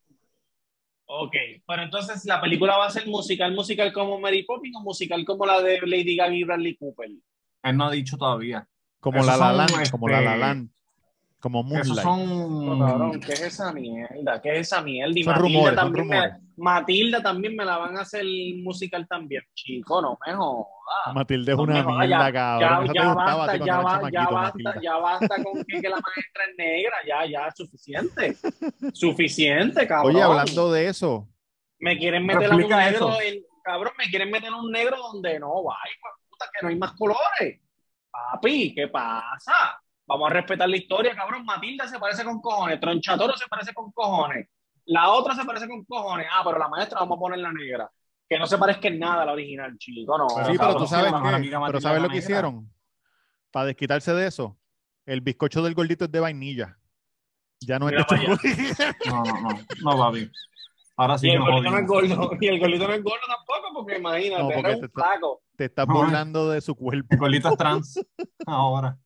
[1.07, 1.33] Ok,
[1.67, 5.45] pero entonces la película va a ser musical, musical como Mary Poppins o musical como
[5.45, 7.09] la de Lady Gaga y Bradley Cooper.
[7.63, 8.67] él no ha dicho todavía.
[8.99, 10.69] Como Esos la La Land, como la La este, Land,
[11.45, 12.03] como Esos Moonlight.
[12.03, 12.79] son.
[12.79, 14.41] No, cabrón, ¿qué es esa mierda?
[14.41, 15.13] ¿Qué es esa mierda?
[15.15, 16.33] Y Son Matilda, rumores, son también rumores.
[16.33, 18.25] Me, Matilda también me la van a hacer
[18.63, 19.43] musical también.
[19.53, 21.13] Chico, no me jodas.
[21.13, 22.91] Matilde es No una mierda, cabrón.
[22.95, 24.81] Ya basta, ya, va- ya basta, Matilda.
[24.81, 28.35] ya basta con que, que la maestra es negra, ya, ya, suficiente.
[28.93, 30.15] Suficiente, cabrón.
[30.15, 31.27] Oye, hablando de eso,
[31.79, 33.21] Me quieren meter a un negro eso.
[33.21, 36.63] en, cabrón, me quieren meter a un negro donde no va, ay, pues, puta, que
[36.65, 37.61] no hay más colores.
[38.11, 39.79] Papi, ¿qué pasa?
[40.07, 41.43] Vamos a respetar la historia, cabrón.
[41.45, 44.47] Matilda se parece con cojones, Tronchatoro se parece con cojones,
[44.85, 46.27] la otra se parece con cojones.
[46.31, 47.89] Ah, pero la maestra vamos a poner la negra.
[48.27, 50.27] Que no se parezca en nada a la original, chico, no.
[50.29, 52.71] sí, Pero, tú sabes amiga pero sabes lo que hicieron
[53.51, 54.57] para desquitarse de eso.
[55.05, 56.77] El bizcocho del gordito es de vainilla.
[57.61, 58.95] Ya no es de.
[59.07, 59.49] No, no, no.
[59.83, 60.29] No, papi.
[60.97, 63.21] Ahora sí y que el gordito no es gordo, y el gordito no es gordo
[63.27, 65.41] tampoco, porque imagínate, No, porque era te un está- flaco.
[65.55, 67.07] Te estás No, burlando de su cuerpo.
[67.11, 67.99] El gordito es trans.
[68.47, 68.97] Ahora.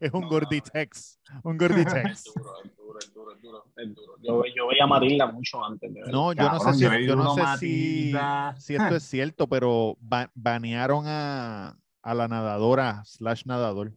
[0.00, 1.20] Es un No, gorditex.
[1.42, 2.24] Un Es gorditex.
[2.34, 4.14] duro, es duro, es duro, es duro, es duro.
[4.22, 6.00] Yo, yo veía a Matilda mucho antes de.
[6.10, 11.04] No, yo no sé si, yo no sé si, esto es cierto, pero ba- banearon
[11.06, 13.92] a, a la nadadora slash nadador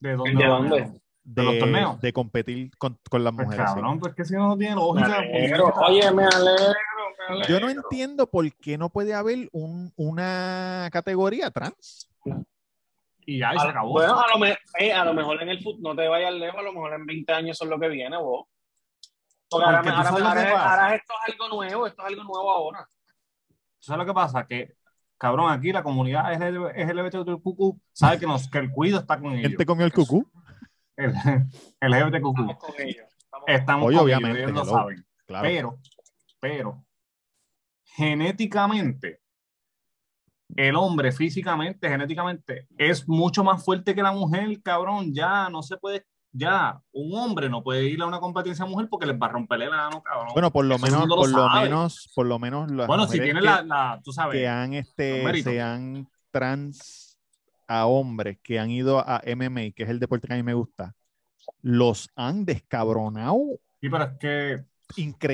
[0.00, 1.00] ¿De dónde?
[1.24, 2.00] ¿De los torneos?
[2.00, 3.66] de competir con, con las Pues mujeres.
[3.68, 3.74] sí.
[3.74, 5.18] cabrón, pues que si no tiene Me lógica.
[5.18, 5.64] alegro.
[5.74, 5.80] puñeta.
[5.86, 6.74] Oye, me alegro,
[7.18, 7.48] me alegro.
[7.48, 12.08] Yo no entiendo por qué no puede haber un- una categoría trans.
[13.30, 13.90] Y ya, y A- se acabó.
[13.90, 16.58] Bueno, a lo, me- eh, a lo mejor en el fútbol, no te vayas lejos,
[16.58, 18.46] a lo mejor en 20 años eso es lo que viene, vos.
[19.50, 22.88] Porque ahora, Porque ahora- ahora- ahora esto es algo nuevo, esto es algo nuevo ahora.
[23.48, 24.46] ¿Tú ¿Sabes lo que pasa?
[24.46, 24.76] Que,
[25.18, 29.42] cabrón, aquí la comunidad LGBTQ sabe que, nos, que el cuido está con ellos.
[29.48, 30.26] ¿Quién te comió el cucú?
[30.96, 31.12] El,
[31.80, 32.28] el LGBTQ.
[32.28, 33.06] Estamos con ellos.
[33.46, 35.06] estamos con obviamente, ellos, ellos lo saben.
[35.26, 35.42] Claro.
[35.46, 35.78] Pero,
[36.40, 36.84] pero,
[37.84, 39.20] genéticamente,
[40.56, 45.14] el hombre físicamente, genéticamente, es mucho más fuerte que la mujer, cabrón.
[45.14, 49.06] Ya no se puede, ya un hombre no puede ir a una competencia mujer porque
[49.06, 50.28] les va a romper el ano, cabrón.
[50.32, 53.20] Bueno, por lo Eso menos, lo por lo menos, por lo menos las bueno, si
[53.20, 55.52] tiene que, la, la, tú sabes, que han este, méritos.
[55.52, 57.18] sean trans
[57.66, 60.54] a hombres que han ido a MMA, que es el deporte que a mí me
[60.54, 60.94] gusta,
[61.60, 63.38] los han descabronado
[63.80, 64.64] sí, pero es que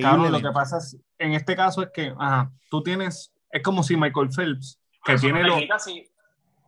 [0.02, 3.82] Cabrón, lo que pasa es, en este caso es que, ajá, tú tienes, es como
[3.82, 6.04] si Michael Phelps, que tiene los, Sí.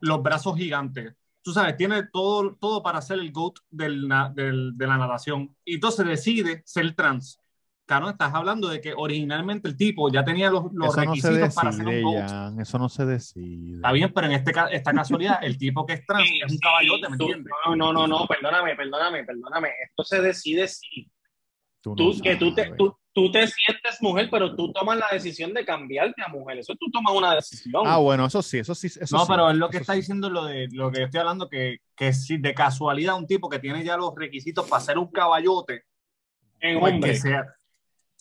[0.01, 4.87] los brazos gigantes, tú sabes, tiene todo, todo para ser el GOAT del, del- de
[4.87, 7.41] la natación, y entonces decide ser trans.
[7.89, 11.29] Claro, estás hablando de que originalmente el tipo ya tenía los, los Eso no se
[11.31, 12.29] requisitos para ser un decide, GOAT.
[12.29, 13.77] Jan, eso no se decide.
[13.77, 16.51] Está bien, pero en este, esta casualidad, el tipo que es trans Sí, es un
[16.51, 17.53] sí, caballote, ¿me entiendes?
[17.65, 19.69] No, no, no, no, perdóname, perdóname, perdóname.
[19.89, 21.09] Esto se decide sí.
[21.81, 25.07] Tú no Tú, que tú te, tú, tú te sientes mujer, pero tú tomas la
[25.11, 26.59] decisión de cambiarte a mujer.
[26.59, 27.83] Eso tú tomas una decisión.
[27.87, 28.89] Ah, bueno, eso sí, eso sí.
[28.89, 30.01] Eso No, sí, pero es lo que está sí.
[30.01, 33.49] diciendo lo de lo que yo estoy hablando, que, que si de casualidad un tipo
[33.49, 35.85] que tiene ya los requisitos para ser un caballote,
[36.61, 37.11] en pues hombre.
[37.13, 37.47] que sea.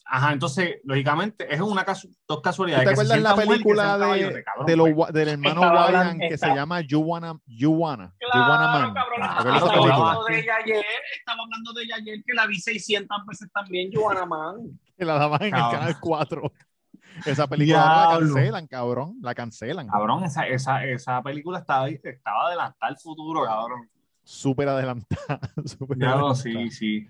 [0.08, 2.86] Ajá, entonces, lógicamente, es una casu- dos ¿Tú casualidades.
[2.86, 4.00] te acuerdas la mujer película un
[4.34, 5.14] de, cabrón, de los pues.
[5.14, 8.94] Del hermano Ryan que se llama You Wanna, You Wanna, You Claro, Wanna Man?
[8.94, 9.96] cabrón, Ah, ¿Te acuerdas de esa estaba película?
[10.12, 10.86] hablando de ella ayer,
[11.18, 14.80] estaba hablando de ella ayer, que la vi 600 veces también, Joanna Man.
[14.98, 15.80] Que la daban en el Cabrón.
[15.80, 16.52] canal 4.
[17.26, 19.16] Esa película ahora la cancelan, cabrón.
[19.22, 19.88] La cancelan.
[19.88, 23.90] Cabrón, esa, esa, esa película estaba, estaba adelantada al futuro, cabrón.
[24.24, 25.40] Súper adelantada.
[25.66, 26.36] súper Ya adelantada.
[26.36, 27.10] sí, sí.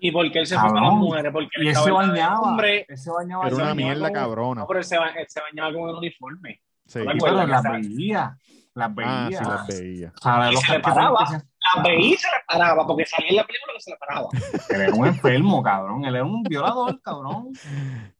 [0.00, 0.84] ¿Y por qué él se fue Cabrón.
[0.84, 1.32] con las mujeres?
[1.32, 2.40] Porque él se bañaba.
[2.40, 2.84] hombre.
[2.88, 3.46] Él se bañaba.
[3.46, 4.60] Era una mierda con- cabrona.
[4.60, 6.60] No, pero él se, ba- él se bañaba con el uniforme.
[6.86, 6.98] Sí.
[7.00, 8.38] No pero las estaba- veía.
[8.74, 9.08] Las veía.
[9.10, 10.12] Ah, sí, las veía.
[10.14, 11.26] O sea, Y los se le paraba.
[11.74, 14.28] La veía y se le paraba, porque salía en la película que se le paraba.
[14.70, 16.04] Él era un enfermo, cabrón.
[16.04, 17.52] Él era un violador, cabrón.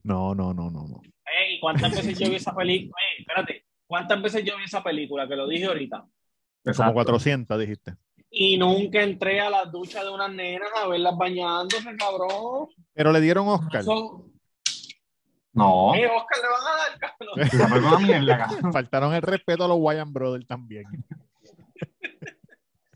[0.03, 1.01] No, no, no, no, no.
[1.05, 2.95] Eh, ¿Y cuántas veces yo vi esa película?
[3.01, 5.27] Eh, espérate, ¿cuántas veces yo vi esa película?
[5.29, 5.99] Que lo dije ahorita.
[5.99, 6.11] Como
[6.65, 6.95] Exacto.
[6.95, 7.95] 400, dijiste.
[8.31, 12.69] Y nunca entré a la ducha de unas nenas a verlas bañándose, cabrón.
[12.93, 13.81] Pero le dieron Oscar.
[13.81, 14.27] Eso,
[15.55, 15.95] No.
[15.95, 18.73] eh, Oscar le van a dar, cabrón.
[18.73, 20.85] Faltaron el respeto a los Wyan Brothers también.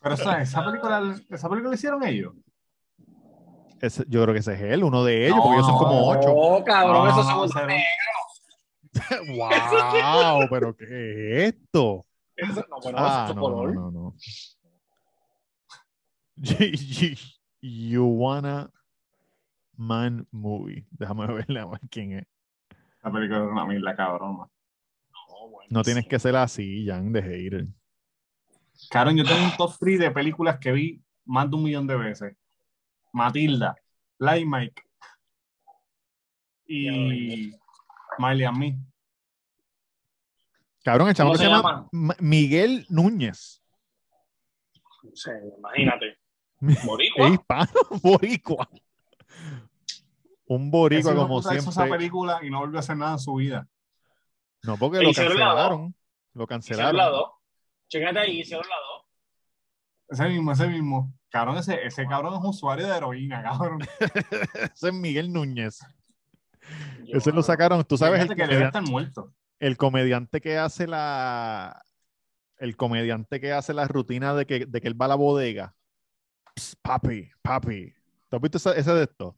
[0.03, 2.35] Pero esa, esa película, esa película la hicieron ellos.
[4.09, 6.29] Yo creo que ese es él, uno de ellos, No, porque ellos son como ocho.
[6.29, 7.74] No, cabrón, No, esos no, son cero.
[9.37, 10.47] ¡Wow!
[10.51, 10.85] ¿Pero qué
[11.49, 12.07] es esto?
[12.37, 13.74] Eso, no, bueno, Ah, es no, no, color.
[13.74, 14.15] no, no.
[17.65, 18.70] You wanna
[19.77, 20.85] man movie.
[20.91, 22.27] Déjame verle a ver quién es.
[22.99, 24.37] Esa película era una mierda, cabrón.
[24.37, 26.09] No, bueno, No tienes sí.
[26.11, 27.66] que ser así, Jan, de hater.
[28.91, 31.97] Cabrón, yo tengo un top 3 de películas que vi más de un millón de
[31.97, 32.37] veces.
[33.13, 33.75] Matilda,
[34.19, 34.83] Light Mike
[36.67, 37.51] y
[38.19, 38.79] Miley and Me.
[40.85, 43.63] Cabrón, el chamo ¿Cómo que se se llama Ma- Miguel Núñez.
[45.03, 46.19] No sé, imagínate.
[46.61, 47.29] Es Boricua.
[47.29, 47.71] hispano,
[48.03, 48.69] boricua.
[50.47, 51.99] Un boricua como puta hizo esa siempre.
[51.99, 53.67] película y no volvió a hacer nada en su vida.
[54.63, 55.17] No, porque lo la dos.
[55.17, 55.95] cancelaron.
[56.35, 57.25] Lo cancelaron.
[57.93, 59.05] Chécate ahí, hicieron la dos.
[60.09, 61.12] Ese mismo, ese mismo.
[61.28, 63.81] Cabrón, ese, ese cabrón es un usuario de heroína, cabrón.
[64.74, 65.78] Ese es Miguel Núñez.
[67.05, 67.85] Yo- Ese lo sacaron.
[67.85, 69.35] Tú sabes, el que debe comediante, estar muerto.
[69.59, 71.82] el comediante que hace la.
[72.59, 75.74] El comediante que hace la rutina de que, de que él va a la bodega.
[76.56, 77.93] Psst, papi, papi.
[78.31, 79.36] ¿Tú has visto ese, ese de esto?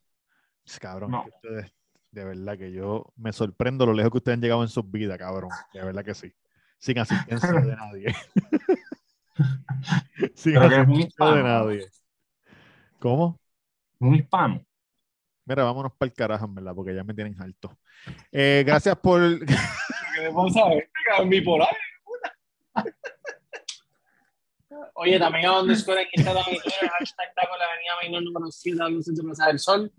[0.64, 1.24] Psst, Cabrón, No.
[1.26, 1.72] ustedes-
[2.12, 5.18] de verdad que yo me sorprendo lo lejos que ustedes han llegado en sus vidas,
[5.18, 5.50] cabrón.
[5.72, 6.32] De verdad que sí.
[6.84, 8.14] Sin asistencia de nadie.
[10.34, 11.36] Sin Pero que es un asistencia hispano.
[11.36, 11.88] de nadie.
[12.98, 13.40] ¿Cómo?
[14.00, 14.62] Un hispano.
[15.46, 17.78] Mira, vámonos para el carajo, en verdad, porque ya me tienen alto.
[18.30, 19.18] Eh, gracias por.
[24.96, 28.90] Oye, también a underscore Instagram y Twitter, hashtag taco la avenida Mainor número 7 a
[28.90, 29.90] luces de Plaza del Sol.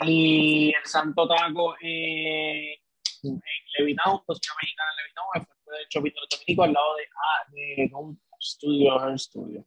[0.00, 2.74] Y el Santo Taco eh,
[3.22, 3.40] en
[3.78, 7.90] Levitown, cocina mexicana en Levitown, del Shopping de los Dominicos, al lado de, ah, de
[7.92, 9.66] Home Studio, Home Studio.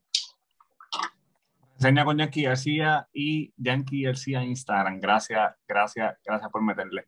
[1.74, 5.00] Reseña con Yankee García y Yankee García en Instagram.
[5.00, 7.06] Gracias, gracias, gracias por meterle.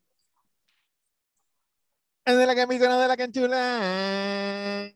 [2.25, 4.93] Es de la camisa, no de la canchula.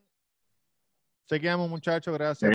[1.27, 2.54] Chequeamos, muchachos, gracias.